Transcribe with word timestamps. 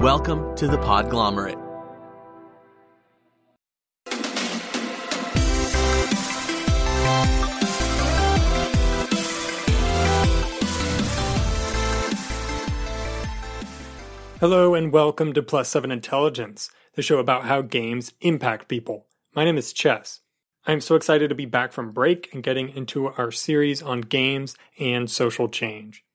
Welcome 0.00 0.56
to 0.56 0.66
the 0.66 0.78
Podglomerate. 0.78 1.60
Hello 14.40 14.74
and 14.74 14.90
welcome 14.90 15.34
to 15.34 15.42
Plus 15.42 15.68
7 15.68 15.90
Intelligence, 15.92 16.70
the 16.94 17.02
show 17.02 17.18
about 17.18 17.44
how 17.44 17.60
games 17.60 18.14
impact 18.22 18.68
people. 18.68 19.04
My 19.34 19.44
name 19.44 19.58
is 19.58 19.74
Chess. 19.74 20.20
I'm 20.64 20.80
so 20.80 20.94
excited 20.94 21.28
to 21.28 21.34
be 21.34 21.44
back 21.44 21.72
from 21.72 21.92
break 21.92 22.32
and 22.32 22.42
getting 22.42 22.70
into 22.70 23.08
our 23.08 23.30
series 23.30 23.82
on 23.82 24.00
games 24.00 24.56
and 24.78 25.10
social 25.10 25.50
change. 25.50 26.06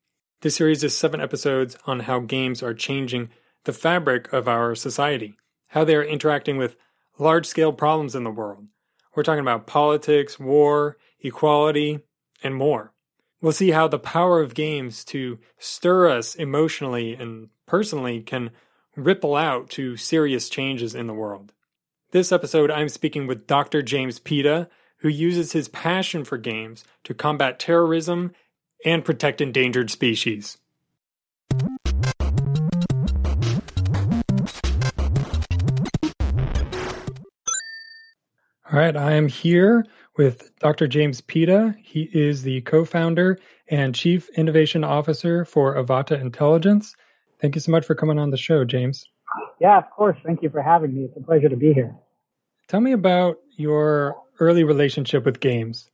This 0.41 0.55
series 0.55 0.83
is 0.83 0.97
seven 0.97 1.21
episodes 1.21 1.78
on 1.86 2.00
how 2.00 2.21
games 2.21 2.64
are 2.64 2.74
changing 2.74 3.29
the 3.65 3.74
fabric 3.74 4.32
of 4.32 4.47
our 4.47 4.75
society, 4.75 5.36
how 5.68 5.83
they 5.83 5.96
are 5.96 6.04
interacting 6.04 6.57
with 6.57 6.78
large 7.19 7.46
scale 7.46 7.74
problems 7.74 8.15
in 8.15 8.24
the 8.24 8.32
world. 8.32 8.68
We're 9.15 9.24
talking 9.24 9.41
about 9.41 9.68
politics, 9.68 10.39
war, 10.39 10.97
equality, 11.21 12.00
and 12.43 12.55
more. 12.55 12.93
We'll 13.41 13.51
see 13.51 13.71
how 13.71 13.88
the 13.88 14.00
power 14.00 14.41
of 14.41 14.55
games 14.55 15.04
to 15.05 15.39
stir 15.57 16.10
us 16.10 16.36
emotionally 16.36 17.14
and 17.14 17.50
personally 17.65 18.21
can 18.21 18.51
ripple 18.96 19.36
out 19.36 19.69
to 19.71 19.97
serious 19.97 20.50
changes 20.50 20.96
in 20.96 21.07
the 21.07 21.13
world. 21.13 21.54
This 22.11 22.32
episode, 22.32 22.71
I'm 22.71 22.89
speaking 22.89 23.27
with 23.27 23.47
Dr. 23.47 23.82
James 23.82 24.19
Pita, 24.19 24.69
who 24.97 25.10
uses 25.10 25.52
his 25.52 25.68
passion 25.68 26.24
for 26.24 26.38
games 26.38 26.83
to 27.04 27.13
combat 27.13 27.60
terrorism 27.60 28.32
and 28.86 29.04
protect 29.04 29.41
endangered 29.41 29.91
species. 29.91 30.57
All 38.71 38.80
right, 38.80 38.97
I 38.97 39.11
am 39.11 39.27
here 39.27 39.85
with 40.17 40.52
Dr. 40.58 40.88
James 40.88 41.21
Pita. 41.21 41.75
He 41.83 42.09
is 42.13 42.41
the 42.41 42.61
co 42.61 42.83
founder 42.83 43.38
and 43.69 43.94
chief 43.94 44.27
innovation 44.30 44.83
officer 44.83 45.45
for 45.45 45.75
Avata 45.75 46.19
Intelligence. 46.19 46.95
Thank 47.39 47.53
you 47.53 47.61
so 47.61 47.71
much 47.71 47.86
for 47.86 47.93
coming 47.93 48.17
on 48.17 48.31
the 48.31 48.38
show, 48.38 48.66
James. 48.66 49.08
Yeah, 49.61 49.77
of 49.77 49.88
course. 49.91 50.17
Thank 50.25 50.41
you 50.41 50.49
for 50.49 50.63
having 50.63 50.95
me. 50.95 51.03
It's 51.03 51.16
a 51.16 51.21
pleasure 51.21 51.47
to 51.47 51.55
be 51.55 51.73
here. 51.73 51.95
Tell 52.67 52.80
me 52.81 52.93
about 52.93 53.38
your 53.55 54.16
early 54.39 54.63
relationship 54.63 55.25
with 55.25 55.41
games. 55.41 55.91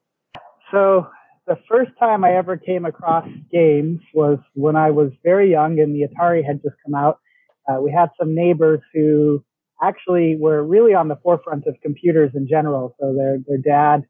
So, 0.71 1.07
the 1.47 1.57
first 1.67 1.91
time 1.99 2.23
I 2.23 2.35
ever 2.37 2.55
came 2.55 2.85
across 2.85 3.27
games 3.51 3.99
was 4.13 4.39
when 4.53 4.77
I 4.77 4.91
was 4.91 5.11
very 5.25 5.51
young 5.51 5.77
and 5.81 5.93
the 5.93 6.07
Atari 6.07 6.45
had 6.45 6.61
just 6.63 6.75
come 6.85 6.95
out. 6.95 7.19
Uh, 7.67 7.81
we 7.81 7.91
had 7.91 8.11
some 8.17 8.33
neighbors 8.33 8.79
who 8.93 9.43
actually 9.81 10.37
were 10.39 10.63
really 10.63 10.93
on 10.93 11.07
the 11.07 11.17
forefront 11.23 11.65
of 11.67 11.75
computers 11.81 12.31
in 12.35 12.47
general. 12.47 12.95
So 12.99 13.13
their 13.15 13.37
their 13.47 13.57
dad 13.57 14.05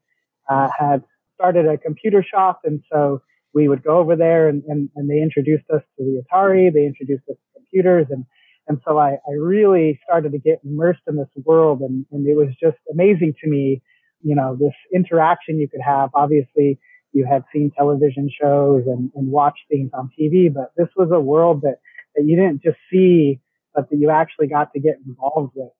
uh, 0.48 0.68
had 0.76 1.02
started 1.34 1.66
a 1.66 1.78
computer 1.78 2.24
shop, 2.28 2.60
and 2.64 2.82
so 2.92 3.22
we 3.54 3.68
would 3.68 3.82
go 3.82 3.98
over 3.98 4.16
there 4.16 4.48
and, 4.48 4.62
and, 4.66 4.88
and 4.96 5.10
they 5.10 5.20
introduced 5.20 5.68
us 5.70 5.82
to 5.98 6.04
the 6.04 6.22
Atari, 6.22 6.72
they 6.72 6.86
introduced 6.86 7.24
us 7.28 7.36
to 7.36 7.60
computers 7.60 8.06
and 8.10 8.24
and 8.68 8.80
so 8.86 8.96
I, 8.96 9.14
I 9.28 9.32
really 9.36 9.98
started 10.04 10.30
to 10.32 10.38
get 10.38 10.60
immersed 10.64 11.02
in 11.08 11.16
this 11.16 11.28
world 11.44 11.80
and, 11.80 12.06
and 12.12 12.26
it 12.28 12.36
was 12.36 12.48
just 12.62 12.78
amazing 12.92 13.34
to 13.42 13.50
me, 13.50 13.82
you 14.22 14.36
know, 14.36 14.56
this 14.56 14.72
interaction 14.94 15.58
you 15.58 15.68
could 15.68 15.80
have. 15.84 16.10
Obviously 16.14 16.78
you 17.12 17.26
had 17.28 17.42
seen 17.52 17.72
television 17.76 18.30
shows 18.40 18.84
and, 18.86 19.10
and 19.16 19.28
watched 19.28 19.62
things 19.68 19.90
on 19.92 20.10
TV, 20.18 20.52
but 20.52 20.70
this 20.76 20.86
was 20.96 21.10
a 21.12 21.18
world 21.18 21.62
that, 21.62 21.78
that 22.14 22.24
you 22.24 22.36
didn't 22.36 22.62
just 22.62 22.78
see, 22.90 23.40
but 23.74 23.90
that 23.90 23.96
you 23.96 24.10
actually 24.10 24.48
got 24.48 24.72
to 24.72 24.80
get 24.80 24.96
involved 25.06 25.52
with. 25.54 25.72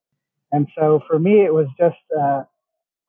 And 0.51 0.69
so 0.79 1.01
for 1.09 1.19
me, 1.19 1.45
it 1.45 1.53
was 1.53 1.67
just, 1.79 1.97
uh, 2.19 2.43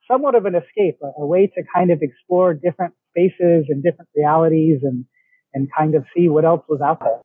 somewhat 0.10 0.36
of 0.36 0.46
an 0.46 0.56
escape, 0.56 1.00
a, 1.02 1.22
a 1.22 1.26
way 1.26 1.48
to 1.48 1.64
kind 1.74 1.92
of 1.92 2.00
explore 2.02 2.54
different 2.54 2.94
spaces 3.12 3.66
and 3.70 3.84
different 3.84 4.10
realities 4.16 4.80
and, 4.84 5.06
and 5.54 5.70
kind 5.78 5.96
of 5.96 6.06
see 6.16 6.28
what 6.28 6.46
else 6.46 6.64
was 6.68 6.82
out 6.82 7.00
there. 7.00 7.22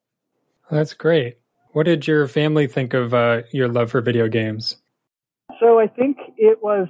That's 0.71 0.95
great. 0.95 1.39
What 1.73 1.85
did 1.85 2.07
your 2.07 2.29
family 2.29 2.67
think 2.67 2.95
of 2.95 3.15
uh, 3.15 3.43
your 3.53 3.69
love 3.69 3.91
for 3.91 4.01
video 4.01 4.29
games? 4.29 4.77
So 5.61 5.79
I 5.79 5.87
think 5.87 6.19
it 6.37 6.63
was 6.63 6.89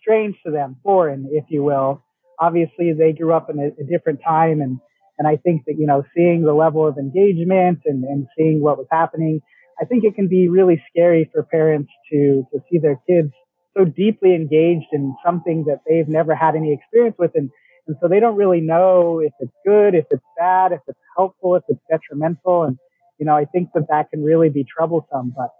strange 0.00 0.36
to 0.44 0.52
them, 0.52 0.76
foreign, 0.82 1.28
if 1.32 1.44
you 1.48 1.62
will. 1.62 2.02
Obviously, 2.38 2.92
they 2.92 3.12
grew 3.12 3.32
up 3.32 3.50
in 3.50 3.58
a, 3.58 3.66
a 3.80 3.84
different 3.84 4.20
time, 4.26 4.60
and 4.60 4.78
and 5.18 5.26
I 5.26 5.36
think 5.36 5.64
that 5.66 5.76
you 5.78 5.86
know, 5.86 6.04
seeing 6.14 6.42
the 6.42 6.52
level 6.52 6.86
of 6.86 6.98
engagement 6.98 7.80
and 7.86 8.04
and 8.04 8.26
seeing 8.36 8.60
what 8.60 8.78
was 8.78 8.86
happening, 8.90 9.40
I 9.80 9.84
think 9.84 10.04
it 10.04 10.14
can 10.14 10.28
be 10.28 10.48
really 10.48 10.82
scary 10.90 11.28
for 11.32 11.42
parents 11.42 11.90
to 12.12 12.46
to 12.52 12.60
see 12.70 12.78
their 12.78 13.00
kids 13.06 13.32
so 13.76 13.84
deeply 13.84 14.34
engaged 14.34 14.86
in 14.92 15.14
something 15.24 15.64
that 15.66 15.80
they've 15.86 16.08
never 16.08 16.34
had 16.34 16.54
any 16.56 16.72
experience 16.72 17.16
with, 17.18 17.32
and 17.34 17.50
and 17.86 17.96
so 18.00 18.08
they 18.08 18.20
don't 18.20 18.36
really 18.36 18.60
know 18.60 19.20
if 19.20 19.32
it's 19.38 19.52
good, 19.64 19.94
if 19.94 20.06
it's 20.10 20.24
bad, 20.36 20.72
if 20.72 20.80
it's 20.88 20.98
helpful, 21.16 21.54
if 21.54 21.62
it's 21.68 21.80
detrimental. 21.88 22.64
And, 22.64 22.78
you 23.18 23.26
know, 23.26 23.36
I 23.36 23.44
think 23.44 23.70
that 23.74 23.86
that 23.88 24.10
can 24.10 24.22
really 24.24 24.48
be 24.48 24.64
troublesome. 24.64 25.32
But 25.36 25.50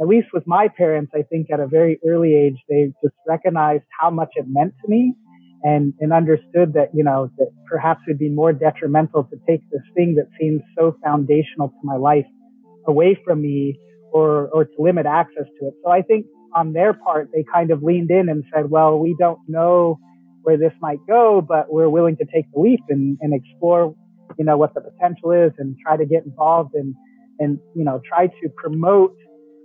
at 0.00 0.06
least 0.06 0.28
with 0.32 0.46
my 0.46 0.68
parents, 0.68 1.12
I 1.14 1.22
think 1.22 1.50
at 1.50 1.60
a 1.60 1.66
very 1.66 1.98
early 2.06 2.34
age, 2.34 2.56
they 2.68 2.92
just 3.02 3.14
recognized 3.26 3.84
how 3.98 4.10
much 4.10 4.30
it 4.34 4.44
meant 4.46 4.74
to 4.84 4.90
me 4.90 5.14
and, 5.62 5.94
and 6.00 6.12
understood 6.12 6.74
that, 6.74 6.90
you 6.94 7.02
know, 7.02 7.30
that 7.38 7.50
perhaps 7.66 8.00
it 8.06 8.10
would 8.10 8.18
be 8.18 8.28
more 8.28 8.52
detrimental 8.52 9.24
to 9.24 9.36
take 9.48 9.62
this 9.70 9.82
thing 9.94 10.14
that 10.16 10.28
seems 10.38 10.60
so 10.78 10.96
foundational 11.02 11.68
to 11.68 11.80
my 11.82 11.96
life 11.96 12.26
away 12.94 13.12
from 13.24 13.38
me 13.48 13.78
or, 14.16 14.48
or 14.54 14.62
to 14.64 14.76
limit 14.88 15.06
access 15.06 15.48
to 15.56 15.68
it. 15.68 15.74
So 15.82 15.88
I 15.98 16.02
think 16.02 16.26
on 16.54 16.66
their 16.78 16.92
part, 17.06 17.24
they 17.32 17.44
kind 17.56 17.70
of 17.74 17.78
leaned 17.82 18.10
in 18.18 18.28
and 18.32 18.40
said, 18.52 18.64
well, 18.74 18.92
we 18.98 19.12
don't 19.24 19.40
know 19.56 19.98
where 20.42 20.58
this 20.64 20.72
might 20.86 20.98
go, 21.06 21.40
but 21.54 21.64
we're 21.76 21.92
willing 21.98 22.16
to 22.16 22.26
take 22.34 22.46
the 22.52 22.60
leap 22.60 22.84
and, 22.88 23.18
and 23.22 23.30
explore, 23.40 23.94
you 24.38 24.44
know, 24.44 24.56
what 24.62 24.72
the 24.74 24.82
potential 24.90 25.30
is 25.44 25.52
and 25.58 25.76
try 25.84 25.94
to 25.96 26.06
get 26.06 26.24
involved 26.24 26.72
and, 26.74 26.94
and, 27.38 27.58
you 27.78 27.84
know, 27.84 28.00
try 28.12 28.26
to 28.26 28.48
promote 28.62 29.14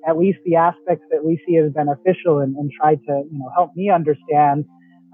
at 0.07 0.15
least 0.23 0.39
the 0.45 0.55
aspects 0.55 1.05
that 1.11 1.21
we 1.27 1.33
see 1.47 1.55
as 1.57 1.71
beneficial 1.71 2.39
and, 2.43 2.55
and 2.57 2.71
try 2.79 2.93
to, 2.95 3.13
you 3.31 3.39
know, 3.39 3.49
help 3.55 3.71
me 3.75 3.89
understand 3.89 4.65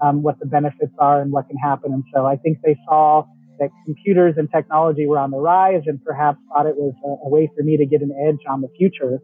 um, 0.02 0.22
what 0.22 0.38
the 0.40 0.46
benefits 0.46 0.92
are 0.98 1.22
and 1.22 1.30
what 1.32 1.48
can 1.48 1.56
happen. 1.56 1.92
And 1.92 2.04
so 2.14 2.26
I 2.26 2.36
think 2.36 2.58
they 2.62 2.76
saw 2.86 3.24
that 3.62 3.70
computers 3.84 4.34
and 4.36 4.50
technology 4.50 5.06
were 5.06 5.18
on 5.18 5.30
the 5.30 5.38
rise 5.38 5.82
and 5.86 6.02
perhaps 6.04 6.38
thought 6.48 6.66
it 6.66 6.74
was 6.76 6.92
a, 7.04 7.26
a 7.26 7.30
way 7.30 7.48
for 7.56 7.62
me 7.62 7.76
to 7.76 7.86
get 7.86 8.02
an 8.02 8.10
edge 8.26 8.44
on 8.50 8.60
the 8.60 8.68
future 8.76 9.20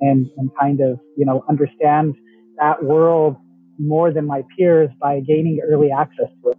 and, 0.00 0.30
and 0.38 0.50
kind 0.58 0.80
of, 0.80 0.98
you 1.16 1.26
know, 1.26 1.44
understand 1.48 2.14
that 2.58 2.82
world 2.82 3.36
more 3.78 4.10
than 4.10 4.26
my 4.26 4.42
peers 4.56 4.88
by 4.98 5.20
gaining 5.20 5.60
early 5.70 5.90
access 5.90 6.28
to 6.42 6.50
it. 6.50 6.58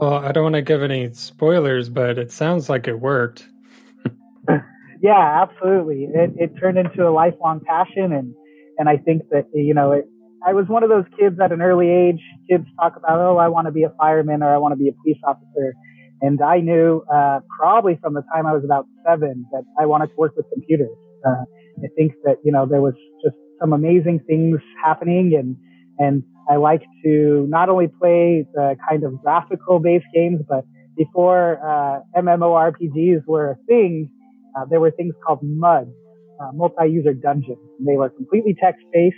Well, 0.00 0.14
I 0.14 0.32
don't 0.32 0.42
want 0.42 0.54
to 0.56 0.62
give 0.62 0.82
any 0.82 1.12
spoilers, 1.12 1.88
but 1.88 2.18
it 2.18 2.32
sounds 2.32 2.68
like 2.68 2.88
it 2.88 3.00
worked. 3.00 3.48
yeah, 5.00 5.42
absolutely. 5.42 6.08
It, 6.12 6.32
it 6.36 6.58
turned 6.60 6.78
into 6.78 7.08
a 7.08 7.10
lifelong 7.10 7.60
passion, 7.66 8.12
and 8.12 8.34
and 8.78 8.88
I 8.88 8.96
think 8.96 9.22
that 9.30 9.46
you 9.52 9.74
know, 9.74 9.92
it, 9.92 10.04
I 10.46 10.52
was 10.52 10.66
one 10.68 10.84
of 10.84 10.90
those 10.90 11.04
kids 11.18 11.40
at 11.42 11.52
an 11.52 11.62
early 11.62 11.90
age. 11.90 12.20
Kids 12.48 12.64
talk 12.78 12.96
about, 12.96 13.18
oh, 13.18 13.38
I 13.38 13.48
want 13.48 13.66
to 13.66 13.72
be 13.72 13.82
a 13.82 13.90
fireman 13.98 14.42
or 14.42 14.54
I 14.54 14.58
want 14.58 14.72
to 14.72 14.76
be 14.76 14.88
a 14.88 14.92
police 14.92 15.18
officer, 15.26 15.74
and 16.20 16.40
I 16.42 16.60
knew 16.60 17.02
uh, 17.12 17.40
probably 17.58 17.98
from 18.02 18.14
the 18.14 18.22
time 18.32 18.46
I 18.46 18.52
was 18.52 18.64
about 18.64 18.86
seven 19.06 19.46
that 19.52 19.64
I 19.78 19.86
wanted 19.86 20.08
to 20.08 20.14
work 20.16 20.34
with 20.36 20.46
computers. 20.52 20.96
Uh, 21.26 21.44
I 21.84 21.88
think 21.96 22.12
that 22.24 22.36
you 22.44 22.52
know 22.52 22.66
there 22.66 22.80
was 22.80 22.94
just 23.22 23.36
some 23.60 23.72
amazing 23.72 24.20
things 24.26 24.58
happening, 24.82 25.34
and 25.38 25.56
and 25.98 26.22
I 26.48 26.56
like 26.56 26.82
to 27.04 27.46
not 27.48 27.68
only 27.68 27.88
play 27.88 28.46
the 28.52 28.76
kind 28.88 29.04
of 29.04 29.20
graphical 29.22 29.78
based 29.78 30.06
games, 30.14 30.40
but 30.48 30.64
before 30.96 31.60
uh, 31.64 32.00
MMORPGs 32.20 33.26
were 33.26 33.52
a 33.52 33.56
thing, 33.66 34.10
uh, 34.56 34.64
there 34.68 34.80
were 34.80 34.90
things 34.90 35.14
called 35.24 35.40
MUDs, 35.42 35.90
uh, 36.40 36.50
multi-user 36.52 37.14
dungeons. 37.14 37.58
They 37.86 37.96
were 37.96 38.10
completely 38.10 38.56
text-based, 38.60 39.16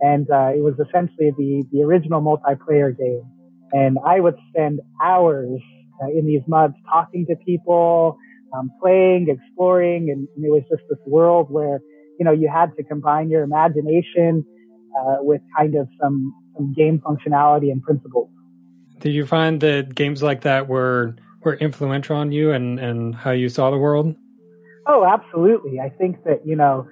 and 0.00 0.30
uh, 0.30 0.52
it 0.54 0.60
was 0.60 0.74
essentially 0.74 1.32
the 1.38 1.64
the 1.72 1.82
original 1.82 2.20
multiplayer 2.20 2.96
game. 2.96 3.22
And 3.72 3.98
I 4.06 4.20
would 4.20 4.36
spend 4.50 4.80
hours 5.02 5.60
uh, 6.02 6.08
in 6.08 6.26
these 6.26 6.42
MUDs 6.46 6.74
talking 6.90 7.26
to 7.26 7.36
people, 7.36 8.18
um, 8.56 8.70
playing, 8.80 9.28
exploring, 9.28 10.10
and, 10.10 10.28
and, 10.36 10.44
it 10.44 10.50
was 10.50 10.62
just 10.70 10.82
this 10.88 10.98
world 11.06 11.50
where 11.50 11.80
you 12.18 12.24
know 12.24 12.32
you 12.32 12.48
had 12.52 12.74
to 12.76 12.82
combine 12.84 13.28
your 13.28 13.42
imagination 13.42 14.44
uh, 14.98 15.16
with 15.20 15.40
kind 15.56 15.74
of 15.74 15.88
some 16.00 16.34
some 16.56 16.72
game 16.74 17.00
functionality 17.00 17.70
and 17.70 17.82
principles. 17.82 18.30
Did 19.00 19.12
you 19.12 19.26
find 19.26 19.60
that 19.60 19.94
games 19.94 20.22
like 20.22 20.42
that 20.42 20.68
were 20.68 21.16
were 21.42 21.54
influential 21.54 22.16
on 22.16 22.32
you 22.32 22.52
and 22.52 22.78
and 22.78 23.14
how 23.14 23.32
you 23.32 23.48
saw 23.48 23.70
the 23.70 23.78
world? 23.78 24.14
Oh, 24.86 25.04
absolutely. 25.04 25.80
I 25.80 25.88
think 25.90 26.22
that 26.24 26.46
you 26.46 26.56
know, 26.56 26.86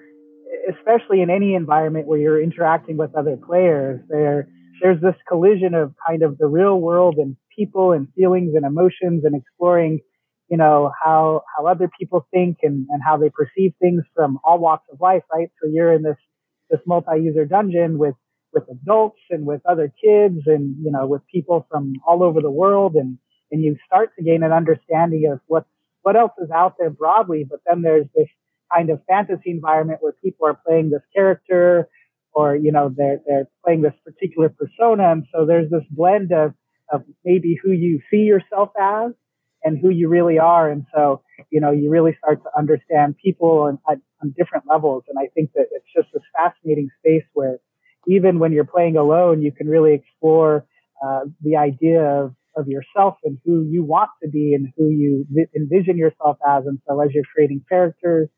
especially 0.70 1.22
in 1.22 1.30
any 1.30 1.54
environment 1.54 2.06
where 2.06 2.18
you're 2.18 2.42
interacting 2.42 2.96
with 2.96 3.14
other 3.14 3.36
players, 3.36 4.00
there 4.08 4.48
there's 4.82 5.00
this 5.00 5.14
collision 5.28 5.74
of 5.74 5.94
kind 6.06 6.22
of 6.22 6.36
the 6.38 6.46
real 6.46 6.80
world 6.80 7.16
and 7.16 7.36
people 7.56 7.92
and 7.92 8.08
feelings 8.14 8.54
and 8.54 8.64
emotions 8.64 9.24
and 9.24 9.34
exploring 9.34 10.00
you 10.48 10.56
know, 10.56 10.92
how, 11.02 11.42
how 11.56 11.66
other 11.66 11.90
people 11.98 12.26
think 12.32 12.58
and, 12.62 12.86
and 12.90 13.02
how 13.04 13.16
they 13.16 13.30
perceive 13.30 13.72
things 13.80 14.02
from 14.14 14.38
all 14.44 14.58
walks 14.58 14.86
of 14.92 15.00
life, 15.00 15.22
right? 15.32 15.50
So 15.62 15.68
you're 15.68 15.92
in 15.92 16.02
this, 16.02 16.16
this 16.70 16.80
multi-user 16.86 17.46
dungeon 17.46 17.98
with, 17.98 18.14
with 18.52 18.64
adults 18.70 19.20
and 19.30 19.46
with 19.46 19.62
other 19.66 19.92
kids 20.02 20.40
and, 20.46 20.76
you 20.82 20.90
know, 20.92 21.06
with 21.06 21.22
people 21.32 21.66
from 21.70 21.94
all 22.06 22.22
over 22.22 22.40
the 22.40 22.50
world 22.50 22.94
and, 22.94 23.18
and 23.50 23.62
you 23.62 23.76
start 23.86 24.10
to 24.16 24.24
gain 24.24 24.42
an 24.42 24.52
understanding 24.52 25.30
of 25.32 25.40
what, 25.46 25.66
what 26.02 26.16
else 26.16 26.32
is 26.42 26.50
out 26.50 26.74
there 26.78 26.90
broadly. 26.90 27.46
But 27.48 27.60
then 27.66 27.82
there's 27.82 28.06
this 28.14 28.28
kind 28.72 28.90
of 28.90 29.00
fantasy 29.08 29.50
environment 29.50 30.00
where 30.02 30.14
people 30.22 30.46
are 30.46 30.60
playing 30.66 30.90
this 30.90 31.02
character 31.14 31.88
or, 32.32 32.54
you 32.54 32.72
know, 32.72 32.92
they're, 32.94 33.20
they're 33.26 33.48
playing 33.64 33.82
this 33.82 33.94
particular 34.04 34.50
persona. 34.50 35.10
And 35.12 35.24
so 35.34 35.46
there's 35.46 35.70
this 35.70 35.84
blend 35.90 36.32
of, 36.32 36.52
of 36.94 37.02
maybe 37.24 37.58
who 37.62 37.72
you 37.72 38.00
see 38.10 38.24
yourself 38.32 38.70
as 38.80 39.12
and 39.64 39.78
who 39.78 39.90
you 39.90 40.08
really 40.08 40.38
are. 40.38 40.70
And 40.70 40.84
so, 40.94 41.22
you 41.50 41.60
know, 41.60 41.70
you 41.70 41.90
really 41.90 42.16
start 42.18 42.42
to 42.42 42.50
understand 42.56 43.16
people 43.22 43.60
on, 43.60 43.78
on 43.88 44.34
different 44.36 44.64
levels. 44.68 45.04
And 45.08 45.18
I 45.18 45.28
think 45.34 45.50
that 45.54 45.66
it's 45.72 45.86
just 45.96 46.08
this 46.12 46.22
fascinating 46.36 46.88
space 47.00 47.24
where 47.32 47.58
even 48.06 48.38
when 48.38 48.52
you're 48.52 48.64
playing 48.64 48.96
alone, 48.96 49.42
you 49.42 49.52
can 49.52 49.66
really 49.68 49.94
explore 49.94 50.66
uh, 51.04 51.20
the 51.42 51.56
idea 51.56 52.02
of, 52.02 52.34
of 52.56 52.68
yourself 52.68 53.16
and 53.24 53.38
who 53.44 53.66
you 53.68 53.82
want 53.82 54.10
to 54.22 54.28
be 54.28 54.54
and 54.54 54.72
who 54.76 54.90
you 54.90 55.26
envision 55.56 55.96
yourself 55.96 56.36
as. 56.46 56.64
And 56.66 56.78
so 56.86 57.00
as 57.00 57.10
you're 57.12 57.24
creating 57.34 57.64
characters 57.68 58.28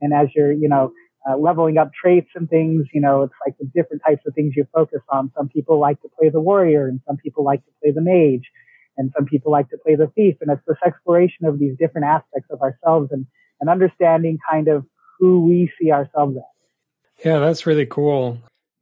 and 0.00 0.12
as 0.14 0.28
you're, 0.34 0.52
you 0.52 0.68
know, 0.68 0.92
uh, 1.28 1.36
leveling 1.36 1.78
up 1.78 1.90
traits 1.92 2.30
and 2.34 2.48
things, 2.48 2.86
you 2.92 3.00
know, 3.00 3.22
it's 3.22 3.34
like 3.46 3.56
the 3.58 3.66
different 3.66 4.02
types 4.06 4.22
of 4.26 4.34
things 4.34 4.54
you 4.56 4.66
focus 4.72 5.00
on. 5.10 5.30
Some 5.36 5.48
people 5.48 5.78
like 5.78 6.00
to 6.02 6.08
play 6.18 6.30
the 6.30 6.40
warrior 6.40 6.88
and 6.88 7.00
some 7.06 7.16
people 7.16 7.44
like 7.44 7.64
to 7.64 7.70
play 7.82 7.92
the 7.92 8.00
mage 8.00 8.50
and 8.96 9.12
some 9.16 9.26
people 9.26 9.52
like 9.52 9.68
to 9.70 9.78
play 9.78 9.96
the 9.96 10.08
thief. 10.08 10.36
And 10.40 10.50
it's 10.50 10.62
this 10.66 10.78
exploration 10.84 11.46
of 11.46 11.58
these 11.58 11.76
different 11.78 12.06
aspects 12.06 12.48
of 12.50 12.62
ourselves 12.62 13.10
and, 13.12 13.26
and 13.60 13.68
understanding 13.68 14.38
kind 14.50 14.68
of 14.68 14.86
who 15.18 15.44
we 15.44 15.70
see 15.80 15.92
ourselves 15.92 16.36
as. 16.36 17.24
Yeah, 17.24 17.38
that's 17.38 17.66
really 17.66 17.86
cool. 17.86 18.38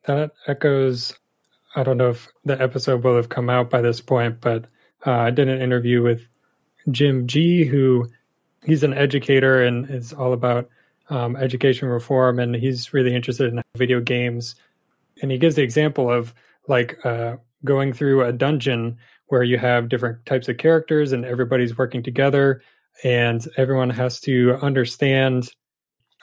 That 0.07 0.31
echoes, 0.47 1.15
I 1.75 1.83
don't 1.83 1.97
know 1.97 2.11
if 2.11 2.29
the 2.45 2.61
episode 2.61 3.03
will 3.03 3.17
have 3.17 3.29
come 3.29 3.51
out 3.51 3.69
by 3.69 3.83
this 3.83 4.01
point, 4.01 4.41
but 4.41 4.67
uh, 5.05 5.11
I 5.11 5.31
did 5.31 5.49
an 5.49 5.61
interview 5.61 6.03
with 6.03 6.23
Jim 6.91 7.27
Gee, 7.27 7.65
who 7.65 8.09
he's 8.65 8.85
an 8.85 8.95
educator 8.95 9.63
and 9.63 9.91
is 9.91 10.13
all 10.13 10.33
about 10.33 10.69
um, 11.11 11.37
education 11.37 11.89
reform, 11.89 12.39
and 12.39 12.55
he's 12.55 12.93
really 12.93 13.15
interested 13.15 13.53
in 13.53 13.63
video 13.77 14.01
games. 14.01 14.55
And 15.23 15.31
he 15.31 15.39
gives 15.39 15.57
the 15.57 15.63
example 15.63 16.11
of 16.11 16.35
like 16.69 17.05
uh, 17.05 17.37
going 17.65 17.93
through 17.93 18.25
a 18.25 18.33
dungeon 18.33 18.99
where 19.27 19.43
you 19.43 19.59
have 19.59 19.89
different 19.89 20.25
types 20.27 20.49
of 20.49 20.59
characters 20.59 21.13
and 21.13 21.25
everybody's 21.25 21.77
working 21.77 22.03
together, 22.03 22.63
and 23.05 23.47
everyone 23.57 23.91
has 23.91 24.21
to 24.21 24.55
understand 24.63 25.51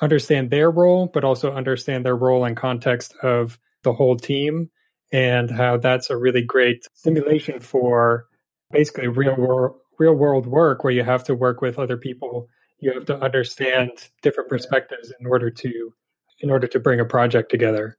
understand 0.02 0.50
their 0.50 0.70
role, 0.70 1.10
but 1.14 1.24
also 1.24 1.54
understand 1.54 2.06
their 2.06 2.18
role 2.18 2.44
in 2.46 2.54
context 2.56 3.16
of 3.24 3.58
the 3.84 3.94
whole 3.94 4.18
team, 4.18 4.70
and 5.12 5.50
how 5.50 5.78
that's 5.78 6.10
a 6.10 6.18
really 6.18 6.42
great 6.42 6.88
simulation 6.94 7.60
for 7.60 8.26
basically 8.72 9.08
real 9.08 9.36
world 9.36 9.78
real 9.98 10.14
world 10.14 10.46
work 10.46 10.84
where 10.84 10.94
you 10.94 11.04
have 11.04 11.24
to 11.24 11.36
work 11.36 11.62
with 11.62 11.80
other 11.80 11.98
people 11.98 12.50
you 12.86 12.94
have 12.94 13.06
to 13.06 13.20
understand 13.20 13.90
different 14.22 14.48
perspectives 14.48 15.12
in 15.20 15.26
order 15.26 15.50
to 15.50 15.92
in 16.40 16.52
order 16.52 16.68
to 16.68 16.80
bring 16.80 17.00
a 17.00 17.06
project 17.06 17.50
together. 17.50 17.98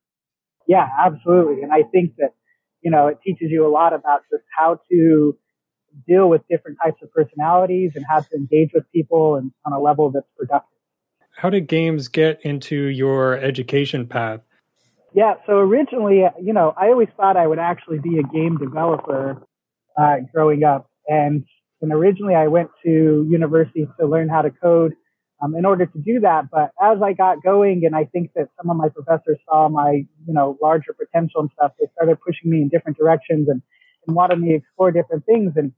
Yeah 0.68 0.88
absolutely. 1.04 1.62
And 1.62 1.72
i 1.72 1.82
think 1.82 2.14
that 2.18 2.34
you 2.82 2.90
know 2.90 3.08
it 3.08 3.18
teaches 3.24 3.50
you 3.50 3.66
a 3.66 3.72
lot 3.80 3.92
about 3.92 4.22
just 4.30 4.44
how 4.56 4.80
to 4.90 5.36
deal 6.06 6.28
with 6.28 6.42
different 6.48 6.78
types 6.82 7.02
of 7.02 7.10
personalities 7.12 7.92
and 7.96 8.04
how 8.08 8.20
to 8.20 8.34
engage 8.36 8.70
with 8.72 8.84
people 8.92 9.36
and 9.36 9.50
on 9.64 9.72
a 9.72 9.80
level 9.80 10.10
that's 10.10 10.26
productive. 10.36 10.68
How 11.30 11.50
did 11.50 11.66
games 11.68 12.08
get 12.08 12.40
into 12.42 12.76
your 12.76 13.38
education 13.38 14.06
path? 14.06 14.40
Yeah 15.14 15.34
so 15.46 15.58
originally 15.58 16.24
you 16.40 16.52
know 16.52 16.74
i 16.76 16.86
always 16.86 17.08
thought 17.16 17.36
i 17.36 17.46
would 17.46 17.58
actually 17.58 17.98
be 17.98 18.18
a 18.18 18.22
game 18.22 18.56
developer 18.58 19.42
uh, 19.96 20.16
growing 20.32 20.64
up. 20.64 20.90
And 21.08 21.44
and 21.82 21.92
originally 21.92 22.34
I 22.34 22.46
went 22.46 22.70
to 22.84 23.26
university 23.28 23.88
to 24.00 24.06
learn 24.06 24.28
how 24.28 24.42
to 24.42 24.50
code 24.50 24.94
um, 25.42 25.54
in 25.54 25.64
order 25.64 25.86
to 25.86 25.98
do 25.98 26.20
that. 26.20 26.50
But 26.50 26.70
as 26.80 27.02
I 27.02 27.12
got 27.12 27.42
going, 27.42 27.84
and 27.84 27.94
I 27.94 28.04
think 28.04 28.30
that 28.34 28.48
some 28.56 28.70
of 28.70 28.76
my 28.76 28.88
professors 28.88 29.38
saw 29.48 29.68
my, 29.68 30.04
you 30.26 30.34
know, 30.34 30.56
larger 30.62 30.94
potential 30.94 31.40
and 31.42 31.50
stuff, 31.54 31.72
they 31.78 31.86
started 31.94 32.18
pushing 32.20 32.50
me 32.50 32.62
in 32.62 32.68
different 32.68 32.96
directions 32.96 33.48
and, 33.48 33.60
and 34.06 34.16
wanted 34.16 34.40
me 34.40 34.50
to 34.50 34.54
explore 34.56 34.90
different 34.90 35.26
things. 35.26 35.52
And 35.56 35.72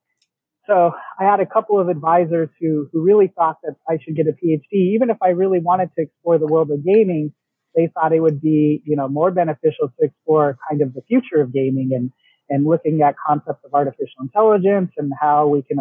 so 0.67 0.93
I 1.19 1.25
had 1.25 1.41
a 1.41 1.47
couple 1.47 1.81
of 1.81 1.89
advisors 1.89 2.51
who, 2.61 2.89
who 2.93 3.03
really 3.03 3.33
thought 3.35 3.57
that 3.65 3.75
I 3.89 3.99
should 4.03 4.15
get 4.15 4.27
a 4.27 4.33
PhD, 4.33 4.95
even 4.95 5.11
if 5.11 5.17
I 5.23 5.31
really 5.31 5.61
wanted 5.61 5.91
to 5.97 6.03
explore 6.03 6.39
the 6.39 6.47
world 6.47 6.71
of 6.71 6.85
gaming. 6.85 7.33
They 7.75 7.91
thought 7.93 8.13
it 8.13 8.21
would 8.21 8.41
be, 8.41 8.83
you 8.85 8.97
know, 8.97 9.09
more 9.09 9.31
beneficial 9.31 9.89
to 9.89 10.07
explore 10.07 10.59
kind 10.69 10.83
of 10.83 10.95
the 10.95 11.03
future 11.03 11.41
of 11.41 11.53
gaming 11.53 11.91
and 11.95 12.11
and 12.49 12.67
looking 12.67 13.03
at 13.03 13.15
concepts 13.27 13.65
of 13.65 13.75
artificial 13.75 14.23
intelligence 14.23 14.91
and 14.97 15.13
how 15.21 15.47
we 15.47 15.63
can, 15.63 15.79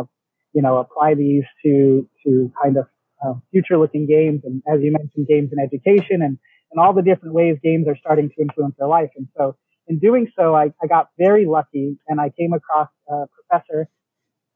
you 0.53 0.61
know, 0.61 0.77
apply 0.77 1.13
these 1.15 1.43
to, 1.63 2.07
to 2.25 2.51
kind 2.61 2.77
of 2.77 2.87
uh, 3.25 3.33
future 3.51 3.77
looking 3.77 4.05
games. 4.07 4.41
And 4.43 4.61
as 4.71 4.81
you 4.81 4.91
mentioned, 4.91 5.27
games 5.27 5.51
in 5.51 5.59
education 5.59 6.21
and, 6.21 6.37
and 6.71 6.79
all 6.79 6.93
the 6.93 7.01
different 7.01 7.33
ways 7.33 7.57
games 7.63 7.87
are 7.87 7.97
starting 7.97 8.29
to 8.29 8.41
influence 8.41 8.75
our 8.81 8.87
life. 8.87 9.09
And 9.15 9.27
so 9.37 9.55
in 9.87 9.99
doing 9.99 10.27
so, 10.37 10.55
I, 10.55 10.73
I 10.81 10.87
got 10.87 11.09
very 11.17 11.45
lucky 11.45 11.97
and 12.07 12.19
I 12.19 12.29
came 12.37 12.53
across 12.53 12.89
a 13.09 13.25
professor 13.27 13.87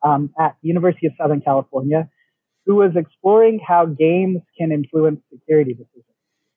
um, 0.04 0.32
at 0.40 0.58
the 0.62 0.68
University 0.68 1.08
of 1.08 1.14
Southern 1.20 1.42
California 1.42 2.10
who 2.66 2.76
was 2.76 2.92
exploring 2.96 3.60
how 3.66 3.86
games 3.86 4.42
can 4.58 4.72
influence 4.72 5.20
security 5.32 5.74
decisions. 5.74 6.11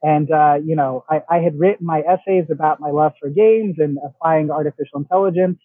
And, 0.04 0.30
uh, 0.30 0.56
you 0.62 0.76
know, 0.76 1.02
I, 1.08 1.22
I 1.30 1.38
had 1.38 1.58
written 1.58 1.86
my 1.86 2.00
essays 2.00 2.44
about 2.50 2.78
my 2.78 2.90
love 2.90 3.12
for 3.18 3.30
games 3.30 3.76
and 3.78 3.96
applying 4.04 4.50
artificial 4.50 4.98
intelligence 4.98 5.58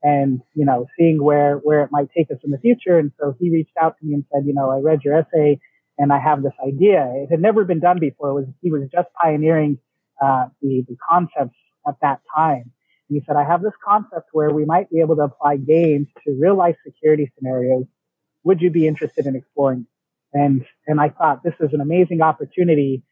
and, 0.00 0.40
you 0.54 0.64
know, 0.64 0.86
seeing 0.96 1.20
where, 1.20 1.56
where 1.56 1.82
it 1.82 1.90
might 1.90 2.06
take 2.16 2.30
us 2.30 2.38
in 2.44 2.52
the 2.52 2.58
future. 2.58 3.00
And 3.00 3.10
so 3.18 3.34
he 3.40 3.50
reached 3.50 3.76
out 3.82 3.96
to 3.98 4.06
me 4.06 4.14
and 4.14 4.24
said, 4.32 4.46
you 4.46 4.54
know, 4.54 4.70
I 4.70 4.78
read 4.78 5.00
your 5.04 5.18
essay 5.18 5.58
and 5.98 6.12
I 6.12 6.20
have 6.20 6.44
this 6.44 6.52
idea. 6.64 7.12
It 7.16 7.32
had 7.32 7.42
never 7.42 7.64
been 7.64 7.80
done 7.80 7.98
before. 7.98 8.30
It 8.30 8.34
was, 8.34 8.44
he 8.62 8.70
was 8.70 8.88
just 8.92 9.08
pioneering, 9.20 9.78
uh, 10.22 10.46
the, 10.62 10.84
the 10.86 10.96
concepts 11.10 11.58
at 11.88 11.96
that 12.00 12.20
time. 12.34 12.70
And 13.08 13.18
he 13.18 13.22
said, 13.26 13.34
I 13.34 13.42
have 13.44 13.60
this 13.60 13.72
concept 13.84 14.28
where 14.32 14.50
we 14.50 14.64
might 14.64 14.88
be 14.88 15.00
able 15.00 15.16
to 15.16 15.22
apply 15.22 15.56
games 15.56 16.06
to 16.24 16.38
real 16.40 16.56
life 16.56 16.76
security 16.86 17.32
scenarios. 17.36 17.86
Would 18.44 18.60
you 18.60 18.70
be 18.70 18.86
interested 18.86 19.26
in 19.26 19.34
exploring? 19.34 19.86
And, 20.32 20.64
and 20.86 21.00
I 21.00 21.08
thought 21.08 21.42
this 21.42 21.54
is 21.58 21.72
an 21.72 21.80
amazing 21.80 22.22
opportunity 22.22 23.02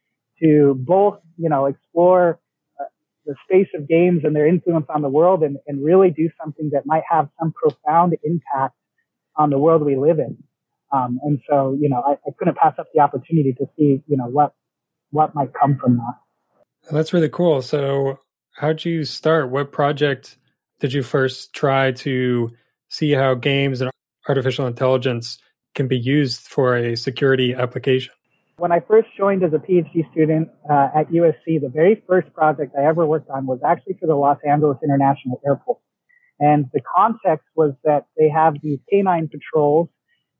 to 0.42 0.74
both, 0.78 1.18
you 1.36 1.48
know, 1.48 1.66
explore 1.66 2.38
uh, 2.80 2.84
the 3.26 3.34
space 3.44 3.68
of 3.74 3.88
games 3.88 4.22
and 4.24 4.34
their 4.34 4.46
influence 4.46 4.86
on 4.88 5.02
the 5.02 5.08
world 5.08 5.42
and, 5.42 5.58
and 5.66 5.84
really 5.84 6.10
do 6.10 6.28
something 6.40 6.70
that 6.72 6.86
might 6.86 7.02
have 7.08 7.28
some 7.38 7.52
profound 7.52 8.16
impact 8.24 8.74
on 9.36 9.50
the 9.50 9.58
world 9.58 9.82
we 9.82 9.96
live 9.96 10.18
in. 10.18 10.36
Um, 10.92 11.20
and 11.22 11.40
so, 11.48 11.76
you 11.78 11.88
know, 11.88 12.02
I, 12.04 12.12
I, 12.12 12.30
couldn't 12.38 12.56
pass 12.56 12.74
up 12.78 12.86
the 12.94 13.00
opportunity 13.00 13.52
to 13.52 13.66
see, 13.76 14.02
you 14.06 14.16
know, 14.16 14.24
what, 14.24 14.54
what 15.10 15.34
might 15.34 15.52
come 15.52 15.76
from 15.76 15.98
that. 15.98 16.90
That's 16.90 17.12
really 17.12 17.28
cool. 17.28 17.60
So 17.60 18.18
how'd 18.54 18.84
you 18.84 19.04
start? 19.04 19.50
What 19.50 19.70
project 19.70 20.38
did 20.80 20.92
you 20.92 21.02
first 21.02 21.52
try 21.52 21.92
to 21.92 22.50
see 22.88 23.12
how 23.12 23.34
games 23.34 23.82
and 23.82 23.90
artificial 24.28 24.66
intelligence 24.66 25.38
can 25.74 25.88
be 25.88 25.98
used 25.98 26.40
for 26.40 26.76
a 26.76 26.96
security 26.96 27.54
application? 27.54 28.12
When 28.58 28.72
I 28.72 28.80
first 28.80 29.06
joined 29.16 29.44
as 29.44 29.52
a 29.52 29.58
PhD 29.58 30.10
student 30.10 30.48
uh, 30.68 30.88
at 30.92 31.08
USC, 31.12 31.60
the 31.60 31.70
very 31.72 32.02
first 32.08 32.32
project 32.34 32.74
I 32.76 32.86
ever 32.86 33.06
worked 33.06 33.30
on 33.30 33.46
was 33.46 33.60
actually 33.64 33.94
for 34.00 34.08
the 34.08 34.16
Los 34.16 34.38
Angeles 34.44 34.78
International 34.82 35.40
Airport. 35.46 35.78
And 36.40 36.66
the 36.72 36.80
context 36.96 37.46
was 37.54 37.74
that 37.84 38.06
they 38.16 38.28
have 38.28 38.54
these 38.60 38.80
canine 38.90 39.28
patrols 39.28 39.88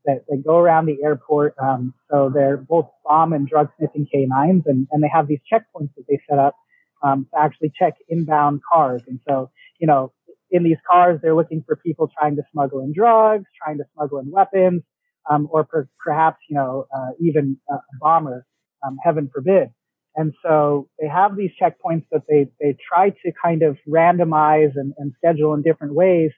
that, 0.05 0.25
go 0.45 0.59
around 0.59 0.87
the 0.87 0.97
airport. 1.05 1.55
Um, 1.63 1.95
so 2.11 2.29
they're 2.35 2.57
both 2.57 2.89
bomb 3.05 3.33
and 3.35 3.47
drug 3.47 3.69
sniffing 3.79 4.09
canines, 4.13 4.65
and, 4.67 4.89
and 4.91 5.01
they 5.01 5.11
have 5.13 5.29
these 5.29 5.41
checkpoints 5.53 5.95
that 5.97 6.05
they 6.09 6.21
set 6.29 6.41
up 6.41 6.57
um, 7.05 7.29
to 7.33 7.41
actually 7.41 7.71
check 7.79 7.95
inbound 8.09 8.63
cars. 8.73 9.03
And 9.07 9.21
so, 9.29 9.53
you 9.79 9.87
know, 9.87 10.13
in 10.51 10.65
these 10.65 10.79
cars, 10.91 11.21
they're 11.23 11.37
looking 11.37 11.63
for 11.65 11.77
people 11.77 12.11
trying 12.19 12.35
to 12.35 12.43
smuggle 12.51 12.81
in 12.81 12.93
drugs, 12.93 13.45
trying 13.63 13.79
to 13.79 13.85
smuggle 13.95 14.19
in 14.19 14.29
weapons, 14.33 14.83
um, 15.31 15.49
or 15.51 15.65
per, 15.65 15.89
perhaps, 16.05 16.39
you 16.49 16.57
know, 16.57 16.87
uh, 16.95 17.11
even 17.21 17.59
a 17.71 17.77
bomber, 18.01 18.47
um, 18.87 18.97
heaven 19.03 19.31
forbid. 19.33 19.69
And 20.17 20.35
so 20.43 20.89
they 21.01 21.07
have 21.07 21.37
these 21.37 21.51
checkpoints 21.61 22.07
that 22.11 22.23
they, 22.29 22.49
they 22.61 22.77
try 22.89 23.11
to 23.11 23.33
kind 23.43 23.63
of 23.63 23.77
randomize 23.89 24.73
and, 24.75 24.93
and 24.99 25.13
schedule 25.19 25.55
in 25.55 25.63
different 25.63 25.95
ways 25.95 26.33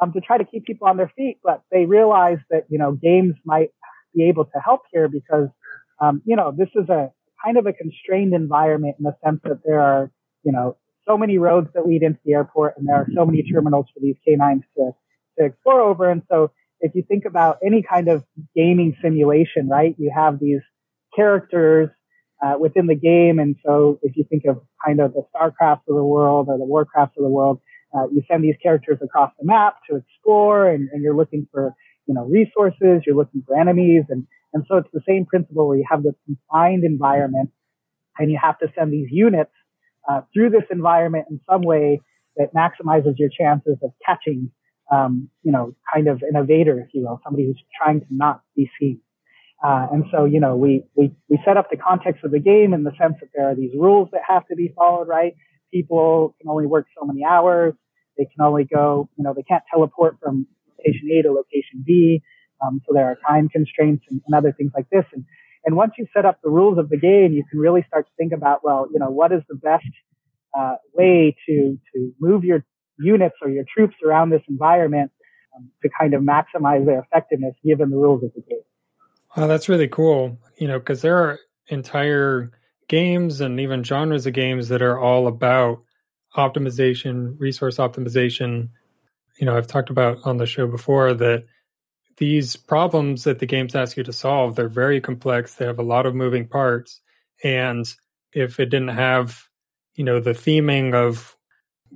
um, 0.00 0.12
to 0.12 0.20
try 0.20 0.38
to 0.38 0.44
keep 0.44 0.64
people 0.64 0.86
on 0.86 0.96
their 0.96 1.12
feet. 1.16 1.38
But 1.42 1.62
they 1.72 1.86
realize 1.86 2.38
that, 2.50 2.66
you 2.68 2.78
know, 2.78 2.92
games 2.92 3.34
might 3.44 3.70
be 4.14 4.28
able 4.28 4.44
to 4.44 4.60
help 4.64 4.82
here 4.92 5.08
because, 5.08 5.48
um, 6.00 6.22
you 6.24 6.36
know, 6.36 6.54
this 6.56 6.68
is 6.74 6.88
a 6.88 7.10
kind 7.44 7.56
of 7.56 7.66
a 7.66 7.72
constrained 7.72 8.34
environment 8.34 8.96
in 8.98 9.04
the 9.04 9.16
sense 9.24 9.40
that 9.44 9.60
there 9.64 9.80
are, 9.80 10.10
you 10.44 10.52
know, 10.52 10.76
so 11.06 11.16
many 11.16 11.38
roads 11.38 11.68
that 11.74 11.86
lead 11.86 12.02
into 12.02 12.20
the 12.24 12.34
airport 12.34 12.74
and 12.76 12.86
there 12.86 12.96
are 12.96 13.08
so 13.14 13.24
many 13.26 13.42
terminals 13.42 13.86
for 13.92 14.00
these 14.00 14.16
canines 14.26 14.62
to, 14.76 14.92
to 15.38 15.46
explore 15.46 15.80
over. 15.80 16.08
And 16.08 16.22
so 16.30 16.52
if 16.80 16.94
you 16.94 17.02
think 17.06 17.24
about 17.24 17.58
any 17.64 17.82
kind 17.82 18.08
of 18.08 18.24
gaming 18.54 18.96
simulation, 19.02 19.68
right, 19.68 19.94
you 19.98 20.12
have 20.14 20.38
these 20.38 20.60
characters 21.14 21.90
uh, 22.42 22.54
within 22.58 22.86
the 22.86 22.94
game. 22.94 23.38
And 23.38 23.56
so 23.64 23.98
if 24.02 24.16
you 24.16 24.24
think 24.28 24.44
of 24.48 24.62
kind 24.84 25.00
of 25.00 25.12
the 25.12 25.22
StarCrafts 25.34 25.86
of 25.88 25.94
the 25.94 26.04
world 26.04 26.48
or 26.48 26.58
the 26.58 26.64
Warcrafts 26.64 27.16
of 27.16 27.22
the 27.22 27.28
world, 27.28 27.60
uh, 27.94 28.06
you 28.12 28.22
send 28.30 28.44
these 28.44 28.54
characters 28.62 28.98
across 29.02 29.32
the 29.38 29.44
map 29.44 29.76
to 29.90 29.96
explore 29.96 30.68
and, 30.68 30.88
and, 30.92 31.02
you're 31.02 31.16
looking 31.16 31.46
for, 31.50 31.74
you 32.06 32.14
know, 32.14 32.24
resources, 32.24 33.02
you're 33.04 33.16
looking 33.16 33.42
for 33.44 33.58
enemies. 33.58 34.04
And, 34.08 34.26
and 34.54 34.64
so 34.68 34.76
it's 34.76 34.88
the 34.92 35.02
same 35.06 35.26
principle 35.26 35.66
where 35.66 35.76
you 35.76 35.84
have 35.90 36.04
this 36.04 36.14
confined 36.24 36.84
environment 36.84 37.50
and 38.18 38.30
you 38.30 38.38
have 38.40 38.58
to 38.60 38.68
send 38.78 38.92
these 38.92 39.08
units 39.10 39.50
uh, 40.08 40.20
through 40.32 40.50
this 40.50 40.62
environment 40.70 41.26
in 41.30 41.40
some 41.50 41.62
way 41.62 42.00
that 42.36 42.54
maximizes 42.54 43.14
your 43.18 43.28
chances 43.28 43.76
of 43.82 43.90
catching, 44.06 44.50
um, 44.90 45.28
you 45.42 45.52
know, 45.52 45.74
kind 45.92 46.08
of 46.08 46.22
innovator, 46.28 46.80
if 46.80 46.88
you 46.92 47.02
will, 47.02 47.20
somebody 47.24 47.46
who's 47.46 47.62
trying 47.80 48.00
to 48.00 48.06
not 48.10 48.42
be 48.56 48.70
seen. 48.78 49.00
Uh, 49.62 49.86
and 49.92 50.04
so, 50.10 50.24
you 50.24 50.40
know, 50.40 50.56
we, 50.56 50.84
we, 50.96 51.12
we 51.28 51.38
set 51.44 51.56
up 51.56 51.70
the 51.70 51.76
context 51.76 52.24
of 52.24 52.30
the 52.30 52.40
game 52.40 52.72
in 52.72 52.82
the 52.82 52.92
sense 53.00 53.14
that 53.20 53.28
there 53.34 53.50
are 53.50 53.54
these 53.54 53.72
rules 53.74 54.08
that 54.12 54.22
have 54.26 54.46
to 54.48 54.56
be 54.56 54.72
followed, 54.74 55.06
right? 55.06 55.34
People 55.72 56.34
can 56.40 56.50
only 56.50 56.66
work 56.66 56.86
so 56.98 57.04
many 57.04 57.24
hours. 57.24 57.74
They 58.16 58.24
can 58.24 58.44
only 58.44 58.64
go, 58.64 59.08
you 59.16 59.24
know, 59.24 59.34
they 59.34 59.42
can't 59.42 59.62
teleport 59.70 60.16
from 60.22 60.46
location 60.78 61.08
A 61.12 61.22
to 61.22 61.32
location 61.32 61.84
B. 61.86 62.22
Um, 62.64 62.80
so 62.86 62.94
there 62.94 63.06
are 63.06 63.18
time 63.26 63.48
constraints 63.48 64.04
and, 64.10 64.20
and, 64.26 64.34
other 64.34 64.52
things 64.52 64.72
like 64.74 64.88
this. 64.90 65.04
And, 65.12 65.24
and 65.64 65.76
once 65.76 65.92
you 65.98 66.06
set 66.14 66.24
up 66.24 66.40
the 66.42 66.50
rules 66.50 66.78
of 66.78 66.88
the 66.88 66.98
game, 66.98 67.32
you 67.32 67.44
can 67.50 67.60
really 67.60 67.84
start 67.86 68.06
to 68.06 68.12
think 68.18 68.32
about, 68.32 68.60
well, 68.64 68.88
you 68.92 68.98
know, 68.98 69.10
what 69.10 69.32
is 69.32 69.42
the 69.48 69.54
best 69.54 69.86
uh, 70.58 70.74
way 70.94 71.36
to 71.46 71.78
to 71.94 72.12
move 72.20 72.44
your 72.44 72.64
units 73.00 73.36
or 73.42 73.48
your 73.50 73.64
troops 73.72 73.94
around 74.04 74.30
this 74.30 74.42
environment 74.48 75.10
um, 75.56 75.70
to 75.82 75.90
kind 75.98 76.14
of 76.14 76.22
maximize 76.22 76.84
their 76.86 77.00
effectiveness 77.00 77.54
given 77.64 77.90
the 77.90 77.96
rules 77.96 78.22
of 78.22 78.32
the 78.34 78.42
game. 78.42 78.60
Oh, 79.36 79.46
that's 79.46 79.68
really 79.68 79.88
cool. 79.88 80.38
You 80.56 80.68
know, 80.68 80.78
because 80.78 81.02
there 81.02 81.18
are 81.18 81.38
entire 81.68 82.50
games 82.88 83.40
and 83.40 83.60
even 83.60 83.84
genres 83.84 84.26
of 84.26 84.32
games 84.32 84.68
that 84.68 84.82
are 84.82 84.98
all 84.98 85.26
about 85.26 85.82
optimization, 86.36 87.36
resource 87.38 87.76
optimization. 87.76 88.68
You 89.38 89.46
know, 89.46 89.56
I've 89.56 89.66
talked 89.66 89.90
about 89.90 90.18
on 90.24 90.36
the 90.36 90.46
show 90.46 90.66
before 90.66 91.14
that 91.14 91.44
these 92.16 92.56
problems 92.56 93.24
that 93.24 93.38
the 93.38 93.46
games 93.46 93.74
ask 93.74 93.96
you 93.96 94.02
to 94.02 94.12
solve, 94.12 94.54
they're 94.54 94.68
very 94.68 95.00
complex. 95.00 95.54
They 95.54 95.64
have 95.64 95.78
a 95.78 95.84
lot 95.84 96.04
of 96.04 96.14
moving 96.14 96.46
parts. 96.46 97.00
And 97.42 97.86
if 98.32 98.60
it 98.60 98.66
didn't 98.66 98.88
have, 98.88 99.42
you 99.94 100.04
know, 100.04 100.20
the 100.20 100.32
theming 100.32 100.94
of 100.94 101.36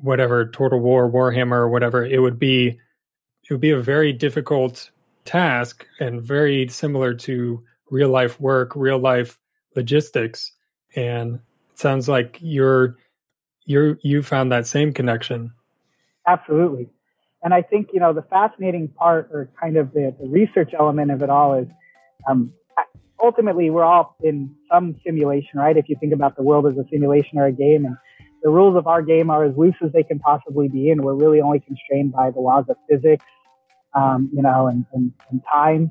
whatever 0.01 0.47
Total 0.47 0.79
War, 0.79 1.11
Warhammer, 1.11 1.57
or 1.57 1.69
whatever, 1.69 2.05
it 2.05 2.21
would 2.21 2.39
be 2.39 2.69
it 2.69 3.53
would 3.53 3.61
be 3.61 3.71
a 3.71 3.81
very 3.81 4.13
difficult 4.13 4.91
task 5.25 5.87
and 6.01 6.23
very 6.23 6.69
similar 6.69 7.15
to 7.15 7.63
real 7.91 8.09
life 8.09 8.41
work, 8.41 8.73
real 8.75 8.99
life 8.99 9.39
logistics. 9.77 10.53
And 10.97 11.35
it 11.35 11.79
sounds 11.79 12.09
like 12.09 12.39
you're 12.41 12.97
you 13.67 13.97
you 14.03 14.23
found 14.23 14.53
that 14.53 14.67
same 14.67 14.93
connection. 14.93 15.53
Absolutely. 16.27 16.89
And 17.43 17.53
I 17.53 17.61
think, 17.61 17.91
you 17.93 18.01
know, 18.01 18.15
the 18.15 18.23
fascinating 18.23 18.89
part 18.89 19.29
or 19.31 19.51
kind 19.61 19.77
of 19.77 19.93
the, 19.93 20.15
the 20.19 20.27
research 20.27 20.73
element 20.79 21.11
of 21.11 21.23
it 21.23 21.29
all 21.29 21.55
is 21.55 21.69
um, 22.27 22.55
ultimately 23.23 23.69
we're 23.69 23.85
all 23.85 24.17
in 24.23 24.55
some 24.73 24.97
simulation, 25.05 25.59
right? 25.59 25.77
If 25.77 25.89
you 25.89 25.97
think 26.01 26.15
about 26.15 26.37
the 26.37 26.43
world 26.43 26.67
as 26.67 26.79
a 26.79 26.89
simulation 26.91 27.39
or 27.39 27.47
a 27.47 27.53
game 27.53 27.85
and 27.85 27.97
the 28.45 28.51
rules 28.51 28.77
of 28.77 28.87
our 28.87 29.03
game 29.03 29.31
are 29.31 29.45
as 29.45 29.57
loose 29.57 29.75
as 29.85 29.91
they 29.93 30.05
can 30.05 30.21
possibly 30.21 30.69
be. 30.69 30.91
And 30.91 31.03
we're 31.03 31.15
really 31.15 31.41
only 31.41 31.59
constrained 31.59 32.13
by 32.13 32.31
the 32.31 32.41
laws 32.41 32.67
of 32.69 32.77
physics 32.89 33.25
um, 33.95 34.31
you 34.33 34.43
know, 34.43 34.67
and, 34.67 34.85
and, 34.93 35.13
and 35.31 35.41
time 35.53 35.91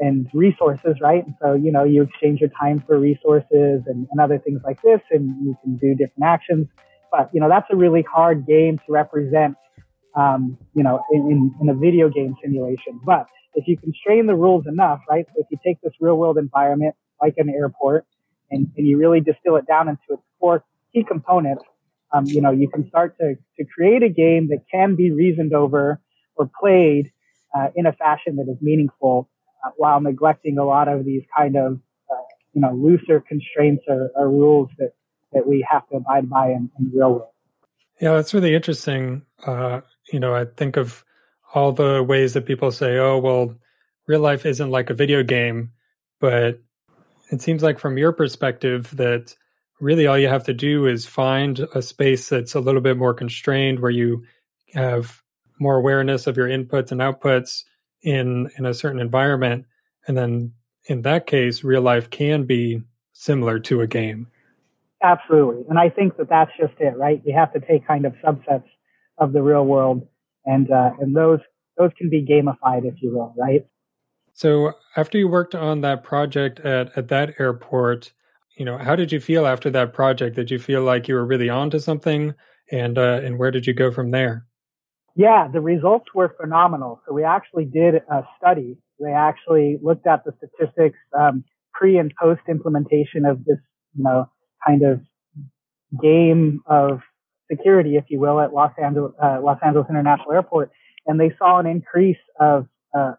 and 0.00 0.28
resources, 0.32 0.96
right? 1.00 1.24
And 1.24 1.34
so, 1.40 1.54
you 1.54 1.70
know, 1.70 1.84
you 1.84 2.02
exchange 2.02 2.40
your 2.40 2.50
time 2.50 2.82
for 2.86 2.98
resources 2.98 3.82
and, 3.86 4.06
and 4.10 4.20
other 4.20 4.38
things 4.38 4.60
like 4.64 4.80
this, 4.82 5.00
and 5.10 5.28
you 5.44 5.56
can 5.62 5.76
do 5.76 5.94
different 5.94 6.24
actions. 6.24 6.66
But, 7.10 7.30
you 7.32 7.40
know, 7.40 7.48
that's 7.48 7.66
a 7.70 7.76
really 7.76 8.02
hard 8.02 8.46
game 8.46 8.78
to 8.78 8.92
represent, 8.92 9.56
um, 10.16 10.56
you 10.74 10.82
know, 10.82 11.02
in, 11.12 11.30
in, 11.30 11.54
in 11.60 11.68
a 11.68 11.74
video 11.74 12.08
game 12.08 12.34
simulation. 12.42 13.00
But 13.04 13.26
if 13.54 13.68
you 13.68 13.76
constrain 13.76 14.26
the 14.26 14.34
rules 14.34 14.66
enough, 14.66 15.00
right? 15.08 15.26
If 15.36 15.46
you 15.50 15.58
take 15.64 15.80
this 15.82 15.92
real 16.00 16.16
world 16.16 16.38
environment, 16.38 16.96
like 17.20 17.34
an 17.36 17.50
airport, 17.50 18.06
and, 18.50 18.66
and 18.76 18.86
you 18.86 18.98
really 18.98 19.20
distill 19.20 19.56
it 19.56 19.66
down 19.66 19.88
into 19.88 20.00
its 20.10 20.22
four 20.40 20.64
key 20.92 21.04
components, 21.04 21.62
um, 22.12 22.26
you 22.26 22.40
know, 22.40 22.50
you 22.50 22.68
can 22.68 22.88
start 22.88 23.16
to, 23.18 23.34
to 23.58 23.64
create 23.64 24.02
a 24.02 24.08
game 24.08 24.48
that 24.48 24.64
can 24.70 24.94
be 24.94 25.10
reasoned 25.10 25.54
over 25.54 26.00
or 26.36 26.50
played 26.60 27.10
uh, 27.54 27.68
in 27.74 27.86
a 27.86 27.92
fashion 27.92 28.36
that 28.36 28.50
is 28.50 28.56
meaningful 28.60 29.28
uh, 29.64 29.70
while 29.76 30.00
neglecting 30.00 30.58
a 30.58 30.64
lot 30.64 30.88
of 30.88 31.04
these 31.04 31.22
kind 31.36 31.56
of 31.56 31.74
uh, 32.10 32.22
you 32.52 32.60
know 32.60 32.72
looser 32.72 33.20
constraints 33.20 33.84
or, 33.88 34.10
or, 34.14 34.28
rules 34.28 34.68
that 34.78 34.92
that 35.32 35.46
we 35.46 35.66
have 35.70 35.86
to 35.88 35.96
abide 35.96 36.28
by 36.28 36.48
in, 36.48 36.70
in 36.78 36.90
the 36.90 36.98
real 36.98 37.12
world. 37.12 37.28
Yeah, 38.00 38.14
that's 38.14 38.34
really 38.34 38.54
interesting. 38.54 39.22
Uh, 39.46 39.80
you 40.12 40.20
know, 40.20 40.34
I 40.34 40.44
think 40.44 40.76
of 40.76 41.04
all 41.54 41.72
the 41.72 42.02
ways 42.02 42.32
that 42.34 42.46
people 42.46 42.72
say, 42.72 42.98
"Oh, 42.98 43.18
well, 43.18 43.54
real 44.06 44.20
life 44.20 44.44
isn't 44.46 44.70
like 44.70 44.90
a 44.90 44.94
video 44.94 45.22
game," 45.22 45.72
but 46.20 46.60
it 47.30 47.40
seems 47.40 47.62
like 47.62 47.78
from 47.78 47.98
your 47.98 48.12
perspective 48.12 48.94
that 48.96 49.34
really 49.82 50.06
all 50.06 50.16
you 50.16 50.28
have 50.28 50.44
to 50.44 50.54
do 50.54 50.86
is 50.86 51.04
find 51.04 51.58
a 51.74 51.82
space 51.82 52.28
that's 52.28 52.54
a 52.54 52.60
little 52.60 52.80
bit 52.80 52.96
more 52.96 53.12
constrained 53.12 53.80
where 53.80 53.90
you 53.90 54.24
have 54.72 55.20
more 55.58 55.76
awareness 55.76 56.28
of 56.28 56.36
your 56.36 56.46
inputs 56.46 56.92
and 56.92 57.00
outputs 57.00 57.64
in 58.00 58.48
in 58.56 58.64
a 58.64 58.72
certain 58.72 59.00
environment. 59.00 59.66
And 60.06 60.16
then 60.16 60.52
in 60.86 61.02
that 61.02 61.26
case 61.26 61.64
real 61.64 61.82
life 61.82 62.10
can 62.10 62.44
be 62.44 62.80
similar 63.12 63.58
to 63.58 63.80
a 63.80 63.86
game. 63.86 64.28
Absolutely. 65.02 65.64
And 65.68 65.78
i 65.78 65.88
think 65.90 66.16
that 66.16 66.28
that's 66.28 66.52
just 66.58 66.74
it 66.78 66.96
right? 66.96 67.20
You 67.24 67.34
have 67.34 67.52
to 67.52 67.60
take 67.60 67.86
kind 67.86 68.06
of 68.06 68.14
subsets 68.24 68.68
of 69.18 69.32
the 69.32 69.42
real 69.42 69.66
world 69.66 70.06
and 70.46 70.70
uh, 70.70 70.92
and 71.00 71.14
those 71.14 71.40
those 71.76 71.90
can 71.98 72.08
be 72.08 72.24
gamified 72.24 72.84
if 72.84 73.02
you 73.02 73.12
will 73.16 73.34
right? 73.36 73.66
So 74.32 74.74
after 74.96 75.18
you 75.18 75.26
worked 75.26 75.56
on 75.56 75.80
that 75.80 76.04
project 76.04 76.60
at 76.60 76.96
at 76.96 77.08
that 77.08 77.34
airport 77.40 78.12
you 78.56 78.64
know 78.64 78.78
how 78.78 78.96
did 78.96 79.12
you 79.12 79.20
feel 79.20 79.46
after 79.46 79.70
that 79.70 79.92
project 79.92 80.36
did 80.36 80.50
you 80.50 80.58
feel 80.58 80.82
like 80.82 81.08
you 81.08 81.14
were 81.14 81.24
really 81.24 81.48
on 81.48 81.70
to 81.70 81.80
something 81.80 82.34
and 82.70 82.98
uh, 82.98 83.20
and 83.24 83.38
where 83.38 83.50
did 83.50 83.66
you 83.66 83.74
go 83.74 83.90
from 83.90 84.10
there 84.10 84.46
yeah, 85.14 85.48
the 85.52 85.60
results 85.60 86.06
were 86.14 86.34
phenomenal. 86.40 87.00
So 87.06 87.12
we 87.12 87.24
actually 87.24 87.66
did 87.66 87.96
a 87.96 88.22
study. 88.38 88.78
They 88.98 89.12
actually 89.12 89.78
looked 89.82 90.06
at 90.06 90.24
the 90.24 90.32
statistics 90.38 90.98
um, 91.18 91.44
pre 91.72 91.98
and 91.98 92.12
post 92.20 92.40
implementation 92.48 93.26
of 93.26 93.44
this, 93.44 93.58
you 93.94 94.04
know, 94.04 94.30
kind 94.66 94.82
of 94.82 95.00
game 96.00 96.62
of 96.66 97.00
security, 97.50 97.96
if 97.96 98.04
you 98.08 98.20
will, 98.20 98.40
at 98.40 98.54
Los 98.54 98.72
Angeles, 98.82 99.12
uh, 99.22 99.40
Los 99.42 99.58
Angeles 99.62 99.86
International 99.90 100.32
Airport, 100.32 100.70
and 101.06 101.20
they 101.20 101.34
saw 101.38 101.58
an 101.58 101.66
increase 101.66 102.16
of 102.40 102.66
uh, 102.96 103.12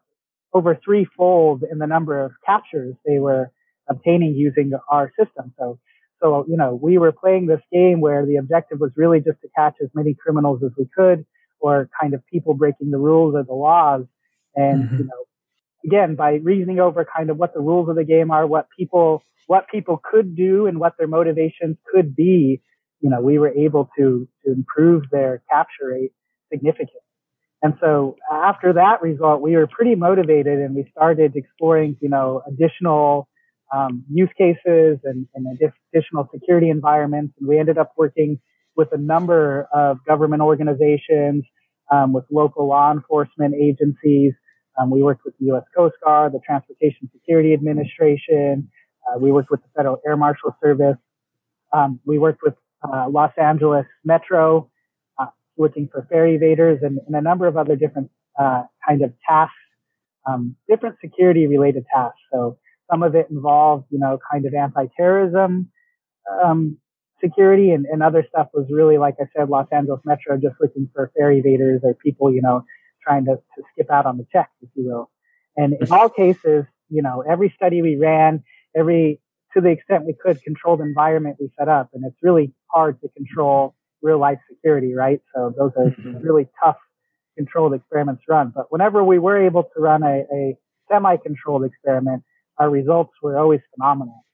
over 0.53 0.79
threefold 0.83 1.63
in 1.71 1.77
the 1.77 1.87
number 1.87 2.23
of 2.23 2.31
captures 2.45 2.95
they 3.05 3.19
were 3.19 3.51
obtaining 3.89 4.35
using 4.35 4.71
our 4.89 5.11
system. 5.19 5.53
So, 5.57 5.79
so 6.21 6.45
you 6.47 6.57
know, 6.57 6.77
we 6.81 6.97
were 6.97 7.11
playing 7.11 7.47
this 7.47 7.61
game 7.71 8.01
where 8.01 8.25
the 8.25 8.37
objective 8.37 8.79
was 8.79 8.91
really 8.95 9.19
just 9.19 9.41
to 9.41 9.49
catch 9.55 9.75
as 9.83 9.89
many 9.93 10.13
criminals 10.13 10.61
as 10.63 10.71
we 10.77 10.87
could 10.95 11.25
or 11.59 11.89
kind 11.99 12.13
of 12.13 12.25
people 12.27 12.53
breaking 12.53 12.91
the 12.91 12.97
rules 12.97 13.35
or 13.35 13.43
the 13.43 13.53
laws. 13.53 14.03
And, 14.55 14.83
mm-hmm. 14.83 14.97
you 14.97 15.03
know, 15.05 15.23
again, 15.85 16.15
by 16.15 16.33
reasoning 16.35 16.79
over 16.79 17.05
kind 17.05 17.29
of 17.29 17.37
what 17.37 17.53
the 17.53 17.61
rules 17.61 17.89
of 17.89 17.95
the 17.95 18.03
game 18.03 18.31
are, 18.31 18.45
what 18.45 18.67
people, 18.77 19.23
what 19.47 19.67
people 19.69 19.99
could 20.03 20.35
do 20.35 20.67
and 20.67 20.79
what 20.79 20.93
their 20.97 21.07
motivations 21.07 21.77
could 21.91 22.15
be, 22.15 22.61
you 22.99 23.09
know, 23.09 23.21
we 23.21 23.39
were 23.39 23.49
able 23.49 23.89
to, 23.97 24.27
to 24.45 24.51
improve 24.51 25.03
their 25.09 25.41
capture 25.49 25.87
rate 25.87 26.11
significantly. 26.51 26.99
And 27.61 27.75
so 27.79 28.17
after 28.29 28.73
that 28.73 29.01
result, 29.01 29.41
we 29.41 29.55
were 29.55 29.67
pretty 29.67 29.95
motivated 29.95 30.59
and 30.59 30.75
we 30.75 30.85
started 30.91 31.35
exploring, 31.35 31.95
you 32.01 32.09
know, 32.09 32.43
additional 32.45 33.29
um, 33.73 34.03
use 34.11 34.29
cases 34.37 34.99
and, 35.03 35.27
and 35.33 35.59
additional 35.93 36.29
security 36.33 36.69
environments. 36.69 37.33
And 37.39 37.47
we 37.47 37.57
ended 37.57 37.77
up 37.77 37.93
working 37.97 38.39
with 38.75 38.89
a 38.91 38.97
number 38.97 39.67
of 39.73 39.97
government 40.05 40.41
organizations, 40.41 41.43
um, 41.91 42.13
with 42.13 42.25
local 42.31 42.67
law 42.67 42.91
enforcement 42.91 43.55
agencies. 43.55 44.33
Um, 44.79 44.89
we 44.89 45.03
worked 45.03 45.21
with 45.25 45.35
the 45.39 45.45
U.S. 45.47 45.63
Coast 45.75 45.95
Guard, 46.03 46.33
the 46.33 46.39
Transportation 46.45 47.09
Security 47.13 47.53
Administration. 47.53 48.69
Uh, 49.07 49.19
we 49.19 49.31
worked 49.31 49.51
with 49.51 49.61
the 49.61 49.69
Federal 49.75 49.99
Air 50.05 50.17
Marshal 50.17 50.55
Service. 50.63 50.97
Um, 51.71 51.99
we 52.05 52.17
worked 52.17 52.41
with 52.43 52.55
uh, 52.83 53.07
Los 53.09 53.31
Angeles 53.37 53.85
Metro, 54.03 54.69
uh, 55.17 55.27
looking 55.57 55.89
for 55.91 56.07
ferry 56.09 56.37
evaders 56.37 56.83
and, 56.83 56.99
and, 57.05 57.15
a 57.15 57.21
number 57.21 57.47
of 57.47 57.57
other 57.57 57.75
different 57.75 58.09
uh, 58.39 58.63
kind 58.87 59.03
of 59.03 59.13
tasks, 59.27 59.53
um, 60.27 60.55
different 60.69 60.97
security 61.01 61.47
related 61.47 61.85
tasks. 61.93 62.19
So 62.31 62.57
some 62.93 63.01
of 63.01 63.15
it 63.15 63.27
involved, 63.31 63.85
you 63.89 63.97
know, 63.97 64.19
kind 64.31 64.45
of 64.45 64.53
anti-terrorism 64.53 65.71
um, 66.43 66.77
security 67.19 67.71
and, 67.71 67.85
and 67.85 68.03
other 68.03 68.23
stuff 68.29 68.50
was 68.53 68.67
really, 68.69 69.00
like 69.00 69.15
I 69.19 69.25
said, 69.35 69.50
Los 69.50 69.67
Angeles 69.71 70.01
Metro 70.05 70.38
just 70.38 70.55
looking 70.62 70.88
for 70.93 71.12
ferry 71.17 71.41
evaders 71.41 71.83
or 71.83 71.95
people, 71.95 72.31
you 72.31 72.41
know, 72.41 72.63
trying 73.01 73.25
to, 73.25 73.35
to 73.35 73.63
skip 73.71 73.89
out 73.89 74.05
on 74.05 74.17
the 74.17 74.27
check, 74.31 74.50
if 74.62 74.69
you 74.75 74.85
will. 74.85 75.09
And 75.57 75.73
in 75.81 75.91
all 75.91 76.09
cases, 76.09 76.65
you 76.89 77.01
know, 77.01 77.23
every 77.27 77.51
study 77.55 77.81
we 77.81 77.95
ran, 77.95 78.43
every, 78.75 79.19
to 79.55 79.62
the 79.62 79.69
extent 79.69 80.05
we 80.05 80.13
could, 80.13 80.43
controlled 80.43 80.81
environment 80.81 81.38
we 81.39 81.50
set 81.57 81.69
up. 81.69 81.89
And 81.93 82.03
it's 82.05 82.17
really 82.21 82.53
hard 82.67 83.01
to 83.01 83.09
control 83.09 83.75
real 84.03 84.19
life 84.19 84.39
security, 84.50 84.93
right? 84.93 85.21
So 85.33 85.53
those 85.57 85.71
are 85.77 85.89
mm-hmm. 85.89 86.17
really 86.19 86.47
tough 86.63 86.77
controlled 87.38 87.73
experiments 87.73 88.23
run. 88.27 88.51
But 88.55 88.71
whenever 88.71 89.03
we 89.03 89.17
were 89.17 89.43
able 89.43 89.63
to 89.63 89.79
run 89.79 90.03
a, 90.03 90.25
a 90.31 90.57
semi-controlled 90.91 91.63
experiment, 91.65 92.23
our 92.57 92.69
results 92.69 93.13
were 93.22 93.38
always 93.38 93.62
phenomenal. 93.75 94.25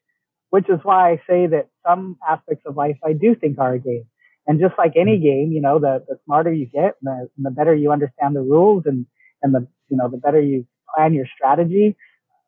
Which 0.50 0.68
is 0.68 0.80
why 0.82 1.12
I 1.12 1.22
say 1.30 1.46
that 1.48 1.70
some 1.86 2.18
aspects 2.28 2.64
of 2.66 2.76
life 2.76 2.98
I 3.06 3.14
do 3.14 3.36
think 3.36 3.60
are 3.60 3.74
a 3.74 3.80
game. 3.80 4.06
And 4.48 4.60
just 4.60 4.74
like 4.80 4.94
any 4.96 5.18
mm-hmm. 5.18 5.24
game, 5.24 5.52
you 5.52 5.62
know, 5.62 5.78
the, 5.78 6.04
the 6.08 6.18
smarter 6.26 6.52
you 6.52 6.66
get 6.66 6.96
and 7.02 7.06
the, 7.06 7.30
and 7.38 7.46
the 7.46 7.52
better 7.52 7.76
you 7.76 7.92
understand 7.92 8.36
the 8.36 8.42
rules 8.42 8.84
and, 8.88 9.06
and 9.44 9.54
the, 9.54 9.68
you 9.90 9.98
know, 9.98 10.10
the 10.10 10.18
better 10.18 10.42
you 10.42 10.66
plan 10.96 11.14
your 11.14 11.28
strategy, 11.36 11.96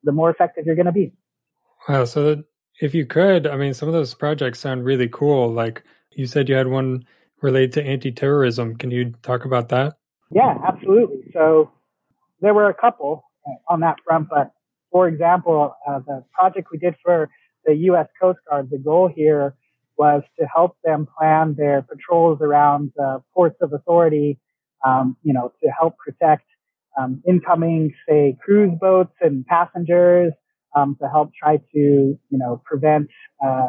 the 0.03 0.11
more 0.11 0.31
effective 0.31 0.65
you're 0.65 0.75
going 0.75 0.87
to 0.87 0.91
be. 0.91 1.13
Wow. 1.87 2.05
So 2.05 2.23
that 2.23 2.43
if 2.79 2.95
you 2.95 3.05
could, 3.05 3.45
I 3.45 3.55
mean, 3.55 3.75
some 3.75 3.87
of 3.87 3.93
those 3.93 4.15
projects 4.15 4.59
sound 4.59 4.83
really 4.83 5.07
cool. 5.07 5.51
Like 5.51 5.83
you 6.11 6.25
said, 6.25 6.49
you 6.49 6.55
had 6.55 6.67
one 6.67 7.05
related 7.41 7.73
to 7.73 7.83
anti-terrorism. 7.83 8.77
Can 8.77 8.89
you 8.89 9.13
talk 9.21 9.45
about 9.45 9.69
that? 9.69 9.97
Yeah, 10.31 10.57
absolutely. 10.67 11.29
So 11.33 11.71
there 12.39 12.55
were 12.55 12.69
a 12.69 12.73
couple 12.73 13.23
on 13.69 13.81
that 13.81 13.97
front, 14.03 14.27
but 14.29 14.51
for 14.91 15.07
example, 15.07 15.75
uh, 15.87 15.99
the 16.05 16.23
project 16.33 16.67
we 16.71 16.77
did 16.77 16.95
for 17.03 17.29
the 17.65 17.75
U.S. 17.89 18.07
Coast 18.19 18.39
Guard, 18.49 18.69
the 18.69 18.77
goal 18.77 19.09
here 19.13 19.55
was 19.97 20.23
to 20.39 20.45
help 20.53 20.77
them 20.83 21.07
plan 21.17 21.55
their 21.57 21.81
patrols 21.81 22.39
around 22.41 22.91
uh, 23.01 23.19
ports 23.33 23.57
of 23.61 23.73
authority, 23.73 24.39
um, 24.85 25.15
you 25.23 25.33
know, 25.33 25.51
to 25.63 25.69
help 25.69 25.95
protect 25.97 26.45
um, 26.99 27.21
incoming, 27.27 27.93
say, 28.07 28.35
cruise 28.43 28.77
boats 28.79 29.13
and 29.21 29.45
passengers, 29.45 30.33
um, 30.75 30.97
to 31.01 31.07
help 31.07 31.31
try 31.41 31.57
to, 31.57 31.67
you 31.73 32.19
know, 32.31 32.61
prevent 32.65 33.09
uh, 33.45 33.67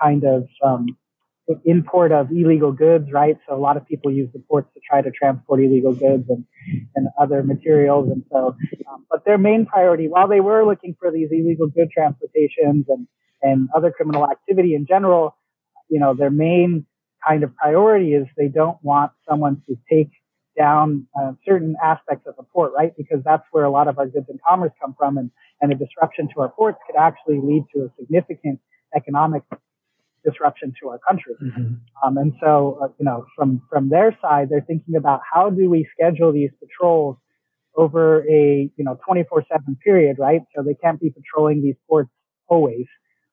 kind 0.00 0.24
of 0.24 0.46
um, 0.64 0.86
import 1.64 2.12
of 2.12 2.30
illegal 2.30 2.72
goods, 2.72 3.10
right? 3.12 3.36
So 3.48 3.54
a 3.54 3.58
lot 3.58 3.76
of 3.76 3.86
people 3.86 4.12
use 4.12 4.30
the 4.32 4.38
ports 4.48 4.68
to 4.74 4.80
try 4.88 5.02
to 5.02 5.10
transport 5.10 5.60
illegal 5.60 5.92
goods 5.92 6.24
and, 6.28 6.44
and 6.94 7.08
other 7.20 7.42
materials. 7.42 8.10
And 8.10 8.24
so, 8.30 8.56
um, 8.90 9.06
but 9.10 9.24
their 9.24 9.38
main 9.38 9.66
priority, 9.66 10.08
while 10.08 10.28
they 10.28 10.40
were 10.40 10.64
looking 10.64 10.96
for 10.98 11.10
these 11.10 11.28
illegal 11.32 11.66
good 11.66 11.90
transportations 11.90 12.86
and, 12.88 13.06
and 13.42 13.68
other 13.74 13.90
criminal 13.90 14.30
activity 14.30 14.74
in 14.74 14.86
general, 14.86 15.36
you 15.88 15.98
know, 15.98 16.14
their 16.14 16.30
main 16.30 16.86
kind 17.26 17.42
of 17.42 17.54
priority 17.56 18.14
is 18.14 18.26
they 18.36 18.48
don't 18.48 18.78
want 18.82 19.12
someone 19.28 19.62
to 19.68 19.76
take 19.90 20.10
down 20.56 21.06
uh, 21.18 21.32
certain 21.46 21.74
aspects 21.82 22.26
of 22.26 22.36
the 22.36 22.42
port, 22.42 22.72
right? 22.76 22.92
Because 22.96 23.20
that's 23.24 23.44
where 23.52 23.64
a 23.64 23.70
lot 23.70 23.88
of 23.88 23.98
our 23.98 24.06
goods 24.06 24.26
and 24.28 24.38
commerce 24.46 24.72
come 24.80 24.94
from, 24.98 25.16
and, 25.18 25.30
and 25.60 25.72
a 25.72 25.74
disruption 25.74 26.28
to 26.34 26.40
our 26.40 26.50
ports 26.50 26.78
could 26.86 26.96
actually 26.98 27.40
lead 27.42 27.64
to 27.74 27.82
a 27.82 27.88
significant 27.98 28.60
economic 28.94 29.42
disruption 30.24 30.72
to 30.80 30.88
our 30.90 30.98
country. 31.06 31.34
Mm-hmm. 31.42 31.74
Um, 32.04 32.16
and 32.18 32.32
so, 32.42 32.78
uh, 32.82 32.88
you 32.98 33.04
know, 33.04 33.26
from 33.36 33.62
from 33.70 33.88
their 33.88 34.16
side, 34.20 34.48
they're 34.50 34.64
thinking 34.66 34.96
about 34.96 35.20
how 35.30 35.50
do 35.50 35.68
we 35.68 35.86
schedule 35.92 36.32
these 36.32 36.50
patrols 36.60 37.16
over 37.76 38.22
a 38.28 38.70
you 38.76 38.84
know 38.84 38.98
24/7 39.08 39.78
period, 39.84 40.16
right? 40.18 40.42
So 40.54 40.62
they 40.62 40.74
can't 40.74 41.00
be 41.00 41.10
patrolling 41.10 41.62
these 41.62 41.76
ports 41.88 42.10
always. 42.48 42.86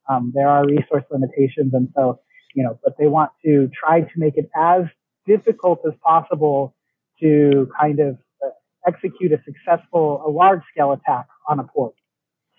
Um, 0.10 0.32
there 0.34 0.48
are 0.48 0.66
resource 0.66 1.04
limitations, 1.12 1.74
and 1.74 1.90
so 1.96 2.20
you 2.56 2.64
know, 2.64 2.80
but 2.84 2.94
they 2.98 3.08
want 3.08 3.32
to 3.46 3.70
try 3.80 4.02
to 4.02 4.16
make 4.18 4.38
it 4.38 4.50
as 4.56 4.84
difficult 5.28 5.80
as 5.86 5.94
possible 6.04 6.76
to 7.22 7.70
kind 7.80 8.00
of 8.00 8.18
uh, 8.44 8.50
execute 8.88 9.32
a 9.32 9.40
successful, 9.44 10.24
a 10.26 10.30
large 10.30 10.62
scale 10.72 10.92
attack 10.92 11.28
on 11.48 11.60
a 11.60 11.64
port. 11.64 11.94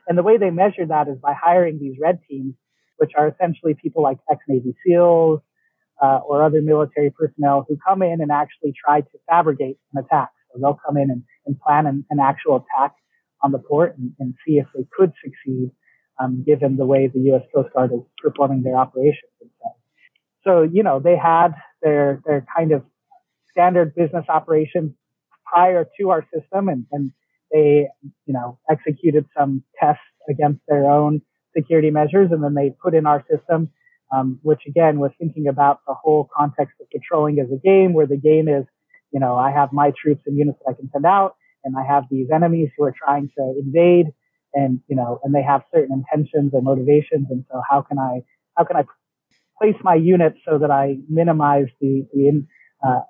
And 0.07 0.17
the 0.17 0.23
way 0.23 0.39
they 0.39 0.51
measure 0.51 0.87
that 0.87 1.09
is 1.09 1.19
by 1.19 1.35
hiring 1.35 1.79
these 1.79 1.97
red 2.01 2.21
teams 2.29 2.55
which 3.01 3.13
are 3.17 3.29
essentially 3.29 3.75
people 3.75 4.03
like 4.03 4.19
ex-Navy 4.31 4.75
SEALs 4.85 5.41
uh, 6.03 6.21
or 6.27 6.43
other 6.43 6.61
military 6.61 7.11
personnel 7.11 7.65
who 7.67 7.79
come 7.87 8.03
in 8.03 8.21
and 8.21 8.31
actually 8.31 8.75
try 8.85 9.01
to 9.01 9.19
fabricate 9.27 9.79
an 9.95 10.05
attack. 10.05 10.29
So 10.53 10.61
they'll 10.61 10.79
come 10.87 10.99
in 10.99 11.11
and, 11.11 11.23
and 11.47 11.59
plan 11.59 11.87
an, 11.87 12.05
an, 12.11 12.19
actual 12.21 12.57
attack 12.57 12.95
on 13.43 13.53
the 13.53 13.59
port 13.59 13.97
and, 13.97 14.13
and 14.19 14.35
see 14.47 14.59
if 14.59 14.67
they 14.75 14.85
could 14.95 15.13
succeed, 15.25 15.71
um, 16.21 16.45
given 16.47 16.77
the 16.77 16.85
way 16.85 17.07
the 17.07 17.21
U.S. 17.31 17.43
Coast 17.55 17.73
Guard 17.73 17.91
is 17.93 18.01
performing 18.23 18.63
their 18.63 18.77
operations. 18.77 19.31
So, 20.45 20.63
you 20.63 20.83
know, 20.83 21.01
they 21.01 21.17
had 21.17 21.55
their 21.83 22.23
their 22.27 22.47
kind 22.55 22.73
of 22.73 22.83
standard 23.51 23.95
business 23.95 24.25
operations 24.29 24.93
prior 25.47 25.89
to 25.99 26.11
our 26.11 26.27
system, 26.35 26.69
and, 26.69 26.87
and 26.93 27.13
they, 27.51 27.89
you 28.27 28.35
know, 28.35 28.59
executed 28.71 29.27
some 29.37 29.63
tests 29.79 30.03
against 30.29 30.61
their 30.69 30.91
own 30.91 31.23
security 31.57 31.91
measures, 31.91 32.31
and 32.33 32.43
then 32.43 32.55
they 32.55 32.71
put 32.83 32.95
in 32.95 33.07
our 33.07 33.25
system, 33.31 33.71
um, 34.15 34.39
which 34.43 34.63
again 34.67 34.99
was 34.99 35.11
thinking 35.19 35.49
about 35.49 35.81
the 35.87 35.95
whole 35.95 36.29
context 36.37 36.75
of 36.81 36.89
patrolling 36.91 37.39
as 37.39 37.49
a 37.53 37.59
game, 37.59 37.93
where 37.93 38.07
the 38.07 38.17
game 38.17 38.49
is, 38.49 38.65
you 39.13 39.21
know, 39.21 39.37
I 39.37 39.51
have 39.51 39.73
my 39.73 39.93
troops 40.01 40.23
and 40.27 40.37
units 40.37 40.59
that 40.65 40.73
I 40.73 40.75
can 40.75 40.91
send 40.93 41.07
out, 41.07 41.37
and 41.65 41.75
I 41.77 41.85
have 41.85 42.05
these 42.11 42.29
enemies 42.35 42.71
who 42.77 42.85
are 42.85 42.95
trying 42.97 43.31
to 43.39 43.55
invade, 43.59 44.07
and 44.55 44.81
you 44.89 44.97
know, 44.97 45.21
and 45.25 45.35
they 45.35 45.43
have 45.43 45.63
certain 45.75 45.93
intentions 45.93 46.53
and 46.55 46.65
motivations, 46.65 47.27
and 47.31 47.45
so 47.51 47.63
how 47.69 47.83
can 47.83 47.99
I, 47.99 48.23
how 48.57 48.65
can 48.65 48.77
I 48.77 48.85
place 49.61 49.77
my 49.83 49.95
units 49.95 50.39
so 50.49 50.59
that 50.59 50.71
I 50.71 50.97
minimize 51.09 51.67
the, 51.81 52.07
the 52.13 52.47
uh, 52.87 53.01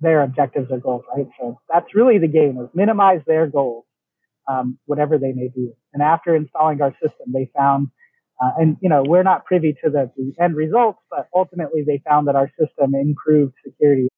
their 0.00 0.22
objectives 0.22 0.68
or 0.70 0.78
goals, 0.78 1.04
right? 1.16 1.26
So 1.40 1.58
that's 1.72 1.94
really 1.94 2.18
the 2.18 2.28
game 2.28 2.58
is 2.60 2.68
minimize 2.74 3.22
their 3.26 3.46
goals 3.46 3.85
um, 4.48 4.78
whatever 4.86 5.18
they 5.18 5.32
may 5.32 5.48
be. 5.54 5.72
And 5.92 6.02
after 6.02 6.34
installing 6.34 6.80
our 6.82 6.92
system, 6.92 7.32
they 7.32 7.50
found, 7.56 7.88
uh, 8.42 8.50
and 8.58 8.76
you 8.80 8.88
know, 8.88 9.02
we're 9.06 9.22
not 9.22 9.44
privy 9.44 9.76
to 9.84 9.90
the, 9.90 10.10
the 10.16 10.32
end 10.42 10.56
results, 10.56 10.98
but 11.10 11.28
ultimately 11.34 11.82
they 11.86 12.02
found 12.08 12.28
that 12.28 12.36
our 12.36 12.50
system 12.58 12.94
improved 12.94 13.54
security. 13.64 14.08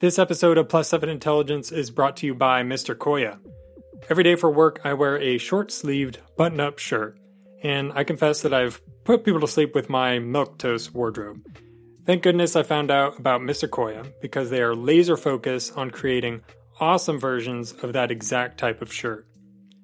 This 0.00 0.18
episode 0.18 0.56
of 0.56 0.68
Plus 0.68 0.88
7 0.88 1.08
Intelligence 1.08 1.70
is 1.70 1.90
brought 1.90 2.16
to 2.18 2.26
you 2.26 2.34
by 2.34 2.62
Mr. 2.62 2.94
Koya. 2.94 3.38
Every 4.08 4.24
day 4.24 4.34
for 4.34 4.50
work, 4.50 4.80
I 4.82 4.94
wear 4.94 5.18
a 5.18 5.36
short 5.36 5.70
sleeved, 5.70 6.20
button 6.36 6.58
up 6.58 6.78
shirt, 6.78 7.18
and 7.62 7.92
I 7.94 8.04
confess 8.04 8.40
that 8.42 8.54
I've 8.54 8.80
put 9.04 9.24
people 9.24 9.40
to 9.40 9.46
sleep 9.46 9.74
with 9.74 9.90
my 9.90 10.18
milk 10.18 10.58
toast 10.58 10.94
wardrobe. 10.94 11.42
Thank 12.06 12.22
goodness 12.22 12.56
I 12.56 12.62
found 12.62 12.90
out 12.90 13.18
about 13.18 13.42
Mr. 13.42 13.68
Koya 13.68 14.10
because 14.22 14.48
they 14.48 14.62
are 14.62 14.74
laser 14.74 15.16
focused 15.16 15.76
on 15.76 15.90
creating 15.90 16.40
awesome 16.80 17.20
versions 17.20 17.72
of 17.82 17.92
that 17.92 18.10
exact 18.10 18.58
type 18.58 18.80
of 18.80 18.92
shirt. 18.92 19.26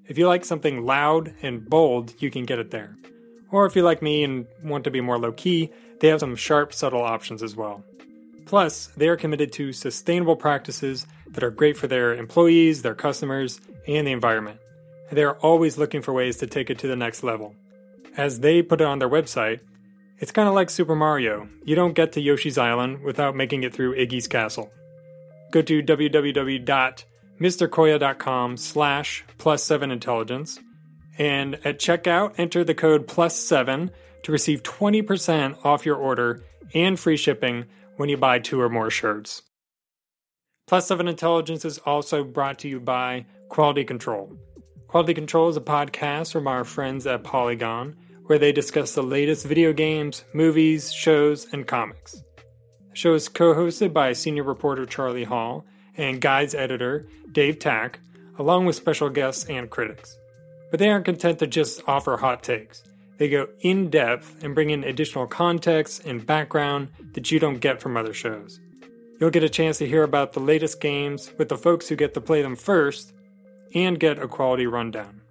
If 0.07 0.17
you 0.17 0.27
like 0.27 0.45
something 0.45 0.85
loud 0.85 1.35
and 1.43 1.69
bold, 1.69 2.15
you 2.19 2.31
can 2.31 2.45
get 2.45 2.59
it 2.59 2.71
there. 2.71 2.97
Or 3.51 3.67
if 3.67 3.77
you 3.77 3.83
like 3.83 4.03
me 4.03 4.25
and 4.25 4.47
want 4.65 4.85
to 4.85 4.91
be 4.91 5.01
more 5.01 5.19
low 5.19 5.33
key, 5.33 5.71
they 6.01 6.09
have 6.09 6.21
some 6.21 6.37
sharp, 6.37 6.73
subtle 6.73 7.03
options 7.03 7.43
as 7.43 7.55
well. 7.55 7.85
Plus, 8.47 8.87
they 8.97 9.09
are 9.09 9.17
committed 9.17 9.53
to 9.53 9.73
sustainable 9.73 10.37
practices 10.37 11.07
that 11.29 11.45
are 11.45 11.51
great 11.51 11.77
for 11.77 11.87
their 11.87 12.15
employees, 12.15 12.83
their 12.83 12.95
customers, 12.95 13.61
and 13.87 14.07
the 14.07 14.13
environment. 14.13 14.59
they 15.13 15.23
are 15.23 15.37
always 15.37 15.79
looking 15.79 16.03
for 16.03 16.13
ways 16.13 16.39
to 16.39 16.47
take 16.47 16.71
it 16.71 16.79
to 16.79 16.89
the 16.89 16.97
next 16.97 17.23
level. 17.23 17.55
As 18.17 18.41
they 18.41 18.63
put 18.63 18.81
it 18.81 18.87
on 18.87 18.99
their 18.99 19.09
website, 19.09 19.61
it's 20.19 20.33
kind 20.33 20.49
of 20.49 20.55
like 20.55 20.71
Super 20.71 20.97
Mario. 20.97 21.49
You 21.65 21.75
don't 21.77 21.95
get 21.95 22.13
to 22.13 22.21
Yoshi's 22.21 22.59
Island 22.59 23.03
without 23.03 23.37
making 23.37 23.63
it 23.63 23.75
through 23.75 23.97
Iggy's 23.97 24.27
Castle 24.27 24.73
go 25.51 25.63
to 25.63 25.83
www.mrkoya.com 25.83 28.57
slash 28.57 29.25
plus 29.39 29.63
seven 29.63 29.91
intelligence. 29.91 30.59
And 31.19 31.55
at 31.65 31.79
checkout, 31.79 32.35
enter 32.39 32.65
the 32.65 32.75
code 32.75 33.09
plus 33.09 33.37
seven 33.37 33.91
to 34.23 34.33
receive 34.33 34.63
20% 34.63 35.65
off 35.65 35.87
your 35.87 35.97
order 35.97 36.45
and 36.75 36.99
free 36.99 37.17
shipping 37.17 37.65
when 37.97 38.09
you 38.09 38.17
buy 38.17 38.39
two 38.39 38.61
or 38.61 38.69
more 38.69 38.91
shirts. 38.91 39.43
Plus 40.67 40.87
seven 40.87 41.09
intelligence 41.09 41.65
is 41.65 41.79
also 41.79 42.25
brought 42.25 42.59
to 42.59 42.69
you 42.69 42.81
by 42.81 43.25
Quality 43.49 43.85
Control. 43.85 44.37
Quality 44.89 45.15
Control 45.15 45.49
is 45.49 45.57
a 45.57 45.61
podcast 45.61 46.33
from 46.33 46.49
our 46.49 46.65
friends 46.65 47.07
at 47.07 47.25
Polygon 47.25 47.97
where 48.25 48.39
they 48.39 48.53
discuss 48.53 48.95
the 48.95 49.03
latest 49.03 49.47
video 49.47 49.73
games, 49.73 50.25
movies, 50.35 50.93
shows, 50.93 51.47
and 51.53 51.67
comics 51.67 52.23
show 52.97 53.15
is 53.15 53.29
co 53.29 53.55
hosted 53.55 53.93
by 53.93 54.13
senior 54.13 54.43
reporter 54.43 54.87
Charlie 54.87 55.25
Hall 55.25 55.67
and 55.97 56.21
guides 56.21 56.55
editor 56.55 57.07
Dave 57.31 57.59
Tach, 57.59 58.01
along 58.39 58.65
with 58.65 58.77
special 58.77 59.11
guests 59.11 59.45
and 59.45 59.69
critics. 59.69 60.17
But 60.71 60.81
they 60.81 60.89
aren't 60.89 61.05
content 61.05 61.39
to 61.41 61.47
just 61.47 61.83
offer 61.87 62.17
hot 62.17 62.43
takes. 62.43 62.83
They 63.19 63.29
go 63.29 63.49
in 63.61 63.91
depth 63.91 64.43
and 64.43 64.55
bring 64.55 64.71
in 64.71 64.85
additional 64.85 65.27
context 65.27 66.05
and 66.05 66.27
background 66.27 66.89
that 67.13 67.31
you 67.31 67.39
don't 67.39 67.61
get 67.61 67.81
from 67.81 67.97
other 67.97 68.13
shows. 68.13 68.61
You'll 69.21 69.31
get 69.31 69.45
a 69.45 69.49
chance 69.49 69.79
to 69.79 69.87
hear 69.87 70.03
about 70.03 70.33
the 70.33 70.41
latest 70.41 70.81
games 70.81 71.33
with 71.39 71.49
the 71.49 71.57
folks 71.57 71.89
who 71.89 71.97
get 71.97 72.15
to 72.15 72.21
play 72.21 72.43
them 72.43 72.57
first 72.57 73.15
and 73.75 73.99
get 73.99 74.19
a 74.19 74.29
quality 74.29 74.67
rundown. 74.67 75.23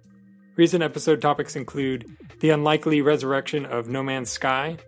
Recent 0.56 0.82
episode 0.82 1.20
topics 1.20 1.54
include 1.54 2.06
the 2.40 2.50
unlikely 2.50 3.02
resurrection 3.02 3.66
of 3.66 3.88
No 3.88 4.02
Man's 4.02 4.30
Sky, 4.30 4.78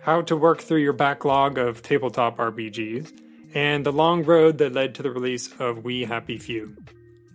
how 0.00 0.22
to 0.22 0.36
work 0.36 0.60
through 0.60 0.80
your 0.80 0.92
backlog 0.92 1.58
of 1.58 1.82
tabletop 1.82 2.38
RPGs, 2.38 3.12
and 3.54 3.84
the 3.84 3.92
long 3.92 4.24
road 4.24 4.58
that 4.58 4.72
led 4.72 4.94
to 4.94 5.02
the 5.02 5.10
release 5.10 5.52
of 5.58 5.84
We 5.84 6.04
Happy 6.04 6.38
Few. 6.38 6.76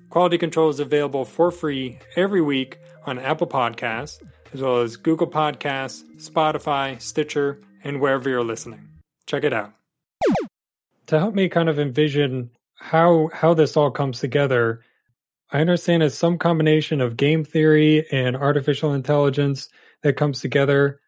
Quality 0.09 0.37
Control 0.37 0.69
is 0.69 0.79
available 0.79 1.25
for 1.25 1.51
free 1.51 1.99
every 2.15 2.41
week 2.41 2.79
on 3.05 3.19
Apple 3.19 3.47
Podcasts, 3.47 4.21
as 4.53 4.61
well 4.61 4.81
as 4.81 4.95
Google 4.95 5.27
Podcasts, 5.27 6.03
Spotify, 6.17 7.01
Stitcher, 7.01 7.59
and 7.83 7.99
wherever 7.99 8.29
you're 8.29 8.43
listening. 8.43 8.87
Check 9.25 9.43
it 9.43 9.53
out. 9.53 9.73
To 11.07 11.19
help 11.19 11.33
me 11.33 11.49
kind 11.49 11.67
of 11.67 11.79
envision 11.79 12.51
how 12.75 13.29
how 13.33 13.53
this 13.53 13.75
all 13.75 13.91
comes 13.91 14.19
together, 14.19 14.81
I 15.51 15.61
understand 15.61 16.03
it's 16.03 16.15
some 16.15 16.37
combination 16.37 17.01
of 17.01 17.17
game 17.17 17.43
theory 17.43 18.05
and 18.11 18.35
artificial 18.35 18.93
intelligence 18.93 19.69
that 20.01 20.17
comes 20.17 20.41
together. 20.41 20.99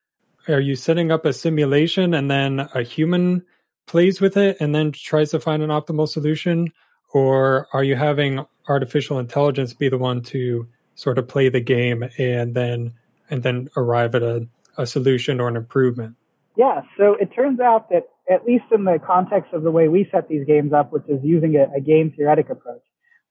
Are 0.48 0.60
you 0.60 0.76
setting 0.76 1.12
up 1.12 1.26
a 1.26 1.34
simulation 1.34 2.14
and 2.14 2.30
then 2.30 2.60
a 2.74 2.84
human 2.84 3.44
plays 3.88 4.22
with 4.22 4.38
it 4.38 4.58
and 4.60 4.76
then 4.76 4.92
tries 4.92 5.32
to 5.32 5.40
find 5.40 5.64
an 5.64 5.70
optimal 5.70 6.08
solution? 6.08 6.72
Or 7.14 7.68
are 7.74 7.84
you 7.84 7.96
having 7.96 8.46
artificial 8.68 9.20
intelligence 9.20 9.74
be 9.74 9.90
the 9.90 9.98
one 9.98 10.22
to 10.24 10.68
sort 10.96 11.18
of 11.18 11.28
play 11.28 11.50
the 11.50 11.62
game 11.62 12.04
and 12.18 12.54
then 12.54 12.94
and 13.30 13.42
then 13.42 13.70
arrive 13.76 14.14
at 14.14 14.22
a, 14.22 14.48
a 14.78 14.86
solution 14.86 15.40
or 15.40 15.48
an 15.48 15.56
improvement? 15.56 16.16
Yeah, 16.56 16.82
so 16.98 17.16
it 17.16 17.32
turns 17.36 17.60
out 17.60 17.90
that 17.90 18.04
at 18.30 18.46
least 18.46 18.66
in 18.72 18.86
the 18.86 19.00
context 19.06 19.54
of 19.54 19.64
the 19.64 19.72
way 19.72 19.88
we 19.88 20.08
set 20.12 20.28
these 20.28 20.46
games 20.46 20.74
up, 20.74 20.92
which 20.92 21.04
is 21.08 21.20
using 21.24 21.56
a, 21.56 21.76
a 21.76 21.82
game 21.82 22.14
theoretic 22.16 22.50
approach. 22.50 22.82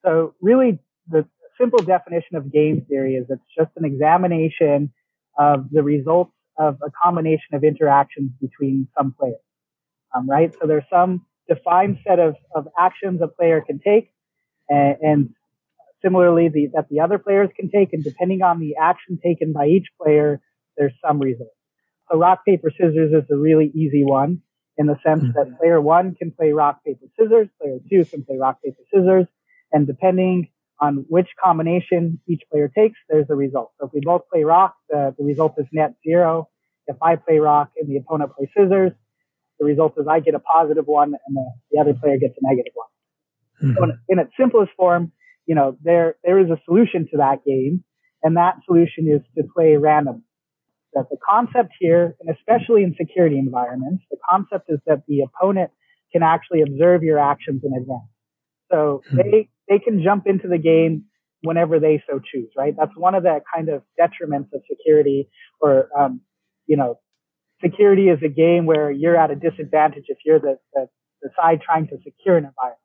So 0.03 0.35
really 0.41 0.79
the 1.09 1.25
simple 1.59 1.79
definition 1.79 2.35
of 2.35 2.51
game 2.51 2.85
theory 2.89 3.15
is 3.15 3.25
it's 3.29 3.41
just 3.57 3.71
an 3.77 3.85
examination 3.85 4.91
of 5.37 5.69
the 5.71 5.83
results 5.83 6.34
of 6.57 6.77
a 6.81 6.91
combination 7.03 7.53
of 7.53 7.63
interactions 7.63 8.31
between 8.41 8.87
some 8.97 9.13
players. 9.17 9.39
Um, 10.15 10.29
right? 10.29 10.53
So 10.59 10.67
there's 10.67 10.85
some 10.89 11.25
defined 11.47 11.99
set 12.07 12.19
of, 12.19 12.35
of 12.55 12.67
actions 12.79 13.21
a 13.21 13.27
player 13.27 13.61
can 13.61 13.79
take 13.79 14.11
and, 14.69 14.95
and 15.01 15.29
similarly 16.01 16.49
the, 16.49 16.69
that 16.73 16.87
the 16.89 17.01
other 17.01 17.17
players 17.17 17.49
can 17.55 17.69
take 17.69 17.93
and 17.93 18.03
depending 18.03 18.41
on 18.41 18.59
the 18.59 18.75
action 18.81 19.19
taken 19.23 19.53
by 19.53 19.67
each 19.67 19.87
player, 20.01 20.41
there's 20.77 20.93
some 21.05 21.19
result. 21.19 21.49
So 22.09 22.17
rock, 22.17 22.45
paper, 22.45 22.71
scissors 22.71 23.11
is 23.11 23.29
a 23.31 23.35
really 23.35 23.71
easy 23.75 24.03
one 24.03 24.41
in 24.77 24.87
the 24.87 24.97
sense 25.05 25.23
mm-hmm. 25.23 25.31
that 25.35 25.57
player 25.59 25.81
one 25.81 26.15
can 26.15 26.31
play 26.31 26.51
rock, 26.51 26.83
paper, 26.85 27.05
scissors, 27.17 27.47
player 27.61 27.77
two 27.89 28.05
can 28.05 28.23
play 28.23 28.37
rock, 28.37 28.61
paper, 28.63 28.81
scissors, 28.93 29.25
and 29.71 29.87
depending 29.87 30.49
on 30.79 31.05
which 31.07 31.27
combination 31.43 32.19
each 32.27 32.41
player 32.51 32.69
takes, 32.75 32.99
there's 33.09 33.27
a 33.29 33.35
result. 33.35 33.71
So 33.79 33.87
if 33.87 33.93
we 33.93 34.01
both 34.03 34.23
play 34.31 34.43
rock, 34.43 34.75
the, 34.89 35.15
the 35.17 35.23
result 35.23 35.53
is 35.57 35.65
net 35.71 35.93
zero. 36.05 36.49
If 36.87 36.97
I 37.01 37.15
play 37.15 37.39
rock 37.39 37.71
and 37.77 37.89
the 37.89 37.97
opponent 37.97 38.31
plays 38.35 38.49
scissors, 38.55 38.91
the 39.59 39.65
result 39.65 39.93
is 39.97 40.05
I 40.09 40.19
get 40.19 40.35
a 40.35 40.39
positive 40.39 40.85
one 40.85 41.13
and 41.13 41.35
the, 41.35 41.51
the 41.71 41.79
other 41.79 41.93
player 41.93 42.17
gets 42.17 42.35
a 42.41 42.47
negative 42.47 42.73
one. 42.73 42.87
Mm-hmm. 43.63 43.77
So 43.77 43.83
in, 43.83 43.99
in 44.09 44.19
its 44.19 44.31
simplest 44.37 44.71
form, 44.75 45.11
you 45.45 45.55
know, 45.55 45.77
there, 45.81 46.15
there 46.23 46.39
is 46.39 46.49
a 46.49 46.59
solution 46.65 47.07
to 47.11 47.17
that 47.17 47.45
game, 47.45 47.83
and 48.23 48.35
that 48.35 48.55
solution 48.65 49.07
is 49.07 49.21
to 49.37 49.47
play 49.55 49.77
random. 49.77 50.23
That 50.93 51.05
the 51.09 51.17
concept 51.27 51.73
here, 51.79 52.15
and 52.19 52.35
especially 52.35 52.83
in 52.83 52.95
security 52.97 53.37
environments, 53.37 54.03
the 54.09 54.17
concept 54.29 54.69
is 54.69 54.79
that 54.87 55.03
the 55.07 55.21
opponent 55.21 55.71
can 56.11 56.23
actually 56.23 56.61
observe 56.61 57.03
your 57.03 57.19
actions 57.19 57.61
in 57.63 57.73
advance. 57.73 58.09
So 58.71 59.03
mm-hmm. 59.07 59.17
they, 59.17 59.49
they 59.69 59.79
can 59.79 60.03
jump 60.03 60.27
into 60.27 60.47
the 60.47 60.57
game 60.57 61.05
whenever 61.41 61.79
they 61.79 62.03
so 62.09 62.19
choose, 62.19 62.49
right? 62.57 62.73
That's 62.77 62.95
one 62.95 63.15
of 63.15 63.23
the 63.23 63.41
kind 63.53 63.69
of 63.69 63.83
detriments 63.99 64.53
of 64.53 64.61
security 64.69 65.29
or, 65.61 65.89
um, 65.97 66.21
you 66.65 66.77
know, 66.77 66.99
security 67.63 68.09
is 68.09 68.19
a 68.23 68.29
game 68.29 68.65
where 68.65 68.91
you're 68.91 69.15
at 69.15 69.31
a 69.31 69.35
disadvantage 69.35 70.05
if 70.07 70.17
you're 70.25 70.39
the, 70.39 70.57
the, 70.73 70.87
the 71.21 71.29
side 71.39 71.61
trying 71.61 71.87
to 71.87 71.97
secure 72.03 72.37
an 72.37 72.45
environment 72.45 72.79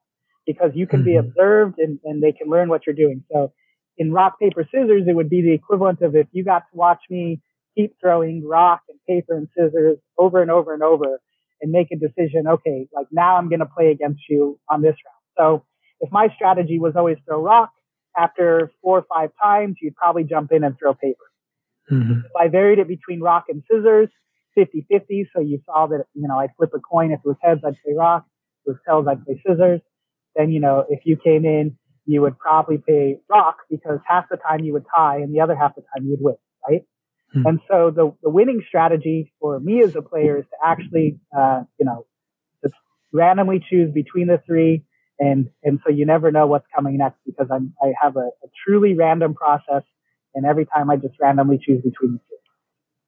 because 0.46 0.70
you 0.74 0.86
can 0.86 1.04
be 1.04 1.12
mm-hmm. 1.12 1.28
observed 1.28 1.78
and, 1.78 1.98
and 2.04 2.22
they 2.22 2.32
can 2.32 2.48
learn 2.48 2.68
what 2.68 2.82
you're 2.86 2.94
doing. 2.94 3.24
So 3.32 3.52
in 3.96 4.12
rock, 4.12 4.38
paper, 4.40 4.64
scissors, 4.64 5.04
it 5.06 5.14
would 5.14 5.30
be 5.30 5.42
the 5.42 5.52
equivalent 5.52 6.00
of 6.02 6.14
if 6.14 6.26
you 6.32 6.44
got 6.44 6.60
to 6.70 6.76
watch 6.76 7.00
me 7.08 7.40
keep 7.76 7.94
throwing 8.00 8.46
rock 8.46 8.80
and 8.88 8.98
paper 9.08 9.36
and 9.36 9.48
scissors 9.56 9.98
over 10.18 10.42
and 10.42 10.50
over 10.50 10.74
and 10.74 10.82
over 10.82 11.20
and 11.60 11.70
make 11.70 11.88
a 11.92 11.96
decision. 11.96 12.46
Okay, 12.48 12.88
like 12.94 13.06
now 13.12 13.36
I'm 13.36 13.48
going 13.48 13.60
to 13.60 13.66
play 13.66 13.88
against 13.90 14.22
you 14.28 14.58
on 14.68 14.82
this 14.82 14.96
round. 15.04 15.62
So 15.62 15.66
if 16.00 16.10
my 16.10 16.28
strategy 16.34 16.78
was 16.78 16.94
always 16.96 17.18
throw 17.26 17.42
rock, 17.42 17.70
after 18.16 18.72
four 18.82 18.98
or 18.98 19.06
five 19.08 19.30
times, 19.42 19.76
you'd 19.80 19.94
probably 19.94 20.24
jump 20.24 20.52
in 20.52 20.64
and 20.64 20.76
throw 20.78 20.94
paper. 20.94 21.24
Mm-hmm. 21.90 22.20
If 22.26 22.32
I 22.38 22.48
varied 22.48 22.78
it 22.78 22.88
between 22.88 23.20
rock 23.20 23.44
and 23.48 23.62
scissors, 23.70 24.08
50 24.54 24.86
50. 24.90 25.30
So 25.34 25.40
you 25.40 25.60
saw 25.64 25.86
that, 25.86 26.04
you 26.14 26.28
know, 26.28 26.38
I'd 26.38 26.50
flip 26.56 26.70
a 26.74 26.80
coin. 26.80 27.12
If 27.12 27.20
it 27.24 27.28
was 27.28 27.36
heads, 27.40 27.60
I'd 27.64 27.74
play 27.84 27.94
rock. 27.96 28.26
If 28.64 28.70
it 28.70 28.70
was 28.70 28.78
tails, 28.86 29.06
I'd 29.08 29.24
play 29.24 29.40
scissors. 29.46 29.80
Then, 30.36 30.50
you 30.50 30.60
know, 30.60 30.84
if 30.88 31.00
you 31.04 31.16
came 31.16 31.44
in, 31.44 31.76
you 32.06 32.22
would 32.22 32.38
probably 32.38 32.78
play 32.78 33.18
rock 33.28 33.58
because 33.70 33.98
half 34.06 34.24
the 34.30 34.36
time 34.36 34.64
you 34.64 34.72
would 34.72 34.84
tie 34.94 35.18
and 35.18 35.34
the 35.34 35.40
other 35.40 35.54
half 35.54 35.74
the 35.74 35.82
time 35.82 36.06
you'd 36.06 36.20
win, 36.20 36.36
right? 36.68 36.82
Hmm. 37.32 37.46
And 37.46 37.60
so 37.68 37.90
the, 37.94 38.12
the 38.22 38.30
winning 38.30 38.62
strategy 38.66 39.32
for 39.40 39.58
me 39.60 39.82
as 39.82 39.94
a 39.96 40.02
player 40.02 40.38
is 40.38 40.44
to 40.46 40.56
actually, 40.64 41.20
uh, 41.36 41.62
you 41.78 41.86
know, 41.86 42.06
just 42.62 42.74
randomly 43.12 43.64
choose 43.68 43.92
between 43.92 44.26
the 44.26 44.42
three. 44.44 44.84
And, 45.20 45.50
and 45.62 45.78
so 45.84 45.92
you 45.92 46.06
never 46.06 46.32
know 46.32 46.46
what's 46.46 46.66
coming 46.74 46.96
next 46.96 47.18
because 47.26 47.48
I'm, 47.52 47.74
I 47.82 47.92
have 48.02 48.16
a, 48.16 48.30
a 48.42 48.48
truly 48.66 48.94
random 48.94 49.34
process. 49.34 49.82
And 50.34 50.46
every 50.46 50.64
time 50.64 50.90
I 50.90 50.96
just 50.96 51.14
randomly 51.20 51.58
choose 51.58 51.82
between 51.82 52.12
the 52.12 52.18
two. 52.18 52.36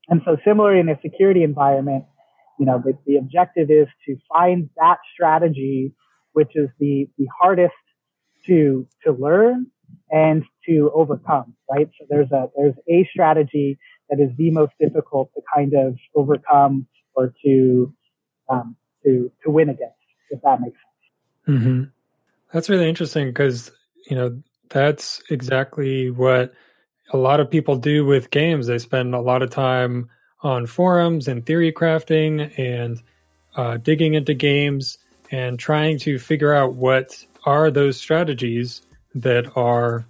And 0.08 0.20
so 0.26 0.36
similarly 0.44 0.80
in 0.80 0.90
a 0.90 1.00
security 1.00 1.42
environment, 1.42 2.04
you 2.58 2.66
know, 2.66 2.82
the, 2.84 2.98
the 3.06 3.16
objective 3.16 3.70
is 3.70 3.86
to 4.06 4.16
find 4.28 4.68
that 4.76 4.98
strategy, 5.14 5.94
which 6.32 6.50
is 6.54 6.68
the, 6.78 7.08
the 7.16 7.26
hardest 7.40 7.72
to, 8.46 8.86
to 9.06 9.12
learn 9.12 9.68
and 10.10 10.44
to 10.68 10.90
overcome, 10.94 11.54
right? 11.70 11.88
So 11.98 12.06
there's 12.10 12.30
a, 12.30 12.48
there's 12.56 12.74
a 12.90 13.08
strategy 13.10 13.78
that 14.10 14.20
is 14.20 14.36
the 14.36 14.50
most 14.50 14.72
difficult 14.78 15.30
to 15.34 15.40
kind 15.54 15.72
of 15.74 15.96
overcome 16.14 16.86
or 17.14 17.32
to, 17.44 17.94
um, 18.50 18.76
to, 19.04 19.32
to 19.44 19.50
win 19.50 19.70
against, 19.70 19.96
if 20.30 20.42
that 20.42 20.60
makes 20.60 20.76
sense. 20.76 21.58
Mm-hmm. 21.58 21.82
That's 22.52 22.68
really 22.68 22.88
interesting 22.88 23.28
because, 23.28 23.70
you 24.08 24.16
know, 24.16 24.42
that's 24.68 25.22
exactly 25.30 26.10
what 26.10 26.52
a 27.12 27.16
lot 27.16 27.40
of 27.40 27.50
people 27.50 27.76
do 27.76 28.04
with 28.04 28.30
games. 28.30 28.66
They 28.66 28.78
spend 28.78 29.14
a 29.14 29.20
lot 29.20 29.42
of 29.42 29.50
time 29.50 30.08
on 30.42 30.66
forums 30.66 31.28
and 31.28 31.44
theory 31.44 31.72
crafting 31.72 32.58
and 32.58 33.00
uh, 33.56 33.76
digging 33.76 34.14
into 34.14 34.34
games 34.34 34.98
and 35.30 35.58
trying 35.58 35.98
to 35.98 36.18
figure 36.18 36.52
out 36.52 36.74
what 36.74 37.24
are 37.44 37.70
those 37.70 37.96
strategies 37.96 38.82
that 39.14 39.56
are 39.56 40.06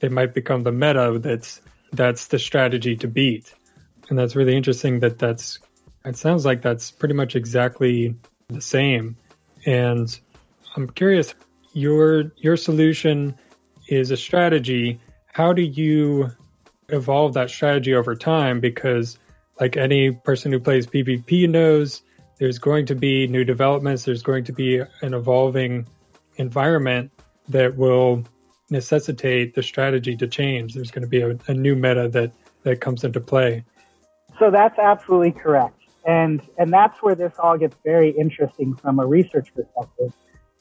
they 0.00 0.08
might 0.08 0.34
become 0.34 0.62
the 0.62 0.72
meta 0.72 1.18
that's 1.20 1.60
that's 1.92 2.26
the 2.28 2.38
strategy 2.38 2.96
to 2.96 3.08
beat 3.08 3.54
and 4.08 4.18
that's 4.18 4.36
really 4.36 4.56
interesting 4.56 5.00
that 5.00 5.18
that's 5.18 5.58
it 6.04 6.16
sounds 6.16 6.44
like 6.44 6.60
that's 6.60 6.90
pretty 6.90 7.14
much 7.14 7.36
exactly 7.36 8.14
the 8.48 8.60
same 8.60 9.16
and 9.64 10.20
i'm 10.76 10.88
curious 10.90 11.34
your 11.74 12.32
your 12.36 12.56
solution 12.56 13.36
is 13.88 14.10
a 14.10 14.16
strategy 14.16 14.98
how 15.34 15.52
do 15.52 15.62
you 15.62 16.30
evolve 16.90 17.34
that 17.34 17.50
strategy 17.50 17.92
over 17.92 18.14
time? 18.14 18.60
Because, 18.60 19.18
like 19.60 19.76
any 19.76 20.12
person 20.12 20.52
who 20.52 20.60
plays 20.60 20.86
PvP 20.86 21.48
knows, 21.48 22.02
there's 22.38 22.60
going 22.60 22.86
to 22.86 22.94
be 22.94 23.26
new 23.26 23.44
developments, 23.44 24.04
there's 24.04 24.22
going 24.22 24.44
to 24.44 24.52
be 24.52 24.78
an 25.02 25.12
evolving 25.12 25.88
environment 26.36 27.10
that 27.48 27.76
will 27.76 28.22
necessitate 28.70 29.56
the 29.56 29.62
strategy 29.62 30.16
to 30.16 30.28
change. 30.28 30.74
There's 30.74 30.92
going 30.92 31.02
to 31.02 31.08
be 31.08 31.20
a, 31.20 31.36
a 31.48 31.54
new 31.54 31.74
meta 31.74 32.08
that, 32.10 32.30
that 32.62 32.80
comes 32.80 33.02
into 33.02 33.20
play. 33.20 33.64
So 34.38 34.52
that's 34.52 34.78
absolutely 34.78 35.32
correct. 35.32 35.80
And, 36.06 36.40
and 36.58 36.72
that's 36.72 37.02
where 37.02 37.16
this 37.16 37.32
all 37.40 37.58
gets 37.58 37.76
very 37.84 38.10
interesting 38.10 38.76
from 38.76 39.00
a 39.00 39.06
research 39.06 39.52
perspective 39.52 40.12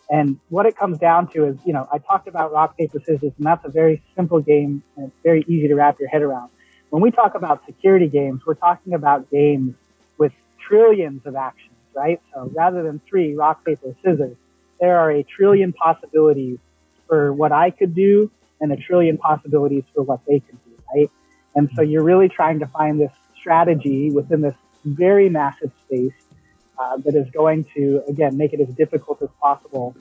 and 0.09 0.39
what 0.49 0.65
it 0.65 0.75
comes 0.75 0.97
down 0.99 1.27
to 1.29 1.45
is, 1.45 1.57
you 1.65 1.73
know, 1.73 1.87
I 1.91 1.97
talked 1.97 2.27
about 2.27 2.51
rock, 2.51 2.77
paper, 2.77 2.99
scissors, 2.99 3.31
and 3.37 3.45
that's 3.45 3.65
a 3.65 3.69
very 3.69 4.01
simple 4.15 4.41
game 4.41 4.83
and 4.95 5.07
it's 5.07 5.23
very 5.23 5.43
easy 5.47 5.67
to 5.67 5.75
wrap 5.75 5.99
your 5.99 6.09
head 6.09 6.21
around. 6.21 6.49
When 6.89 7.01
we 7.01 7.09
talk 7.09 7.35
about 7.35 7.65
security 7.65 8.07
games, 8.07 8.41
we're 8.45 8.53
talking 8.53 8.93
about 8.93 9.31
games 9.31 9.75
with 10.17 10.33
trillions 10.59 11.25
of 11.25 11.35
actions, 11.35 11.73
right? 11.95 12.21
So 12.33 12.51
rather 12.53 12.83
than 12.83 13.01
three, 13.09 13.33
rock, 13.33 13.65
paper, 13.65 13.95
scissors, 14.03 14.37
there 14.79 14.99
are 14.99 15.11
a 15.11 15.23
trillion 15.23 15.73
possibilities 15.73 16.59
for 17.07 17.33
what 17.33 17.51
I 17.51 17.71
could 17.71 17.95
do 17.95 18.29
and 18.61 18.71
a 18.71 18.77
trillion 18.77 19.17
possibilities 19.17 19.83
for 19.95 20.03
what 20.03 20.19
they 20.27 20.39
could 20.39 20.63
do, 20.65 20.71
right? 20.95 21.09
And 21.55 21.69
so 21.75 21.81
you're 21.81 22.03
really 22.03 22.29
trying 22.29 22.59
to 22.59 22.67
find 22.67 22.99
this 22.99 23.11
strategy 23.35 24.11
within 24.11 24.41
this 24.41 24.55
very 24.85 25.29
massive 25.29 25.71
space 25.85 26.13
uh, 26.77 26.97
that 26.97 27.15
is 27.15 27.29
going 27.31 27.65
to 27.75 28.03
again 28.07 28.37
make 28.37 28.53
it 28.53 28.59
as 28.59 28.73
difficult 28.75 29.21
as 29.21 29.29
possible 29.41 29.95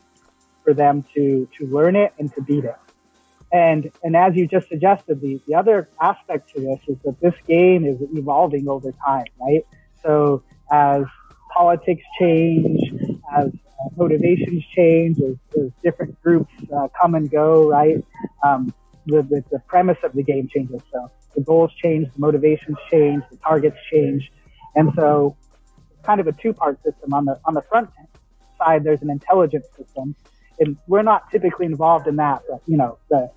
for 0.64 0.74
them 0.74 1.04
to 1.14 1.48
to 1.58 1.66
learn 1.66 1.96
it 1.96 2.12
and 2.18 2.32
to 2.34 2.40
beat 2.42 2.64
it. 2.64 2.76
And 3.52 3.90
and 4.02 4.16
as 4.16 4.34
you 4.34 4.46
just 4.46 4.68
suggested, 4.68 5.20
the 5.20 5.40
the 5.46 5.54
other 5.54 5.88
aspect 6.00 6.54
to 6.54 6.60
this 6.60 6.80
is 6.88 6.96
that 7.04 7.20
this 7.20 7.34
game 7.46 7.84
is 7.84 7.98
evolving 8.12 8.68
over 8.68 8.92
time, 9.04 9.26
right? 9.40 9.66
So 10.02 10.42
as 10.70 11.04
politics 11.54 12.02
change, 12.18 12.80
as 13.36 13.48
uh, 13.48 13.88
motivations 13.96 14.64
change 14.74 15.18
as, 15.20 15.36
as 15.60 15.70
different 15.82 16.20
groups 16.22 16.52
uh, 16.74 16.88
come 16.98 17.14
and 17.14 17.30
go, 17.30 17.68
right? 17.68 18.02
Um, 18.42 18.72
the, 19.06 19.22
the, 19.22 19.44
the 19.50 19.58
premise 19.66 19.98
of 20.02 20.12
the 20.12 20.22
game 20.22 20.48
changes. 20.48 20.80
So 20.92 21.10
the 21.34 21.42
goals 21.42 21.72
change, 21.74 22.12
the 22.12 22.20
motivations 22.20 22.76
change, 22.90 23.22
the 23.30 23.36
targets 23.38 23.76
change. 23.90 24.30
And 24.74 24.92
so 24.96 25.36
kind 26.02 26.20
of 26.20 26.26
a 26.26 26.32
two 26.32 26.52
part 26.52 26.82
system. 26.82 27.14
On 27.14 27.24
the, 27.24 27.38
on 27.44 27.54
the 27.54 27.62
front 27.62 27.90
side, 28.58 28.84
there's 28.84 29.02
an 29.02 29.10
intelligence 29.10 29.66
system. 29.76 30.14
And 30.60 30.76
we're 30.86 31.02
not 31.02 31.30
typically 31.30 31.66
involved 31.66 32.06
in 32.06 32.16
that, 32.16 32.42
but 32.48 32.60
you 32.66 32.76
know, 32.76 32.98
the 33.10 33.30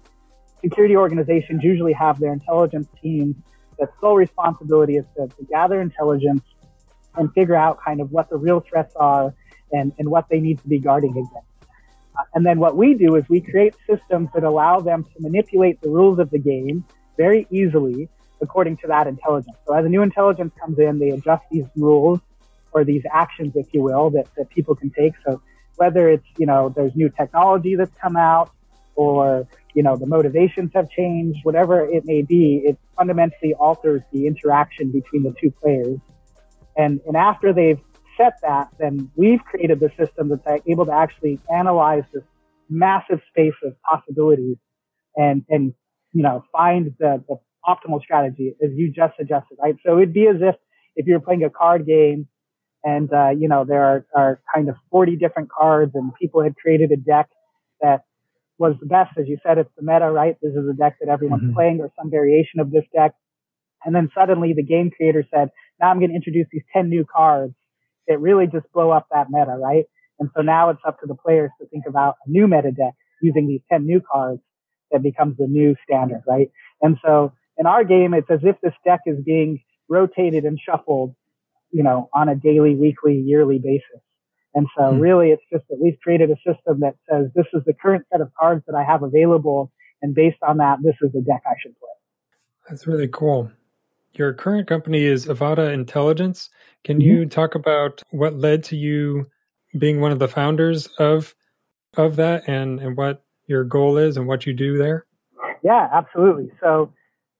security 0.62 0.96
organizations 0.96 1.64
usually 1.64 1.94
have 1.94 2.20
their 2.20 2.34
intelligence 2.34 2.88
teams 3.02 3.36
that 3.80 3.90
sole 4.00 4.16
responsibility 4.16 4.98
is 4.98 5.06
to, 5.16 5.28
to 5.28 5.44
gather 5.46 5.82
intelligence 5.82 6.42
and 7.16 7.32
figure 7.34 7.56
out 7.56 7.80
kind 7.84 8.02
of 8.02 8.12
what 8.12 8.30
the 8.30 8.38
real 8.38 8.60
threats 8.60 8.96
are 8.96 9.34
and, 9.72 9.94
and 9.98 10.10
what 10.10 10.28
they 10.30 10.40
need 10.40 10.60
to 10.60 10.68
be 10.68 10.80
guarding 10.80 11.12
against. 11.12 11.32
Uh, 11.34 12.24
and 12.34 12.46
then 12.46 12.60
what 12.60 12.76
we 12.76 12.94
do 12.94 13.16
is 13.16 13.28
we 13.30 13.42
create 13.42 13.76
systems 13.90 14.30
that 14.34 14.44
allow 14.44 14.80
them 14.80 15.04
to 15.04 15.12
manipulate 15.20 15.82
the 15.82 15.90
rules 15.90 16.20
of 16.20 16.30
the 16.30 16.40
game 16.40 16.84
very 17.18 17.48
easily 17.50 18.10
according 18.42 18.78
to 18.78 18.88
that 18.88 19.08
intelligence. 19.08 19.58
So 19.66 19.74
as 19.74 19.86
a 19.86 19.90
new 19.90 20.02
intelligence 20.02 20.54
comes 20.60 20.78
in, 20.80 21.00
they 21.00 21.10
adjust 21.10 21.44
these 21.52 21.66
rules 21.76 22.20
or 22.76 22.84
these 22.84 23.04
actions, 23.12 23.54
if 23.56 23.68
you 23.74 23.82
will, 23.82 24.10
that, 24.10 24.28
that 24.36 24.50
people 24.50 24.76
can 24.76 24.90
take. 24.92 25.14
So 25.26 25.42
whether 25.78 26.10
it's, 26.10 26.28
you 26.38 26.46
know, 26.46 26.74
there's 26.76 26.94
new 26.94 27.10
technology 27.10 27.76
that's 27.76 27.96
come 27.98 28.18
out 28.18 28.52
or, 28.96 29.48
you 29.74 29.82
know, 29.82 29.96
the 29.96 30.06
motivations 30.06 30.72
have 30.76 30.90
changed, 30.90 31.40
whatever 31.44 31.86
it 31.86 32.04
may 32.04 32.22
be, 32.22 32.64
it 32.66 32.78
fundamentally 32.98 33.54
alters 33.54 34.02
the 34.12 34.28
interaction 34.28 34.92
between 34.92 35.24
the 35.24 35.34
two 35.42 35.52
players. 35.52 35.98
And, 36.76 37.00
and 37.08 37.16
after 37.16 37.54
they've 37.54 37.80
set 38.18 38.34
that, 38.42 38.68
then 38.78 39.10
we've 39.16 39.44
created 39.46 39.80
the 39.80 39.92
system 39.98 40.28
that's 40.28 40.62
able 40.68 40.86
to 40.86 40.94
actually 40.94 41.40
analyze 41.54 42.04
this 42.14 42.24
massive 42.70 43.22
space 43.30 43.54
of 43.64 43.74
possibilities 43.90 44.58
and, 45.16 45.46
and, 45.50 45.74
you 46.12 46.24
know, 46.24 46.44
find 46.52 46.94
the, 47.00 47.24
the 47.30 47.38
optimal 47.66 48.02
strategy 48.02 48.54
as 48.62 48.72
you 48.74 48.92
just 48.92 49.16
suggested, 49.16 49.58
right? 49.62 49.78
So 49.86 49.96
it'd 49.98 50.14
be 50.14 50.28
as 50.28 50.42
if, 50.42 50.56
if 50.98 51.08
you're 51.08 51.22
playing 51.22 51.46
a 51.46 51.50
card 51.50 51.86
game 51.86 52.28
and, 52.86 53.12
uh, 53.12 53.30
you 53.30 53.50
know, 53.50 53.66
there 53.66 53.84
are, 53.84 54.06
are 54.16 54.42
kind 54.54 54.70
of 54.70 54.76
40 54.92 55.18
different 55.18 55.50
cards 55.52 55.92
and 55.96 56.14
people 56.22 56.44
had 56.44 56.56
created 56.56 56.92
a 56.92 56.98
deck 56.98 57.30
that 57.82 58.04
was 58.60 58.76
the 58.80 58.86
best. 58.86 59.18
As 59.18 59.28
you 59.28 59.40
said, 59.44 59.58
it's 59.58 59.72
the 59.76 59.84
meta, 59.84 60.12
right? 60.12 60.38
This 60.40 60.54
is 60.54 60.70
a 60.70 60.74
deck 60.74 60.98
that 61.02 61.10
everyone's 61.10 61.44
mm-hmm. 61.44 61.56
playing 61.56 61.80
or 61.82 61.92
some 62.00 62.12
variation 62.12 62.60
of 62.60 62.70
this 62.72 62.86
deck. 62.96 63.14
And 63.84 63.96
then 63.96 64.10
suddenly 64.16 64.54
the 64.54 64.64
game 64.64 64.92
creator 64.96 65.26
said, 65.34 65.50
now 65.82 65.90
I'm 65.90 65.98
going 65.98 66.12
to 66.12 66.16
introduce 66.16 66.46
these 66.52 66.64
10 66.74 66.88
new 66.88 67.06
cards 67.06 67.56
that 68.08 68.22
really 68.22 68.46
just 68.46 68.72
blow 68.72 68.92
up 68.92 69.08
that 69.12 69.28
meta, 69.32 69.58
right? 69.60 69.86
And 70.20 70.30
so 70.36 70.44
now 70.44 70.70
it's 70.70 70.80
up 70.88 71.00
to 71.02 71.08
the 71.08 71.16
players 71.16 71.50
to 71.60 71.68
think 71.68 71.86
about 71.88 72.16
a 72.26 72.30
new 72.30 72.48
meta 72.48 72.72
deck 72.72 72.94
using 73.20 73.48
these 73.48 73.62
10 73.72 73.84
new 73.84 74.00
cards 74.00 74.42
that 74.92 75.02
becomes 75.02 75.38
the 75.38 75.48
new 75.48 75.76
standard, 75.84 76.22
right? 76.28 76.52
And 76.84 76.98
so 77.04 77.34
in 77.58 77.66
our 77.66 77.84
game, 77.84 78.14
it's 78.14 78.30
as 78.30 78.42
if 78.44 78.56
this 78.62 78.74
deck 78.86 79.02
is 79.08 79.18
being 79.26 79.62
rotated 79.90 80.44
and 80.44 80.60
shuffled, 80.60 81.16
you 81.76 81.84
know, 81.84 82.10
on 82.14 82.30
a 82.30 82.36
daily, 82.36 82.74
weekly, 82.74 83.16
yearly 83.20 83.60
basis. 83.60 84.02
And 84.54 84.66
so 84.78 84.92
hmm. 84.92 85.00
really 85.00 85.32
it's 85.32 85.44
just 85.52 85.66
that 85.70 85.78
we've 85.82 86.00
created 86.02 86.32
a 86.32 86.38
system 86.38 86.80
that 86.80 86.96
says 87.10 87.28
this 87.36 87.48
is 87.54 87.64
the 87.66 87.74
current 87.74 88.06
set 88.10 88.22
of 88.22 88.32
cards 88.40 88.64
that 88.68 88.76
I 88.76 88.84
have 88.86 89.04
available. 89.04 89.74
And 90.02 90.16
based 90.16 90.38
on 90.42 90.58
that, 90.58 90.78
this 90.82 90.96
is 91.02 91.12
the 91.12 91.20
deck 91.20 91.44
I 91.46 91.56
should 91.62 91.78
play. 91.78 91.90
That's 92.70 92.88
really 92.88 93.10
cool. 93.10 93.52
Your 94.14 94.34
current 94.34 94.70
company 94.70 95.04
is 95.04 95.26
Avata 95.26 95.74
Intelligence. 95.74 96.50
Can 96.86 97.00
mm-hmm. 97.00 97.08
you 97.10 97.26
talk 97.26 97.56
about 97.56 98.02
what 98.12 98.40
led 98.40 98.64
to 98.66 98.78
you 98.78 99.30
being 99.78 100.00
one 100.00 100.14
of 100.14 100.20
the 100.20 100.30
founders 100.30 100.88
of 100.98 101.36
of 101.98 102.16
that 102.16 102.48
and, 102.48 102.80
and 102.80 102.96
what 102.96 103.24
your 103.48 103.66
goal 103.66 103.98
is 103.98 104.16
and 104.16 104.28
what 104.28 104.46
you 104.46 104.54
do 104.54 104.78
there? 104.78 105.06
Yeah, 105.62 105.90
absolutely. 105.92 106.52
So 106.62 106.94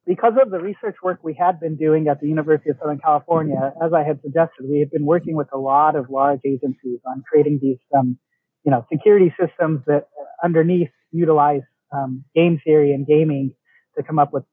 because 0.06 0.34
of 0.42 0.52
the 0.52 0.60
research 0.60 0.96
work 1.04 1.20
we 1.24 1.34
had 1.34 1.60
been 1.60 1.76
doing 1.76 2.08
at 2.08 2.22
the 2.22 2.28
University 2.28 2.70
of 2.70 2.78
Southern 2.80 3.00
California, 3.00 3.74
as 3.84 3.92
I 3.94 4.04
had 4.04 4.22
suggested, 4.22 4.66
we 4.70 4.80
had 4.80 4.92
been 4.92 5.06
working 5.06 5.36
with 5.36 5.48
a 5.52 5.58
lot 5.58 5.96
of 5.96 6.10
large 6.10 6.42
agencies 6.46 7.00
on 7.08 7.24
creating 7.28 7.60
these, 7.62 7.80
um, 7.98 8.18
you 8.64 8.72
know, 8.72 8.86
security 8.92 9.34
systems 9.40 9.82
that 9.88 10.08
underneath 10.44 10.90
utilize 11.12 11.62
um, 11.92 12.24
game 12.36 12.62
theory 12.64 12.94
and 12.94 13.08
gaming 13.08 13.54
to 13.98 14.04
come 14.04 14.20
up 14.20 14.32
with 14.32 14.44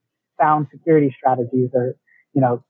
sound 0.41 0.69
security 0.73 1.15
strategies 1.19 1.69
or, 1.75 1.97
you 2.33 2.41
know, 2.41 2.65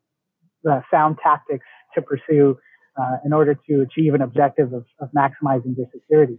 uh, 0.68 0.80
sound 0.90 1.18
tactics 1.22 1.66
to 1.94 2.02
pursue 2.02 2.58
uh, 3.00 3.16
in 3.24 3.32
order 3.32 3.54
to 3.68 3.80
achieve 3.80 4.14
an 4.14 4.22
objective 4.22 4.72
of, 4.72 4.84
of 5.00 5.08
maximizing 5.16 5.76
their 5.76 5.86
security. 5.92 6.38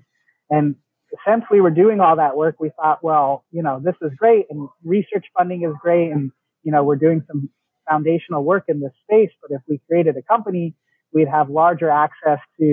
And 0.50 0.76
since 1.28 1.44
we 1.52 1.62
were 1.62 1.70
doing 1.70 2.00
all 2.00 2.16
that 2.18 2.36
work, 2.36 2.56
we 2.60 2.72
thought, 2.76 3.04
well, 3.04 3.46
you 3.52 3.62
know, 3.62 3.80
this 3.84 3.96
is 4.02 4.12
great 4.18 4.46
and 4.50 4.68
research 4.84 5.26
funding 5.38 5.64
is 5.64 5.74
great 5.82 6.12
and, 6.12 6.32
you 6.64 6.72
know, 6.72 6.84
we're 6.84 6.96
doing 6.96 7.24
some 7.28 7.50
foundational 7.90 8.44
work 8.44 8.66
in 8.68 8.80
this 8.80 8.94
space. 9.04 9.32
But 9.42 9.56
if 9.56 9.62
we 9.68 9.80
created 9.88 10.18
a 10.18 10.22
company, 10.22 10.76
we'd 11.14 11.28
have 11.28 11.50
larger 11.50 11.90
access 11.90 12.40
to, 12.60 12.64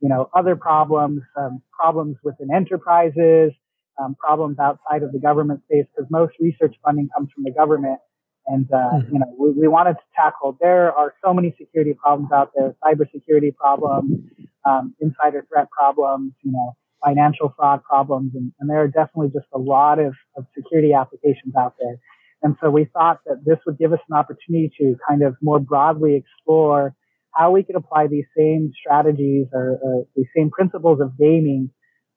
you 0.00 0.08
know, 0.08 0.30
other 0.34 0.56
problems, 0.56 1.22
um, 1.36 1.62
problems 1.72 2.16
within 2.22 2.52
enterprises, 2.54 3.52
um, 4.00 4.14
problems 4.14 4.58
outside 4.58 5.02
of 5.02 5.12
the 5.12 5.18
government 5.18 5.62
space, 5.64 5.86
because 5.94 6.10
most 6.10 6.34
research 6.40 6.74
funding 6.84 7.08
comes 7.14 7.30
from 7.34 7.44
the 7.44 7.50
government. 7.50 7.98
And, 8.46 8.66
uh, 8.72 8.76
mm-hmm. 8.76 9.12
you 9.12 9.18
know, 9.20 9.34
we, 9.38 9.50
we, 9.50 9.68
wanted 9.68 9.94
to 9.94 10.04
tackle, 10.16 10.56
there 10.60 10.92
are 10.92 11.14
so 11.22 11.34
many 11.34 11.54
security 11.58 11.94
problems 11.94 12.32
out 12.32 12.50
there, 12.56 12.74
cybersecurity 12.82 13.54
problems, 13.54 14.18
um, 14.64 14.94
insider 15.00 15.46
threat 15.48 15.68
problems, 15.70 16.32
you 16.42 16.52
know, 16.52 16.74
financial 17.04 17.52
fraud 17.56 17.82
problems. 17.82 18.32
And, 18.34 18.52
and 18.60 18.68
there 18.68 18.82
are 18.82 18.88
definitely 18.88 19.28
just 19.28 19.46
a 19.54 19.58
lot 19.58 19.98
of, 19.98 20.14
of 20.36 20.46
security 20.56 20.92
applications 20.92 21.54
out 21.58 21.74
there. 21.78 21.98
And 22.42 22.56
so 22.62 22.70
we 22.70 22.86
thought 22.86 23.20
that 23.26 23.44
this 23.44 23.58
would 23.66 23.78
give 23.78 23.92
us 23.92 23.98
an 24.08 24.16
opportunity 24.16 24.72
to 24.78 24.96
kind 25.06 25.22
of 25.22 25.36
more 25.42 25.60
broadly 25.60 26.16
explore 26.16 26.94
how 27.34 27.52
we 27.52 27.62
could 27.62 27.76
apply 27.76 28.06
these 28.06 28.24
same 28.36 28.72
strategies 28.78 29.46
or, 29.52 29.78
or 29.82 30.06
these 30.16 30.26
same 30.36 30.50
principles 30.50 31.00
of 31.00 31.16
gaming 31.18 31.70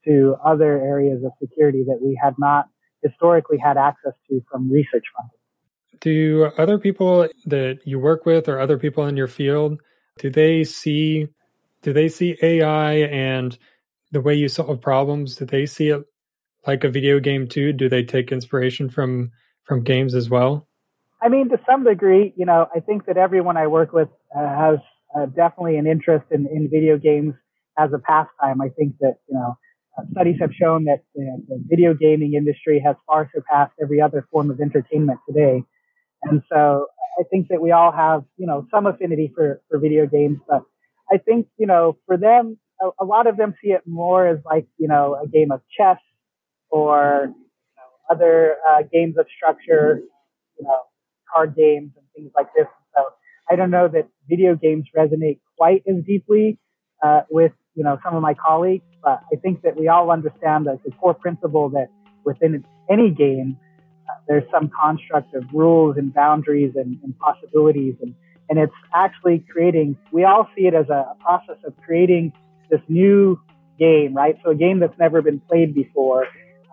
to 0.06 0.36
other 0.46 0.82
areas 0.82 1.24
of 1.24 1.32
security 1.42 1.84
that 1.88 2.00
we 2.02 2.20
had 2.22 2.36
not 2.38 2.68
historically 3.04 3.58
had 3.58 3.78
access 3.78 4.14
to 4.30 4.42
from 4.50 4.72
research 4.72 5.04
funding. 5.16 6.00
Do 6.00 6.50
other 6.58 6.78
people 6.78 7.28
that 7.46 7.80
you 7.86 8.00
work 8.00 8.26
with 8.26 8.50
or 8.50 8.60
other 8.60 8.78
people 8.78 9.06
in 9.06 9.16
your 9.16 9.28
field, 9.28 9.80
do 10.20 10.30
they 10.30 10.64
see 10.64 11.28
do 11.82 11.92
they 11.92 12.08
see 12.08 12.38
AI 12.42 12.94
and 12.94 13.58
the 14.14 14.22
way 14.22 14.36
you 14.36 14.48
solve 14.48 14.80
problems? 14.80 15.36
Do 15.36 15.46
they 15.46 15.66
see 15.66 15.90
it 15.90 16.04
like 16.66 16.84
a 16.84 16.90
video 16.90 17.20
game 17.20 17.48
too? 17.48 17.74
Do 17.74 17.90
they 17.90 18.04
take 18.04 18.32
inspiration 18.32 18.90
from 18.90 19.32
from 19.66 19.84
games 19.84 20.16
as 20.16 20.30
well? 20.30 20.68
I 21.22 21.30
mean, 21.30 21.50
to 21.50 21.60
some 21.70 21.84
degree, 21.84 22.34
you 22.36 22.46
know, 22.46 22.68
I 22.76 22.80
think 22.80 23.06
that 23.06 23.18
everyone 23.18 23.58
I 23.58 23.68
work 23.68 23.94
with 23.94 24.10
uh, 24.38 24.40
has 24.40 24.80
uh, 25.16 25.26
definitely 25.28 25.78
an 25.78 25.88
interest 25.88 26.26
in, 26.32 26.48
in 26.48 26.70
video 26.70 26.98
games 26.98 27.34
as 27.78 27.92
a 27.94 28.00
pastime. 28.00 28.62
I 28.62 28.70
think 28.70 28.96
that, 29.00 29.16
you 29.30 29.36
know, 29.36 29.58
uh, 29.98 30.04
studies 30.12 30.36
have 30.42 30.52
shown 30.54 30.84
that 30.86 31.04
the 31.16 31.64
video 31.68 31.94
gaming 31.94 32.34
industry 32.34 32.82
has 32.86 32.96
far 33.08 33.30
surpassed 33.34 33.72
every 33.82 34.02
other 34.02 34.28
form 34.32 34.52
of 34.52 34.60
entertainment 34.60 35.20
today. 35.28 35.64
And 36.24 36.42
so 36.52 36.88
I 37.20 37.24
think 37.32 37.48
that 37.50 37.62
we 37.62 37.72
all 37.72 37.92
have, 37.92 38.24
you 38.38 38.48
know, 38.48 38.68
some 38.70 38.86
affinity 38.86 39.32
for, 39.34 39.62
for 39.70 39.80
video 39.80 40.06
games, 40.06 40.40
but 40.48 40.64
I 41.12 41.18
think, 41.20 41.48
you 41.58 41.68
know, 41.68 41.98
for 42.06 42.18
them, 42.18 42.58
a, 42.84 43.04
a 43.04 43.06
lot 43.06 43.28
of 43.28 43.38
them 43.38 43.56
see 43.64 43.72
it 43.72 43.82
more 43.88 44.28
as 44.28 44.40
like, 44.46 44.68
you 44.78 44.88
know, 44.88 45.18
a 45.22 45.28
game 45.28 45.52
of 45.52 45.62
chess 45.76 45.98
or 46.70 47.28
you 47.28 47.34
know, 47.78 48.16
other 48.16 48.58
uh, 48.70 48.84
games 48.92 49.18
of 49.18 49.26
structure, 49.36 50.02
you 50.60 50.66
know, 50.66 50.78
card 51.34 51.56
games 51.56 51.92
and 51.96 52.06
things 52.16 52.32
like 52.36 52.48
this. 52.56 52.68
So 52.96 53.04
I 53.50 53.56
don't 53.56 53.72
know 53.72 53.88
that 53.88 54.08
video 54.30 54.56
games 54.56 54.86
resonate 54.96 55.40
quite 55.58 55.84
as 55.88 56.04
deeply 56.06 56.60
uh, 57.04 57.22
with, 57.30 57.54
you 57.76 57.84
know, 57.84 57.98
some 58.04 58.16
of 58.16 58.22
my 58.22 58.34
colleagues, 58.34 58.86
but 59.02 59.22
I 59.32 59.38
think 59.38 59.62
that 59.64 59.78
we 59.78 59.88
all 59.88 60.12
understand 60.12 60.68
that 60.68 60.80
the 60.86 60.92
core 60.92 61.14
principle 61.14 61.70
that 61.70 61.88
within 62.26 62.64
any 62.90 63.10
game, 63.10 63.58
uh, 64.10 64.20
there's 64.28 64.50
some 64.52 64.70
construct 64.70 65.34
of 65.34 65.44
rules 65.54 65.98
and 65.98 66.14
boundaries 66.14 66.74
and, 66.76 67.00
and 67.04 67.18
possibilities 67.20 67.96
and 68.02 68.14
and 68.50 68.60
it's 68.60 68.74
actually 68.94 69.44
creating 69.50 69.98
we 70.12 70.26
all 70.26 70.48
see 70.56 70.68
it 70.68 70.74
as 70.74 70.90
a 70.90 71.16
process 71.22 71.56
of 71.66 71.74
creating 71.86 72.34
this 72.74 72.82
new 72.88 73.40
game, 73.78 74.14
right? 74.16 74.36
So 74.44 74.52
a 74.52 74.56
game 74.56 74.80
that's 74.80 74.98
never 74.98 75.22
been 75.22 75.40
played 75.40 75.74
before, 75.76 76.26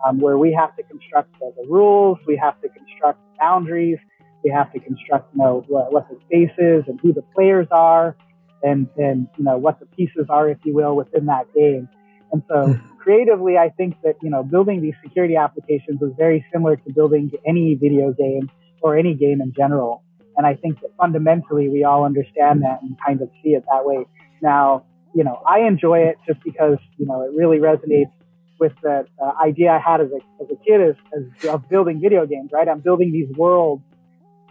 um, 0.05 0.19
where 0.19 0.37
we 0.37 0.51
have 0.53 0.75
to 0.77 0.83
construct 0.83 1.31
the, 1.39 1.53
the, 1.57 1.67
rules, 1.67 2.17
we 2.27 2.37
have 2.37 2.59
to 2.61 2.69
construct 2.69 3.19
boundaries, 3.39 3.99
we 4.43 4.49
have 4.49 4.71
to 4.73 4.79
construct, 4.79 5.33
you 5.35 5.43
know, 5.43 5.63
what, 5.67 5.93
what 5.93 6.09
the 6.09 6.17
space 6.25 6.55
is 6.57 6.83
and 6.87 6.99
who 7.01 7.13
the 7.13 7.23
players 7.35 7.67
are, 7.71 8.15
and 8.63 8.87
and 8.97 9.27
you 9.37 9.43
know 9.43 9.57
what 9.57 9.79
the 9.79 9.85
pieces 9.87 10.25
are, 10.29 10.49
if 10.49 10.57
you 10.63 10.73
will, 10.73 10.95
within 10.95 11.25
that 11.25 11.45
game. 11.53 11.89
And 12.31 12.43
so 12.47 12.73
hmm. 12.73 12.97
creatively, 12.97 13.57
I 13.57 13.69
think 13.69 13.95
that 14.03 14.15
you 14.21 14.29
know 14.29 14.43
building 14.43 14.81
these 14.81 14.93
security 15.03 15.35
applications 15.35 16.01
is 16.01 16.11
very 16.17 16.45
similar 16.53 16.75
to 16.75 16.93
building 16.93 17.31
any 17.47 17.75
video 17.75 18.13
game 18.13 18.49
or 18.81 18.97
any 18.97 19.15
game 19.15 19.41
in 19.41 19.53
general. 19.55 20.03
And 20.37 20.45
I 20.47 20.55
think 20.55 20.79
that 20.81 20.91
fundamentally 20.97 21.69
we 21.69 21.83
all 21.83 22.05
understand 22.05 22.61
that 22.63 22.81
and 22.81 22.97
kind 23.05 23.21
of 23.21 23.29
see 23.43 23.49
it 23.49 23.63
that 23.69 23.85
way. 23.85 24.05
Now, 24.41 24.85
you 25.13 25.23
know, 25.23 25.41
I 25.47 25.61
enjoy 25.61 25.99
it 25.99 26.17
just 26.27 26.43
because, 26.43 26.77
you 26.97 27.05
know, 27.05 27.21
it 27.21 27.31
really 27.35 27.57
resonates 27.57 28.11
with 28.59 28.73
the 28.83 29.05
uh, 29.21 29.31
idea 29.41 29.71
I 29.71 29.79
had 29.79 30.01
as 30.01 30.09
a, 30.11 30.43
as 30.43 30.49
a 30.51 30.55
kid 30.63 30.81
as 30.81 31.47
of 31.49 31.67
building 31.67 31.99
video 31.99 32.25
games, 32.25 32.51
right? 32.53 32.67
I'm 32.67 32.79
building 32.79 33.11
these 33.11 33.29
worlds 33.35 33.83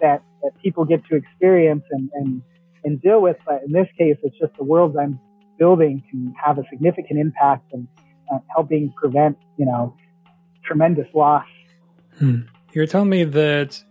that, 0.00 0.22
that 0.42 0.50
people 0.62 0.84
get 0.84 1.04
to 1.06 1.16
experience 1.16 1.84
and, 1.90 2.10
and, 2.14 2.42
and 2.84 3.00
deal 3.00 3.22
with. 3.22 3.36
But 3.46 3.62
in 3.64 3.72
this 3.72 3.88
case, 3.96 4.16
it's 4.22 4.36
just 4.38 4.56
the 4.56 4.64
worlds 4.64 4.96
I'm 5.00 5.20
building 5.58 6.02
can 6.10 6.34
have 6.44 6.58
a 6.58 6.64
significant 6.70 7.20
impact 7.20 7.72
and 7.72 7.86
uh, 8.32 8.38
helping 8.54 8.92
prevent, 8.96 9.38
you 9.56 9.66
know, 9.66 9.94
tremendous 10.64 11.06
loss. 11.14 11.46
Hmm. 12.18 12.40
You're 12.72 12.86
telling 12.86 13.10
me 13.10 13.24
that 13.24 13.82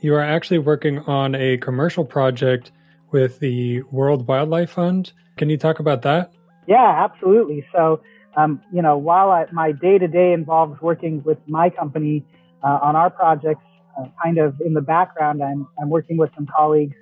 you 0.00 0.14
are 0.14 0.22
actually 0.22 0.58
working 0.58 1.00
on 1.00 1.34
a 1.34 1.58
commercial 1.58 2.04
project 2.04 2.72
with 3.10 3.38
the 3.40 3.82
World 3.82 4.26
Wildlife 4.26 4.70
Fund. 4.70 5.12
Can 5.40 5.48
you 5.48 5.56
talk 5.56 5.78
about 5.80 6.02
that? 6.02 6.30
Yeah, 6.66 7.02
absolutely. 7.02 7.64
So, 7.74 8.02
um, 8.36 8.60
you 8.74 8.82
know, 8.82 8.98
while 8.98 9.30
I, 9.30 9.46
my 9.52 9.72
day 9.72 9.96
to 9.96 10.06
day 10.06 10.34
involves 10.34 10.78
working 10.82 11.22
with 11.24 11.38
my 11.48 11.70
company 11.70 12.26
uh, 12.62 12.78
on 12.82 12.94
our 12.94 13.08
projects, 13.08 13.64
uh, 13.98 14.04
kind 14.22 14.36
of 14.36 14.60
in 14.60 14.74
the 14.74 14.82
background, 14.82 15.42
I'm, 15.42 15.66
I'm 15.80 15.88
working 15.88 16.18
with 16.18 16.28
some 16.34 16.46
colleagues 16.54 16.94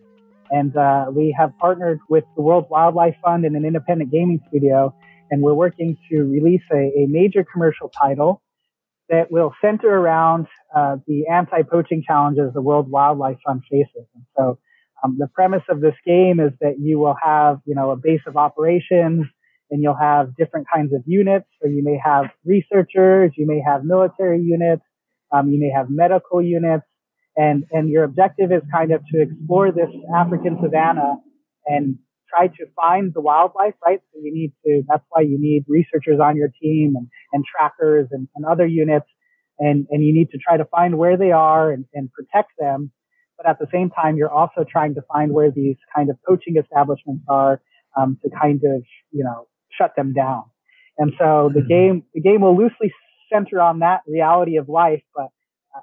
and 0.52 0.76
uh, 0.76 1.06
we 1.12 1.34
have 1.36 1.50
partnered 1.58 1.98
with 2.08 2.22
the 2.36 2.42
World 2.42 2.66
Wildlife 2.70 3.16
Fund 3.24 3.44
and 3.44 3.56
an 3.56 3.64
independent 3.64 4.12
gaming 4.12 4.40
studio, 4.48 4.94
and 5.32 5.42
we're 5.42 5.54
working 5.54 5.98
to 6.08 6.22
release 6.22 6.62
a, 6.72 6.76
a 6.76 7.06
major 7.08 7.44
commercial 7.52 7.88
title 7.88 8.40
that 9.08 9.32
will 9.32 9.52
center 9.60 9.88
around 9.88 10.46
uh, 10.76 10.96
the 11.08 11.26
anti-poaching 11.26 12.04
challenges 12.06 12.52
the 12.54 12.62
World 12.62 12.88
Wildlife 12.88 13.38
Fund 13.44 13.62
faces. 13.68 14.06
And 14.14 14.24
so 14.36 14.60
um, 15.04 15.16
the 15.18 15.28
premise 15.28 15.62
of 15.68 15.80
this 15.80 15.94
game 16.06 16.40
is 16.40 16.52
that 16.60 16.76
you 16.80 16.98
will 16.98 17.16
have, 17.22 17.60
you 17.64 17.74
know, 17.74 17.90
a 17.90 17.96
base 17.96 18.20
of 18.26 18.36
operations 18.36 19.26
and 19.70 19.82
you'll 19.82 19.96
have 19.96 20.34
different 20.36 20.66
kinds 20.72 20.92
of 20.94 21.02
units. 21.06 21.46
So 21.62 21.68
you 21.68 21.84
may 21.84 22.00
have 22.02 22.26
researchers, 22.44 23.32
you 23.36 23.46
may 23.46 23.60
have 23.64 23.84
military 23.84 24.40
units, 24.40 24.82
um, 25.32 25.50
you 25.50 25.60
may 25.60 25.70
have 25.70 25.88
medical 25.90 26.42
units, 26.42 26.84
and, 27.36 27.64
and 27.70 27.88
your 27.88 28.04
objective 28.04 28.50
is 28.50 28.62
kind 28.72 28.92
of 28.92 29.02
to 29.12 29.22
explore 29.22 29.70
this 29.70 29.90
African 30.16 30.58
savanna 30.62 31.16
and 31.66 31.98
try 32.28 32.48
to 32.48 32.66
find 32.74 33.12
the 33.14 33.20
wildlife, 33.20 33.74
right? 33.84 34.00
So 34.12 34.20
you 34.22 34.32
need 34.34 34.52
to, 34.64 34.82
that's 34.88 35.04
why 35.10 35.22
you 35.22 35.38
need 35.38 35.64
researchers 35.68 36.18
on 36.20 36.36
your 36.36 36.48
team 36.60 36.94
and, 36.96 37.08
and 37.32 37.44
trackers 37.44 38.08
and, 38.10 38.28
and 38.34 38.44
other 38.44 38.66
units. 38.66 39.06
And, 39.58 39.86
and 39.90 40.04
you 40.04 40.12
need 40.14 40.30
to 40.30 40.38
try 40.38 40.56
to 40.56 40.64
find 40.64 40.98
where 40.98 41.16
they 41.16 41.32
are 41.32 41.72
and, 41.72 41.84
and 41.94 42.10
protect 42.12 42.52
them. 42.58 42.92
But 43.38 43.48
at 43.48 43.58
the 43.58 43.68
same 43.72 43.88
time, 43.90 44.16
you're 44.16 44.30
also 44.30 44.64
trying 44.68 44.94
to 44.96 45.02
find 45.02 45.32
where 45.32 45.50
these 45.50 45.76
kind 45.94 46.10
of 46.10 46.16
poaching 46.26 46.56
establishments 46.56 47.24
are, 47.28 47.62
um, 47.96 48.18
to 48.22 48.30
kind 48.30 48.60
of, 48.64 48.82
you 49.12 49.24
know, 49.24 49.46
shut 49.70 49.94
them 49.96 50.12
down. 50.12 50.44
And 50.98 51.12
so 51.18 51.48
the 51.52 51.60
hmm. 51.60 51.68
game, 51.68 52.02
the 52.12 52.20
game 52.20 52.40
will 52.40 52.56
loosely 52.56 52.92
center 53.32 53.60
on 53.60 53.78
that 53.80 54.00
reality 54.06 54.56
of 54.56 54.68
life, 54.68 55.02
but 55.14 55.28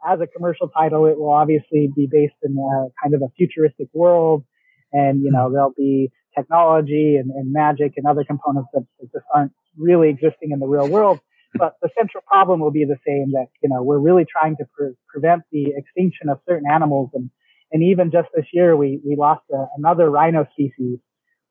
as 0.06 0.20
a 0.20 0.28
commercial 0.28 0.68
title, 0.68 1.06
it 1.06 1.18
will 1.18 1.32
obviously 1.32 1.90
be 1.96 2.08
based 2.12 2.36
in 2.44 2.58
a, 2.58 2.88
kind 3.02 3.16
of 3.16 3.22
a 3.22 3.30
futuristic 3.38 3.88
world. 3.94 4.44
And, 4.92 5.22
you 5.22 5.32
know, 5.32 5.52
there'll 5.52 5.74
be 5.76 6.12
technology 6.36 7.16
and, 7.16 7.32
and 7.32 7.52
magic 7.52 7.94
and 7.98 8.06
other 8.06 8.24
components 8.24 8.70
that, 8.74 8.86
that, 9.00 9.12
just 9.12 9.26
aren't 9.34 9.54
really 9.78 10.10
existing 10.10 10.52
in 10.52 10.60
the 10.60 10.68
real 10.68 10.88
world. 10.88 11.20
But 11.54 11.76
the 11.82 11.90
central 11.98 12.24
problem 12.28 12.60
will 12.60 12.72
be 12.72 12.84
the 12.84 12.98
same 13.08 13.32
that, 13.32 13.48
you 13.64 13.70
know, 13.70 13.82
we're 13.82 14.00
really 14.00 14.26
trying 14.26 14.58
to 14.58 14.66
pre- 14.78 14.96
prevent 15.08 15.44
the 15.52 15.74
extinction 15.76 16.28
of 16.30 16.40
certain 16.48 16.70
animals. 16.70 17.12
And, 17.14 17.30
and 17.72 17.84
even 17.84 18.12
just 18.12 18.30
this 18.34 18.46
year, 18.54 18.76
we, 18.76 19.00
we 19.06 19.16
lost 19.16 19.42
a, 19.52 19.66
another 19.78 20.10
rhino 20.10 20.46
species. 20.54 21.00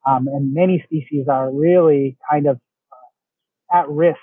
Um, 0.07 0.27
and 0.27 0.53
many 0.53 0.83
species 0.85 1.27
are 1.29 1.51
really 1.51 2.17
kind 2.29 2.47
of 2.47 2.59
uh, 2.91 3.77
at 3.77 3.89
risk 3.89 4.19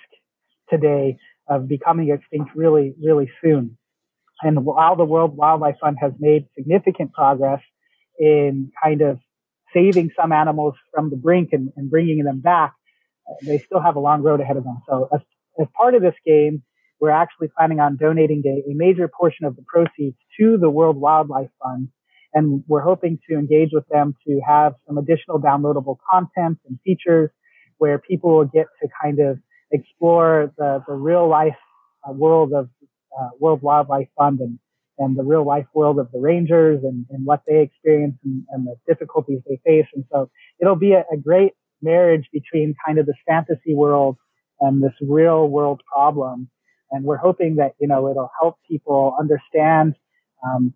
today 0.70 1.18
of 1.48 1.68
becoming 1.68 2.10
extinct 2.10 2.50
really, 2.54 2.94
really 3.02 3.30
soon. 3.42 3.76
And 4.42 4.64
while 4.64 4.96
the 4.96 5.04
World 5.04 5.36
Wildlife 5.36 5.76
Fund 5.80 5.96
has 6.00 6.12
made 6.18 6.46
significant 6.56 7.12
progress 7.12 7.60
in 8.18 8.72
kind 8.82 9.02
of 9.02 9.18
saving 9.74 10.10
some 10.20 10.32
animals 10.32 10.74
from 10.94 11.10
the 11.10 11.16
brink 11.16 11.50
and, 11.52 11.70
and 11.76 11.90
bringing 11.90 12.24
them 12.24 12.40
back, 12.40 12.74
they 13.46 13.58
still 13.58 13.80
have 13.80 13.96
a 13.96 14.00
long 14.00 14.22
road 14.22 14.40
ahead 14.40 14.56
of 14.56 14.64
them. 14.64 14.82
So 14.88 15.08
as, 15.14 15.20
as 15.60 15.66
part 15.76 15.94
of 15.94 16.02
this 16.02 16.14
game, 16.26 16.62
we're 17.02 17.10
actually 17.10 17.48
planning 17.48 17.80
on 17.80 17.96
donating 17.96 18.44
a, 18.46 18.70
a 18.70 18.74
major 18.74 19.08
portion 19.08 19.44
of 19.44 19.56
the 19.56 19.64
proceeds 19.66 20.16
to 20.38 20.56
the 20.56 20.70
World 20.70 20.96
Wildlife 20.96 21.50
Fund. 21.60 21.88
And 22.32 22.62
we're 22.68 22.80
hoping 22.80 23.18
to 23.28 23.34
engage 23.36 23.70
with 23.72 23.86
them 23.88 24.14
to 24.24 24.40
have 24.46 24.74
some 24.86 24.98
additional 24.98 25.40
downloadable 25.40 25.96
content 26.08 26.58
and 26.64 26.78
features 26.84 27.30
where 27.78 27.98
people 27.98 28.36
will 28.36 28.44
get 28.44 28.66
to 28.80 28.88
kind 29.02 29.18
of 29.18 29.40
explore 29.72 30.52
the, 30.56 30.84
the 30.86 30.94
real 30.94 31.28
life 31.28 31.56
uh, 32.08 32.12
world 32.12 32.52
of 32.54 32.70
uh, 33.20 33.30
World 33.40 33.62
Wildlife 33.62 34.08
Fund 34.16 34.38
and, 34.38 34.60
and 34.98 35.18
the 35.18 35.24
real 35.24 35.44
life 35.44 35.66
world 35.74 35.98
of 35.98 36.08
the 36.12 36.20
rangers 36.20 36.84
and, 36.84 37.04
and 37.10 37.26
what 37.26 37.42
they 37.48 37.62
experience 37.62 38.14
and, 38.24 38.44
and, 38.50 38.64
the 38.64 38.76
difficulties 38.86 39.40
they 39.48 39.60
face. 39.66 39.86
And 39.92 40.04
so 40.12 40.30
it'll 40.60 40.76
be 40.76 40.92
a, 40.92 41.04
a, 41.12 41.16
great 41.16 41.54
marriage 41.82 42.28
between 42.32 42.76
kind 42.86 42.98
of 42.98 43.06
this 43.06 43.16
fantasy 43.26 43.74
world 43.74 44.16
and 44.60 44.82
this 44.82 44.94
real 45.00 45.48
world 45.48 45.82
problem. 45.92 46.48
And 46.92 47.04
we're 47.04 47.16
hoping 47.16 47.56
that, 47.56 47.74
you 47.80 47.88
know, 47.88 48.08
it'll 48.08 48.30
help 48.40 48.58
people 48.68 49.16
understand, 49.18 49.96
um, 50.44 50.74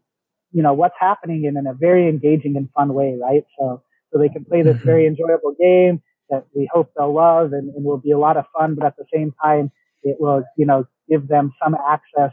you 0.51 0.63
know, 0.63 0.73
what's 0.73 0.97
happening 0.99 1.45
in, 1.45 1.57
in 1.57 1.67
a 1.67 1.75
very 1.75 2.09
engaging 2.09 2.57
and 2.57 2.69
fun 2.73 2.95
way, 2.95 3.17
right? 3.21 3.45
So, 3.59 3.83
so 4.13 4.19
they 4.19 4.29
can 4.29 4.45
play 4.45 4.63
this 4.63 4.77
mm-hmm. 4.77 4.87
very 4.87 5.07
enjoyable 5.07 5.55
game 5.61 6.03
that 6.31 6.47
we 6.55 6.69
hope 6.73 6.91
they'll 6.97 7.15
love 7.15 7.53
and, 7.53 7.73
and 7.75 7.85
will 7.85 7.99
be 7.99 8.11
a 8.11 8.19
lot 8.19 8.37
of 8.37 8.47
fun, 8.59 8.75
but 8.75 8.85
at 8.85 8.97
the 8.97 9.05
same 9.15 9.33
time, 9.45 9.71
it 10.03 10.17
will, 10.19 10.43
you 10.57 10.67
know, 10.67 10.87
give 11.09 11.29
them 11.29 11.53
some 11.63 11.77
access 11.89 12.33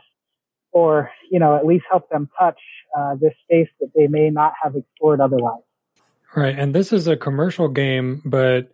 or, 0.71 1.11
you 1.29 1.39
know, 1.39 1.55
at 1.55 1.65
least 1.65 1.85
help 1.89 2.09
them 2.09 2.29
touch 2.39 2.59
uh, 2.97 3.15
this 3.15 3.33
space 3.43 3.69
that 3.79 3.91
they 3.95 4.07
may 4.07 4.29
not 4.29 4.53
have 4.61 4.75
explored 4.75 5.21
otherwise. 5.21 5.61
Right. 6.35 6.57
And 6.57 6.73
this 6.73 6.91
is 6.91 7.07
a 7.07 7.15
commercial 7.15 7.67
game, 7.67 8.21
but 8.25 8.71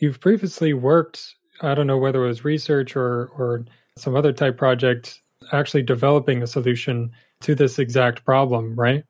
you've 0.00 0.20
previously 0.20 0.74
worked, 0.74 1.34
I 1.62 1.74
don't 1.74 1.86
know 1.86 1.96
whether 1.96 2.24
it 2.24 2.28
was 2.28 2.44
research 2.44 2.96
or, 2.96 3.30
or 3.38 3.64
some 4.00 4.16
other 4.16 4.32
type 4.32 4.56
project, 4.56 5.20
actually 5.52 5.82
developing 5.82 6.42
a 6.42 6.46
solution 6.46 7.12
to 7.42 7.54
this 7.54 7.78
exact 7.78 8.24
problem, 8.24 8.74
right? 8.74 9.04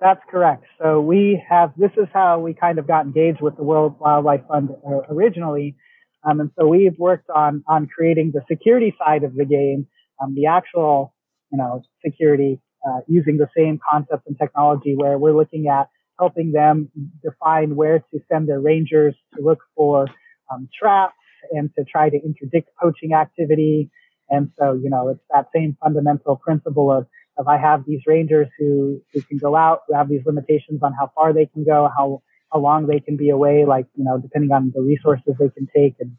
That's 0.00 0.20
correct. 0.30 0.64
So 0.80 1.00
we 1.00 1.42
have, 1.48 1.72
this 1.76 1.90
is 1.96 2.08
how 2.12 2.40
we 2.40 2.54
kind 2.54 2.78
of 2.78 2.86
got 2.86 3.04
engaged 3.04 3.40
with 3.40 3.56
the 3.56 3.62
World 3.62 3.96
Wildlife 3.98 4.42
Fund 4.48 4.70
uh, 4.70 5.00
originally. 5.10 5.76
Um, 6.24 6.40
and 6.40 6.50
so 6.58 6.66
we've 6.66 6.98
worked 6.98 7.28
on, 7.30 7.62
on 7.66 7.86
creating 7.86 8.32
the 8.32 8.42
security 8.50 8.94
side 8.98 9.24
of 9.24 9.34
the 9.34 9.44
game, 9.44 9.86
um, 10.22 10.34
the 10.34 10.46
actual, 10.46 11.14
you 11.52 11.58
know, 11.58 11.82
security, 12.04 12.60
uh, 12.86 13.00
using 13.06 13.36
the 13.36 13.48
same 13.54 13.78
concepts 13.90 14.22
and 14.26 14.38
technology 14.38 14.94
where 14.96 15.18
we're 15.18 15.36
looking 15.36 15.68
at 15.68 15.88
helping 16.18 16.52
them 16.52 16.90
define 17.22 17.74
where 17.74 17.98
to 17.98 18.20
send 18.30 18.48
their 18.48 18.60
rangers 18.60 19.14
to 19.34 19.42
look 19.42 19.58
for 19.74 20.06
um, 20.52 20.68
traps 20.78 21.14
and 21.52 21.70
to 21.76 21.84
try 21.84 22.10
to 22.10 22.16
interdict 22.16 22.68
poaching 22.80 23.14
activity. 23.14 23.90
And 24.30 24.50
so, 24.58 24.72
you 24.72 24.90
know, 24.90 25.08
it's 25.08 25.20
that 25.30 25.48
same 25.54 25.76
fundamental 25.82 26.36
principle 26.36 26.90
of, 26.90 27.06
of 27.36 27.48
I 27.48 27.58
have 27.58 27.84
these 27.86 28.00
rangers 28.06 28.48
who, 28.58 29.00
who 29.12 29.22
can 29.22 29.38
go 29.38 29.56
out, 29.56 29.80
who 29.86 29.94
have 29.94 30.08
these 30.08 30.22
limitations 30.24 30.82
on 30.82 30.92
how 30.98 31.10
far 31.14 31.32
they 31.32 31.46
can 31.46 31.64
go, 31.64 31.88
how 31.96 32.22
how 32.52 32.60
long 32.60 32.86
they 32.86 33.00
can 33.00 33.16
be 33.16 33.30
away, 33.30 33.64
like, 33.64 33.86
you 33.94 34.04
know, 34.04 34.18
depending 34.18 34.50
on 34.52 34.72
the 34.74 34.82
resources 34.82 35.34
they 35.38 35.50
can 35.50 35.68
take. 35.74 35.94
And, 36.00 36.16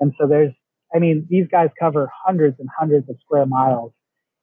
and 0.00 0.12
so 0.18 0.26
there's, 0.26 0.52
I 0.94 0.98
mean, 0.98 1.26
these 1.28 1.46
guys 1.50 1.68
cover 1.78 2.10
hundreds 2.24 2.58
and 2.58 2.68
hundreds 2.78 3.08
of 3.08 3.16
square 3.24 3.46
miles. 3.46 3.92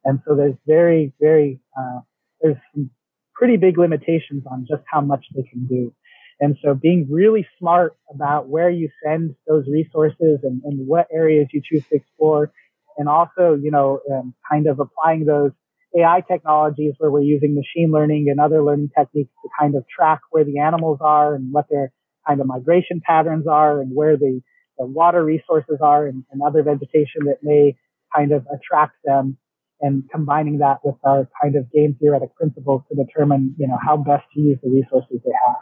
And 0.04 0.20
so 0.28 0.36
there's 0.36 0.56
very, 0.68 1.14
very, 1.20 1.60
uh, 1.78 2.02
there's 2.42 2.58
some 2.74 2.92
pretty 3.34 3.58
big 3.58 3.78
limitations 3.78 4.44
on 4.52 4.66
just 4.70 4.84
how 4.86 5.02
much 5.02 5.26
they 5.36 5.44
can 5.44 5.66
do. 5.66 5.94
And 6.40 6.58
so 6.64 6.74
being 6.74 7.08
really 7.10 7.48
smart 7.60 7.96
about 8.14 8.48
where 8.48 8.70
you 8.70 8.90
send 9.04 9.36
those 9.48 9.66
resources 9.68 10.40
and, 10.44 10.62
and 10.64 10.88
what 10.88 11.08
areas 11.12 11.48
you 11.54 11.62
choose 11.64 11.84
to 11.90 11.96
explore. 11.96 12.52
And 12.98 13.08
also, 13.08 13.58
you 13.62 13.72
know, 13.72 14.00
um, 14.12 14.34
kind 14.50 14.68
of 14.68 14.80
applying 14.80 15.26
those 15.26 15.52
AI 15.98 16.22
technologies 16.28 16.94
where 16.98 17.12
we're 17.12 17.22
using 17.22 17.56
machine 17.56 17.92
learning 17.92 18.28
and 18.30 18.40
other 18.40 18.64
learning 18.64 18.92
techniques 18.98 19.32
to 19.44 19.50
kind 19.60 19.76
of 19.76 19.84
track 19.88 20.22
where 20.32 20.44
the 20.44 20.60
animals 20.60 21.00
are 21.02 21.36
and 21.36 21.52
what 21.52 21.68
their 21.70 21.92
kind 22.28 22.40
of 22.40 22.48
migration 22.48 23.02
patterns 23.06 23.48
are 23.48 23.82
and 23.82 23.94
where 23.96 24.16
the, 24.16 24.42
the 24.78 24.86
water 24.86 25.24
resources 25.24 25.78
are 25.82 26.08
and, 26.08 26.24
and 26.32 26.42
other 26.42 26.64
vegetation 26.64 27.26
that 27.26 27.38
may 27.42 27.76
kind 28.16 28.32
of 28.32 28.46
attract 28.54 28.96
them 29.04 29.38
and 29.82 30.04
combining 30.12 30.60
that 30.60 30.78
with 30.84 30.96
our 31.04 31.28
kind 31.42 31.56
of 31.56 31.70
game 31.72 31.96
theoretic 32.00 32.34
principles 32.36 32.84
to 32.90 33.04
determine, 33.04 33.56
you 33.58 33.68
know, 33.68 33.78
how 33.84 33.98
best 33.98 34.24
to 34.34 34.40
use 34.40 34.58
the 34.64 34.70
resources 34.70 35.20
they 35.26 35.32
have. 35.46 35.56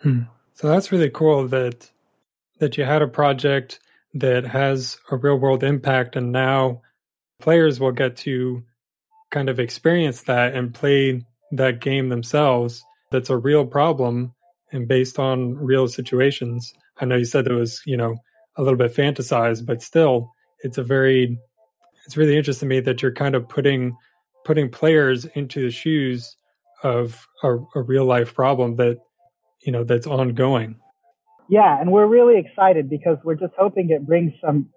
Hmm. 0.00 0.22
So 0.54 0.68
that's 0.68 0.92
really 0.92 1.10
cool 1.10 1.48
that 1.48 1.90
that 2.58 2.76
you 2.76 2.84
had 2.84 3.02
a 3.02 3.08
project 3.08 3.78
that 4.14 4.44
has 4.44 4.98
a 5.10 5.16
real 5.16 5.36
world 5.36 5.62
impact 5.62 6.16
and 6.16 6.32
now 6.32 6.82
players 7.40 7.78
will 7.78 7.92
get 7.92 8.16
to 8.16 8.62
kind 9.30 9.48
of 9.48 9.60
experience 9.60 10.22
that 10.22 10.54
and 10.54 10.74
play 10.74 11.22
that 11.52 11.80
game 11.80 12.08
themselves 12.08 12.82
that's 13.10 13.30
a 13.30 13.36
real 13.36 13.66
problem 13.66 14.34
and 14.72 14.86
based 14.86 15.18
on 15.18 15.54
real 15.54 15.88
situations. 15.88 16.72
I 17.00 17.04
know 17.04 17.16
you 17.16 17.24
said 17.24 17.46
it 17.46 17.52
was, 17.52 17.80
you 17.86 17.96
know, 17.96 18.16
a 18.56 18.62
little 18.62 18.76
bit 18.76 18.94
fantasized, 18.94 19.66
but 19.66 19.82
still, 19.82 20.32
it's 20.60 20.78
a 20.78 20.82
very, 20.82 21.38
it's 22.04 22.16
really 22.16 22.36
interesting 22.36 22.68
to 22.68 22.74
me 22.74 22.80
that 22.80 23.02
you're 23.02 23.12
kind 23.12 23.34
of 23.34 23.48
putting 23.48 23.96
putting 24.44 24.70
players 24.70 25.26
into 25.34 25.62
the 25.62 25.70
shoes 25.70 26.36
of 26.82 27.26
a, 27.42 27.56
a 27.74 27.82
real 27.82 28.04
life 28.04 28.34
problem 28.34 28.76
that 28.76 28.98
you 29.62 29.72
know 29.72 29.84
that's 29.84 30.06
ongoing. 30.06 30.76
Yeah, 31.48 31.80
and 31.80 31.90
we're 31.90 32.06
really 32.06 32.38
excited 32.38 32.90
because 32.90 33.16
we're 33.24 33.34
just 33.34 33.54
hoping 33.58 33.90
it 33.90 34.06
brings 34.06 34.32
some, 34.44 34.68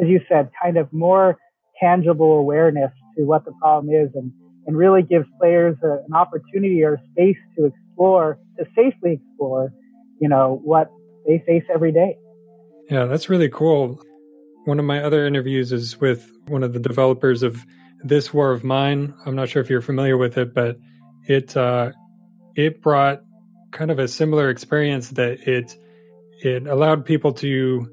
as 0.00 0.08
you 0.08 0.20
said, 0.28 0.50
kind 0.62 0.76
of 0.76 0.92
more 0.92 1.38
tangible 1.80 2.34
awareness 2.34 2.92
to 3.16 3.24
what 3.24 3.44
the 3.44 3.52
problem 3.60 3.92
is 3.92 4.10
and, 4.14 4.32
and 4.66 4.76
really 4.76 5.02
gives 5.02 5.26
players 5.40 5.76
a, 5.82 6.04
an 6.06 6.14
opportunity 6.14 6.84
or 6.84 6.98
space 7.12 7.36
to 7.56 7.66
explore, 7.66 8.38
to 8.58 8.64
safely 8.76 9.14
explore, 9.14 9.72
you 10.20 10.28
know, 10.28 10.60
what 10.62 10.90
they 11.26 11.42
face 11.46 11.64
every 11.72 11.90
day. 11.92 12.16
Yeah, 12.90 13.06
that's 13.06 13.28
really 13.28 13.48
cool. 13.48 14.00
One 14.64 14.78
of 14.78 14.84
my 14.84 15.02
other 15.02 15.26
interviews 15.26 15.72
is 15.72 16.00
with 16.00 16.30
one 16.46 16.62
of 16.62 16.72
the 16.72 16.78
developers 16.80 17.42
of 17.42 17.64
This 18.04 18.32
War 18.32 18.52
of 18.52 18.62
Mine. 18.62 19.14
I'm 19.26 19.34
not 19.34 19.48
sure 19.48 19.62
if 19.62 19.70
you're 19.70 19.80
familiar 19.80 20.16
with 20.16 20.38
it, 20.38 20.54
but 20.54 20.78
it 21.26 21.56
uh, 21.56 21.92
it 22.56 22.82
brought 22.82 23.22
kind 23.70 23.90
of 23.90 23.98
a 23.98 24.08
similar 24.08 24.50
experience 24.50 25.10
that 25.10 25.40
it 25.48 25.76
it 26.42 26.66
allowed 26.66 27.04
people 27.04 27.32
to 27.34 27.88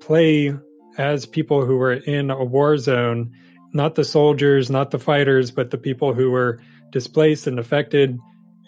play 0.00 0.54
as 0.98 1.26
people 1.26 1.64
who 1.64 1.76
were 1.76 1.94
in 1.94 2.30
a 2.30 2.44
war 2.44 2.76
zone, 2.76 3.32
not 3.72 3.94
the 3.94 4.04
soldiers, 4.04 4.70
not 4.70 4.90
the 4.90 4.98
fighters, 4.98 5.50
but 5.50 5.70
the 5.70 5.78
people 5.78 6.12
who 6.12 6.30
were 6.30 6.60
displaced 6.90 7.46
and 7.46 7.58
affected. 7.58 8.18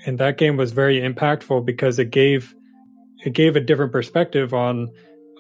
And 0.07 0.19
that 0.19 0.39
game 0.39 0.57
was 0.57 0.73
very 0.73 1.01
impactful 1.01 1.65
because 1.65 1.99
it 1.99 2.11
gave 2.11 2.55
it 3.25 3.35
gave 3.35 3.57
a 3.57 3.61
different 3.61 3.93
perspective 3.93 4.55
on 4.55 4.91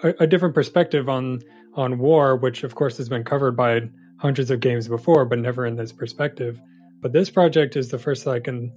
a, 0.03 0.15
a 0.21 0.27
different 0.27 0.55
perspective 0.55 1.09
on 1.09 1.41
on 1.75 1.99
war, 1.99 2.37
which 2.37 2.65
of 2.65 2.75
course 2.75 2.97
has 2.99 3.09
been 3.09 3.25
covered 3.25 3.57
by 3.57 3.89
hundreds 4.19 4.51
of 4.51 4.61
games 4.61 4.89
before, 4.89 5.25
but 5.25 5.39
never 5.39 5.65
in 5.65 5.77
this 5.77 5.93
perspective. 5.93 6.61
But 7.01 7.13
this 7.13 7.31
project 7.31 7.77
is 7.77 7.89
the 7.89 7.99
first 7.99 8.25
that 8.25 8.33
I 8.33 8.41
can 8.41 8.73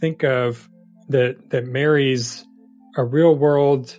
think 0.00 0.24
of 0.24 0.68
that 1.08 1.50
that 1.50 1.66
marries 1.66 2.44
a 2.96 3.04
real 3.04 3.34
world 3.36 3.96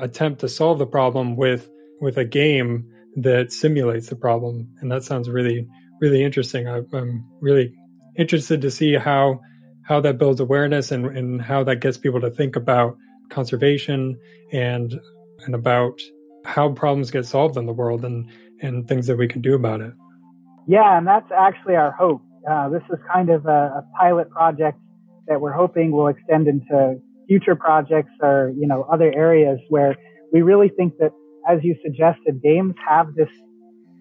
attempt 0.00 0.40
to 0.40 0.48
solve 0.48 0.78
the 0.78 0.86
problem 0.86 1.36
with 1.36 1.68
with 2.00 2.16
a 2.16 2.24
game 2.24 2.90
that 3.16 3.52
simulates 3.52 4.08
the 4.08 4.16
problem, 4.16 4.68
and 4.80 4.90
that 4.90 5.02
sounds 5.02 5.28
really 5.28 5.66
really 6.00 6.22
interesting. 6.24 6.68
I, 6.68 6.82
am 6.92 7.24
really 7.40 7.74
interested 8.16 8.60
to 8.62 8.70
see 8.70 8.94
how 8.94 9.40
how 9.82 10.00
that 10.00 10.18
builds 10.18 10.40
awareness 10.40 10.92
and, 10.92 11.06
and 11.06 11.42
how 11.42 11.64
that 11.64 11.76
gets 11.76 11.98
people 11.98 12.20
to 12.20 12.30
think 12.30 12.56
about 12.56 12.96
conservation 13.28 14.18
and 14.52 15.00
and 15.44 15.54
about 15.54 16.00
how 16.44 16.70
problems 16.72 17.10
get 17.10 17.26
solved 17.26 17.56
in 17.56 17.66
the 17.66 17.72
world 17.72 18.04
and 18.04 18.30
and 18.62 18.86
things 18.88 19.06
that 19.06 19.16
we 19.16 19.28
can 19.28 19.40
do 19.40 19.54
about 19.54 19.80
it. 19.80 19.92
Yeah, 20.66 20.96
and 20.96 21.06
that's 21.06 21.30
actually 21.36 21.76
our 21.76 21.90
hope. 21.92 22.22
Uh, 22.48 22.68
this 22.68 22.82
is 22.90 22.98
kind 23.12 23.30
of 23.30 23.46
a, 23.46 23.82
a 23.82 23.84
pilot 23.98 24.30
project 24.30 24.78
that 25.26 25.40
we're 25.40 25.52
hoping 25.52 25.92
will 25.92 26.08
extend 26.08 26.48
into 26.48 27.00
future 27.30 27.54
projects 27.54 28.10
or 28.20 28.52
you 28.58 28.66
know 28.66 28.80
other 28.92 29.12
areas 29.14 29.60
where 29.68 29.94
we 30.32 30.42
really 30.42 30.68
think 30.68 30.94
that, 30.98 31.12
as 31.48 31.60
you 31.62 31.76
suggested, 31.84 32.42
games 32.42 32.74
have 32.86 33.14
this 33.14 33.28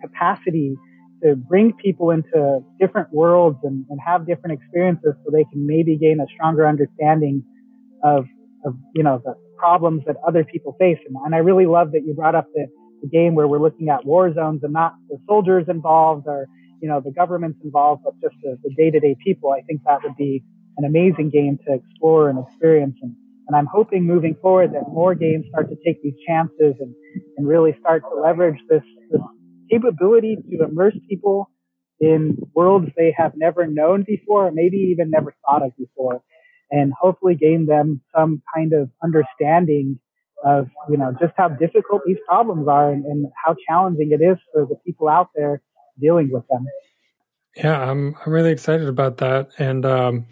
capacity 0.01 0.75
to 1.21 1.35
bring 1.35 1.73
people 1.73 2.09
into 2.09 2.59
different 2.79 3.11
worlds 3.13 3.59
and, 3.63 3.85
and 3.89 3.99
have 4.05 4.25
different 4.25 4.59
experiences 4.59 5.13
so 5.23 5.31
they 5.31 5.45
can 5.51 5.67
maybe 5.67 5.97
gain 5.97 6.19
a 6.19 6.25
stronger 6.33 6.67
understanding 6.67 7.43
of, 8.03 8.25
of 8.65 8.73
you 8.95 9.03
know, 9.03 9.21
the 9.23 9.35
problems 9.57 10.01
that 10.07 10.15
other 10.25 10.43
people 10.43 10.75
face. 10.79 10.97
And, 11.05 11.15
and 11.25 11.35
I 11.35 11.39
really 11.39 11.65
love 11.65 11.91
that 11.91 12.01
you 12.05 12.13
brought 12.13 12.35
up 12.35 12.47
the, 12.55 12.67
the 13.01 13.09
game 13.09 13.35
where 13.35 13.47
we're 13.47 13.61
looking 13.61 13.89
at 13.89 14.05
war 14.05 14.33
zones 14.33 14.61
and 14.63 14.71
not 14.71 14.93
the 15.09 15.17
soldiers 15.27 15.65
involved 15.67 16.25
or, 16.27 16.47
you 16.81 16.87
know, 16.87 17.01
the 17.03 17.11
governments 17.11 17.59
involved, 17.63 18.03
but 18.05 18.13
just 18.21 18.35
the, 18.41 18.57
the 18.63 18.73
day-to-day 18.75 19.17
people. 19.23 19.51
I 19.51 19.61
think 19.67 19.81
that 19.85 19.99
would 20.03 20.15
be 20.15 20.43
an 20.79 20.85
amazing 20.85 21.29
game 21.29 21.59
to 21.67 21.73
explore 21.73 22.29
and 22.29 22.39
experience. 22.47 22.95
And, 23.01 23.13
and 23.47 23.55
I'm 23.57 23.67
hoping 23.77 24.05
moving 24.05 24.35
forward 24.41 24.73
that 24.73 24.87
more 24.87 25.13
games 25.13 25.45
start 25.49 25.69
to 25.69 25.77
take 25.85 26.01
these 26.01 26.19
chances 26.25 26.73
and, 26.79 26.95
and 27.35 27.47
really 27.47 27.75
start 27.79 28.03
to 28.09 28.21
leverage 28.21 28.59
this, 28.69 28.83
this 29.11 29.21
capability 29.69 30.37
to 30.37 30.63
immerse 30.63 30.97
people 31.09 31.51
in 31.99 32.37
worlds 32.55 32.89
they 32.95 33.13
have 33.17 33.33
never 33.35 33.67
known 33.67 34.05
before, 34.07 34.47
or 34.47 34.51
maybe 34.51 34.77
even 34.91 35.09
never 35.09 35.35
thought 35.43 35.63
of 35.63 35.71
before, 35.77 36.23
and 36.71 36.93
hopefully 36.99 37.35
gain 37.35 37.65
them 37.65 38.01
some 38.15 38.41
kind 38.55 38.71
of 38.71 38.89
understanding 39.03 39.99
of, 40.45 40.67
you 40.89 40.95
know, 40.95 41.13
just 41.19 41.33
how 41.35 41.49
difficult 41.49 42.01
these 42.05 42.21
problems 42.25 42.65
are 42.69 42.91
and, 42.93 43.03
and 43.05 43.25
how 43.43 43.53
challenging 43.67 44.11
it 44.11 44.23
is 44.23 44.37
for 44.53 44.65
the 44.65 44.75
people 44.85 45.09
out 45.09 45.27
there 45.35 45.61
dealing 45.99 46.29
with 46.31 46.47
them. 46.49 46.65
Yeah, 47.57 47.81
I'm 47.81 48.15
I'm 48.25 48.31
really 48.31 48.51
excited 48.51 48.87
about 48.87 49.17
that, 49.17 49.49
and 49.57 49.85
um, 49.85 50.25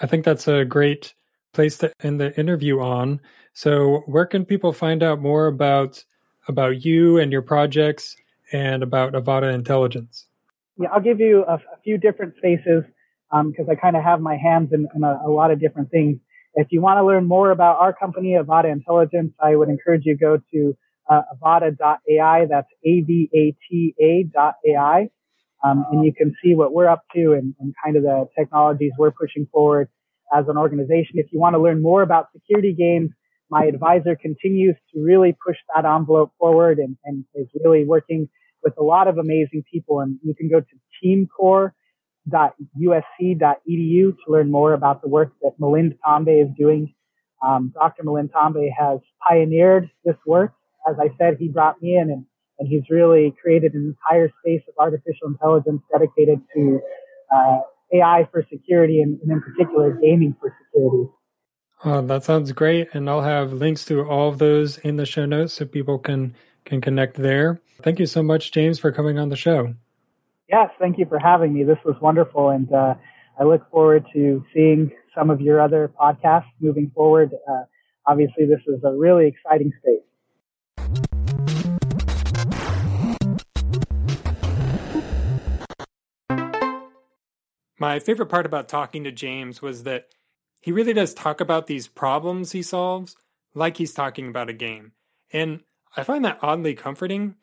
I 0.00 0.06
think 0.06 0.24
that's 0.24 0.48
a 0.48 0.64
great 0.64 1.14
place 1.52 1.78
to 1.78 1.92
end 2.02 2.20
the 2.20 2.38
interview 2.38 2.80
on. 2.80 3.20
So, 3.52 4.02
where 4.06 4.26
can 4.26 4.44
people 4.44 4.72
find 4.72 5.02
out 5.02 5.20
more 5.20 5.46
about 5.46 6.04
about 6.46 6.84
you 6.84 7.18
and 7.18 7.30
your 7.30 7.42
projects 7.42 8.16
and 8.52 8.82
about 8.82 9.12
Avata 9.12 9.52
Intelligence? 9.52 10.26
Yeah, 10.78 10.88
I'll 10.92 11.00
give 11.00 11.20
you 11.20 11.44
a, 11.46 11.54
a 11.54 11.80
few 11.82 11.98
different 11.98 12.36
spaces 12.36 12.84
because 13.30 13.66
um, 13.66 13.70
I 13.70 13.74
kind 13.74 13.96
of 13.96 14.02
have 14.02 14.20
my 14.20 14.36
hands 14.36 14.70
in, 14.72 14.86
in 14.94 15.04
a, 15.04 15.20
a, 15.26 15.30
lot 15.30 15.50
of 15.50 15.60
different 15.60 15.90
things. 15.90 16.18
If 16.54 16.68
you 16.70 16.80
want 16.80 16.98
to 16.98 17.04
learn 17.04 17.26
more 17.26 17.50
about 17.50 17.76
our 17.78 17.92
company, 17.92 18.36
Avata 18.40 18.72
Intelligence, 18.72 19.34
I 19.38 19.54
would 19.56 19.68
encourage 19.68 20.02
you 20.06 20.16
to 20.16 20.18
go 20.18 20.38
to 20.52 20.76
uh, 21.10 21.22
avata.ai. 21.34 22.46
That's 22.46 22.68
A-V-A-T-A 22.84 24.30
dot 24.32 24.54
A-I. 24.66 25.10
Um, 25.64 25.84
and 25.90 26.04
you 26.04 26.12
can 26.12 26.34
see 26.42 26.54
what 26.54 26.72
we're 26.72 26.88
up 26.88 27.02
to 27.14 27.32
and, 27.32 27.54
and 27.58 27.74
kind 27.84 27.96
of 27.96 28.02
the 28.04 28.28
technologies 28.38 28.92
we're 28.98 29.10
pushing 29.10 29.46
forward 29.52 29.88
as 30.32 30.44
an 30.48 30.56
organization. 30.56 31.14
If 31.14 31.32
you 31.32 31.40
want 31.40 31.54
to 31.54 31.58
learn 31.58 31.82
more 31.82 32.02
about 32.02 32.28
security 32.32 32.74
games, 32.74 33.10
my 33.50 33.64
advisor 33.64 34.14
continues 34.14 34.76
to 34.92 35.02
really 35.02 35.36
push 35.44 35.56
that 35.74 35.84
envelope 35.84 36.32
forward 36.38 36.78
and, 36.78 36.96
and 37.04 37.24
is 37.34 37.48
really 37.64 37.84
working 37.84 38.28
with 38.62 38.74
a 38.78 38.82
lot 38.82 39.08
of 39.08 39.18
amazing 39.18 39.64
people. 39.70 40.00
And 40.00 40.18
you 40.22 40.34
can 40.34 40.48
go 40.48 40.60
to 40.60 40.66
teamcore.usc.edu 42.30 44.16
to 44.16 44.16
learn 44.28 44.50
more 44.50 44.74
about 44.74 45.02
the 45.02 45.08
work 45.08 45.32
that 45.42 45.58
Milind 45.60 45.98
Tambe 46.06 46.42
is 46.42 46.50
doing. 46.58 46.94
Um, 47.44 47.72
Dr. 47.74 48.02
Milind 48.02 48.30
Tambe 48.30 48.68
has 48.76 49.00
pioneered 49.26 49.90
this 50.04 50.16
work. 50.26 50.52
As 50.88 50.96
I 51.00 51.08
said, 51.18 51.36
he 51.38 51.48
brought 51.48 51.80
me 51.82 51.96
in 51.96 52.10
and, 52.10 52.26
and 52.58 52.68
he's 52.68 52.82
really 52.90 53.34
created 53.40 53.74
an 53.74 53.96
entire 53.96 54.30
space 54.40 54.62
of 54.68 54.74
artificial 54.78 55.28
intelligence 55.28 55.82
dedicated 55.92 56.40
to 56.54 56.80
uh, 57.34 57.58
AI 57.92 58.28
for 58.30 58.44
security 58.50 59.00
and, 59.00 59.20
and 59.20 59.30
in 59.30 59.40
particular 59.40 59.92
gaming 60.02 60.34
for 60.40 60.54
security. 60.64 61.10
Uh, 61.84 62.00
that 62.02 62.24
sounds 62.24 62.50
great, 62.52 62.88
and 62.92 63.08
I'll 63.08 63.22
have 63.22 63.52
links 63.52 63.84
to 63.86 64.02
all 64.02 64.28
of 64.28 64.38
those 64.38 64.78
in 64.78 64.96
the 64.96 65.06
show 65.06 65.26
notes 65.26 65.54
so 65.54 65.64
people 65.64 65.98
can 65.98 66.34
can 66.64 66.80
connect 66.80 67.16
there. 67.16 67.60
Thank 67.82 67.98
you 68.00 68.06
so 68.06 68.22
much, 68.22 68.50
James, 68.52 68.78
for 68.78 68.92
coming 68.92 69.18
on 69.18 69.28
the 69.28 69.36
show. 69.36 69.74
Yes, 70.50 70.70
thank 70.78 70.98
you 70.98 71.06
for 71.06 71.18
having 71.18 71.54
me. 71.54 71.62
This 71.62 71.78
was 71.84 71.94
wonderful, 72.00 72.50
and 72.50 72.70
uh, 72.72 72.94
I 73.38 73.44
look 73.44 73.70
forward 73.70 74.04
to 74.12 74.44
seeing 74.52 74.90
some 75.14 75.30
of 75.30 75.40
your 75.40 75.60
other 75.60 75.90
podcasts 76.00 76.50
moving 76.60 76.90
forward. 76.94 77.30
Uh, 77.48 77.62
obviously, 78.06 78.46
this 78.46 78.60
is 78.66 78.82
a 78.84 78.92
really 78.92 79.28
exciting 79.28 79.72
space. 79.80 80.07
My 87.78 87.98
favorite 87.98 88.26
part 88.26 88.46
about 88.46 88.68
talking 88.68 89.04
to 89.04 89.12
James 89.12 89.62
was 89.62 89.84
that 89.84 90.08
he 90.60 90.72
really 90.72 90.92
does 90.92 91.14
talk 91.14 91.40
about 91.40 91.66
these 91.66 91.86
problems 91.86 92.52
he 92.52 92.62
solves 92.62 93.16
like 93.54 93.76
he's 93.76 93.94
talking 93.94 94.28
about 94.28 94.48
a 94.48 94.54
game. 94.54 94.92
And 95.32 95.60
I 95.96 96.02
find 96.02 96.24
that 96.24 96.38
oddly 96.42 96.74
comforting 96.74 97.36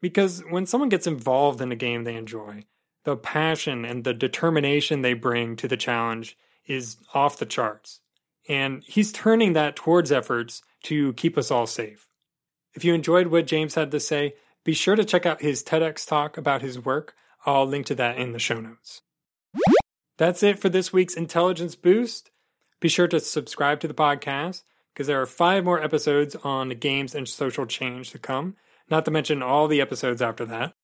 because 0.00 0.42
when 0.48 0.66
someone 0.66 0.88
gets 0.88 1.06
involved 1.06 1.60
in 1.60 1.72
a 1.72 1.76
game 1.76 2.04
they 2.04 2.14
enjoy, 2.14 2.64
the 3.04 3.16
passion 3.16 3.84
and 3.84 4.04
the 4.04 4.14
determination 4.14 5.02
they 5.02 5.14
bring 5.14 5.56
to 5.56 5.68
the 5.68 5.76
challenge 5.76 6.36
is 6.66 6.96
off 7.12 7.38
the 7.38 7.46
charts. 7.46 8.00
And 8.48 8.82
he's 8.84 9.12
turning 9.12 9.54
that 9.54 9.76
towards 9.76 10.12
efforts 10.12 10.62
to 10.84 11.12
keep 11.14 11.36
us 11.36 11.50
all 11.50 11.66
safe. 11.66 12.08
If 12.74 12.84
you 12.84 12.94
enjoyed 12.94 13.28
what 13.28 13.46
James 13.46 13.74
had 13.74 13.90
to 13.90 14.00
say, 14.00 14.34
be 14.64 14.72
sure 14.72 14.96
to 14.96 15.04
check 15.04 15.26
out 15.26 15.42
his 15.42 15.62
TEDx 15.62 16.06
talk 16.06 16.36
about 16.36 16.62
his 16.62 16.78
work. 16.78 17.14
I'll 17.46 17.66
link 17.66 17.86
to 17.86 17.94
that 17.96 18.18
in 18.18 18.32
the 18.32 18.38
show 18.38 18.60
notes. 18.60 19.02
That's 20.16 20.42
it 20.42 20.58
for 20.58 20.68
this 20.68 20.92
week's 20.92 21.14
Intelligence 21.14 21.74
Boost. 21.74 22.30
Be 22.80 22.88
sure 22.88 23.08
to 23.08 23.20
subscribe 23.20 23.80
to 23.80 23.88
the 23.88 23.94
podcast 23.94 24.62
because 24.92 25.06
there 25.06 25.20
are 25.20 25.26
five 25.26 25.64
more 25.64 25.82
episodes 25.82 26.36
on 26.44 26.68
games 26.70 27.14
and 27.14 27.28
social 27.28 27.66
change 27.66 28.10
to 28.10 28.18
come, 28.18 28.56
not 28.88 29.04
to 29.06 29.10
mention 29.10 29.42
all 29.42 29.66
the 29.66 29.80
episodes 29.80 30.22
after 30.22 30.44
that. 30.46 30.74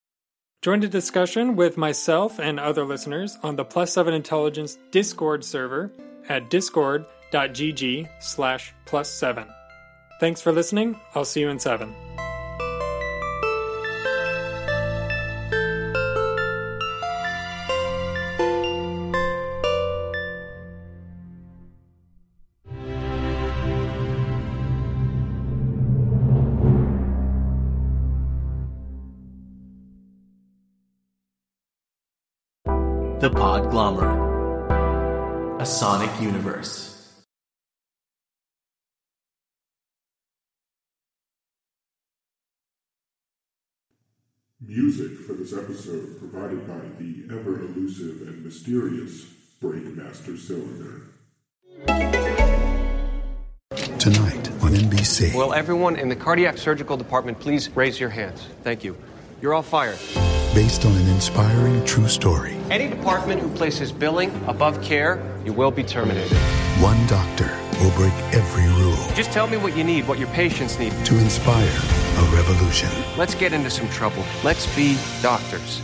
Join 0.62 0.80
the 0.80 0.88
discussion 0.88 1.56
with 1.56 1.76
myself 1.76 2.38
and 2.38 2.60
other 2.60 2.84
listeners 2.84 3.38
on 3.42 3.56
the 3.56 3.64
Plus 3.64 3.92
7 3.94 4.12
Intelligence 4.12 4.78
Discord 4.90 5.44
server 5.44 5.90
at 6.28 6.50
discord.gg 6.50 8.08
slash 8.20 8.74
plus 8.84 9.10
7. 9.10 9.46
Thanks 10.18 10.42
for 10.42 10.52
listening. 10.52 11.00
I'll 11.14 11.24
see 11.24 11.40
you 11.40 11.48
in 11.48 11.58
7. 11.58 12.09
Music 44.70 45.18
for 45.26 45.32
this 45.32 45.52
episode 45.52 46.16
provided 46.20 46.64
by 46.64 46.78
the 47.00 47.24
ever 47.28 47.58
elusive 47.58 48.22
and 48.28 48.44
mysterious 48.44 49.26
Breakmaster 49.60 50.38
Cylinder. 50.38 51.08
Tonight 53.98 54.48
on 54.62 54.70
NBC. 54.70 55.34
Will 55.34 55.54
everyone 55.54 55.96
in 55.96 56.08
the 56.08 56.14
cardiac 56.14 56.56
surgical 56.56 56.96
department 56.96 57.40
please 57.40 57.68
raise 57.70 57.98
your 57.98 58.10
hands? 58.10 58.46
Thank 58.62 58.84
you. 58.84 58.96
You're 59.42 59.54
all 59.54 59.62
fired. 59.62 59.98
Based 60.54 60.84
on 60.84 60.92
an 60.92 61.08
inspiring 61.08 61.84
true 61.84 62.06
story. 62.06 62.56
Any 62.70 62.88
department 62.88 63.40
who 63.40 63.52
places 63.56 63.90
billing 63.90 64.30
above 64.46 64.80
care, 64.84 65.20
you 65.44 65.52
will 65.52 65.72
be 65.72 65.82
terminated. 65.82 66.38
One 66.78 67.04
doctor 67.08 67.58
will 67.80 67.90
break 67.96 68.14
every 68.32 68.68
rule 68.80 68.96
Just 69.16 69.32
tell 69.32 69.48
me 69.48 69.56
what 69.56 69.76
you 69.76 69.82
need, 69.82 70.06
what 70.06 70.20
your 70.20 70.28
patients 70.28 70.78
need. 70.78 70.92
to 71.06 71.18
inspire 71.18 71.99
a 72.20 72.24
revolution. 72.34 72.90
Let's 73.16 73.34
get 73.34 73.52
into 73.52 73.70
some 73.70 73.88
trouble. 73.88 74.24
Let's 74.44 74.66
be 74.76 74.98
doctors. 75.22 75.80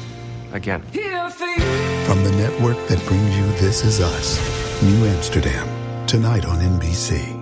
Again. 0.53 0.82
From 0.82 2.22
the 2.22 2.32
network 2.37 2.76
that 2.89 3.05
brings 3.07 3.37
you 3.37 3.47
This 3.59 3.84
Is 3.84 4.01
Us, 4.01 4.39
New 4.82 5.07
Amsterdam. 5.07 5.66
Tonight 6.07 6.47
on 6.47 6.59
NBC. 6.59 7.36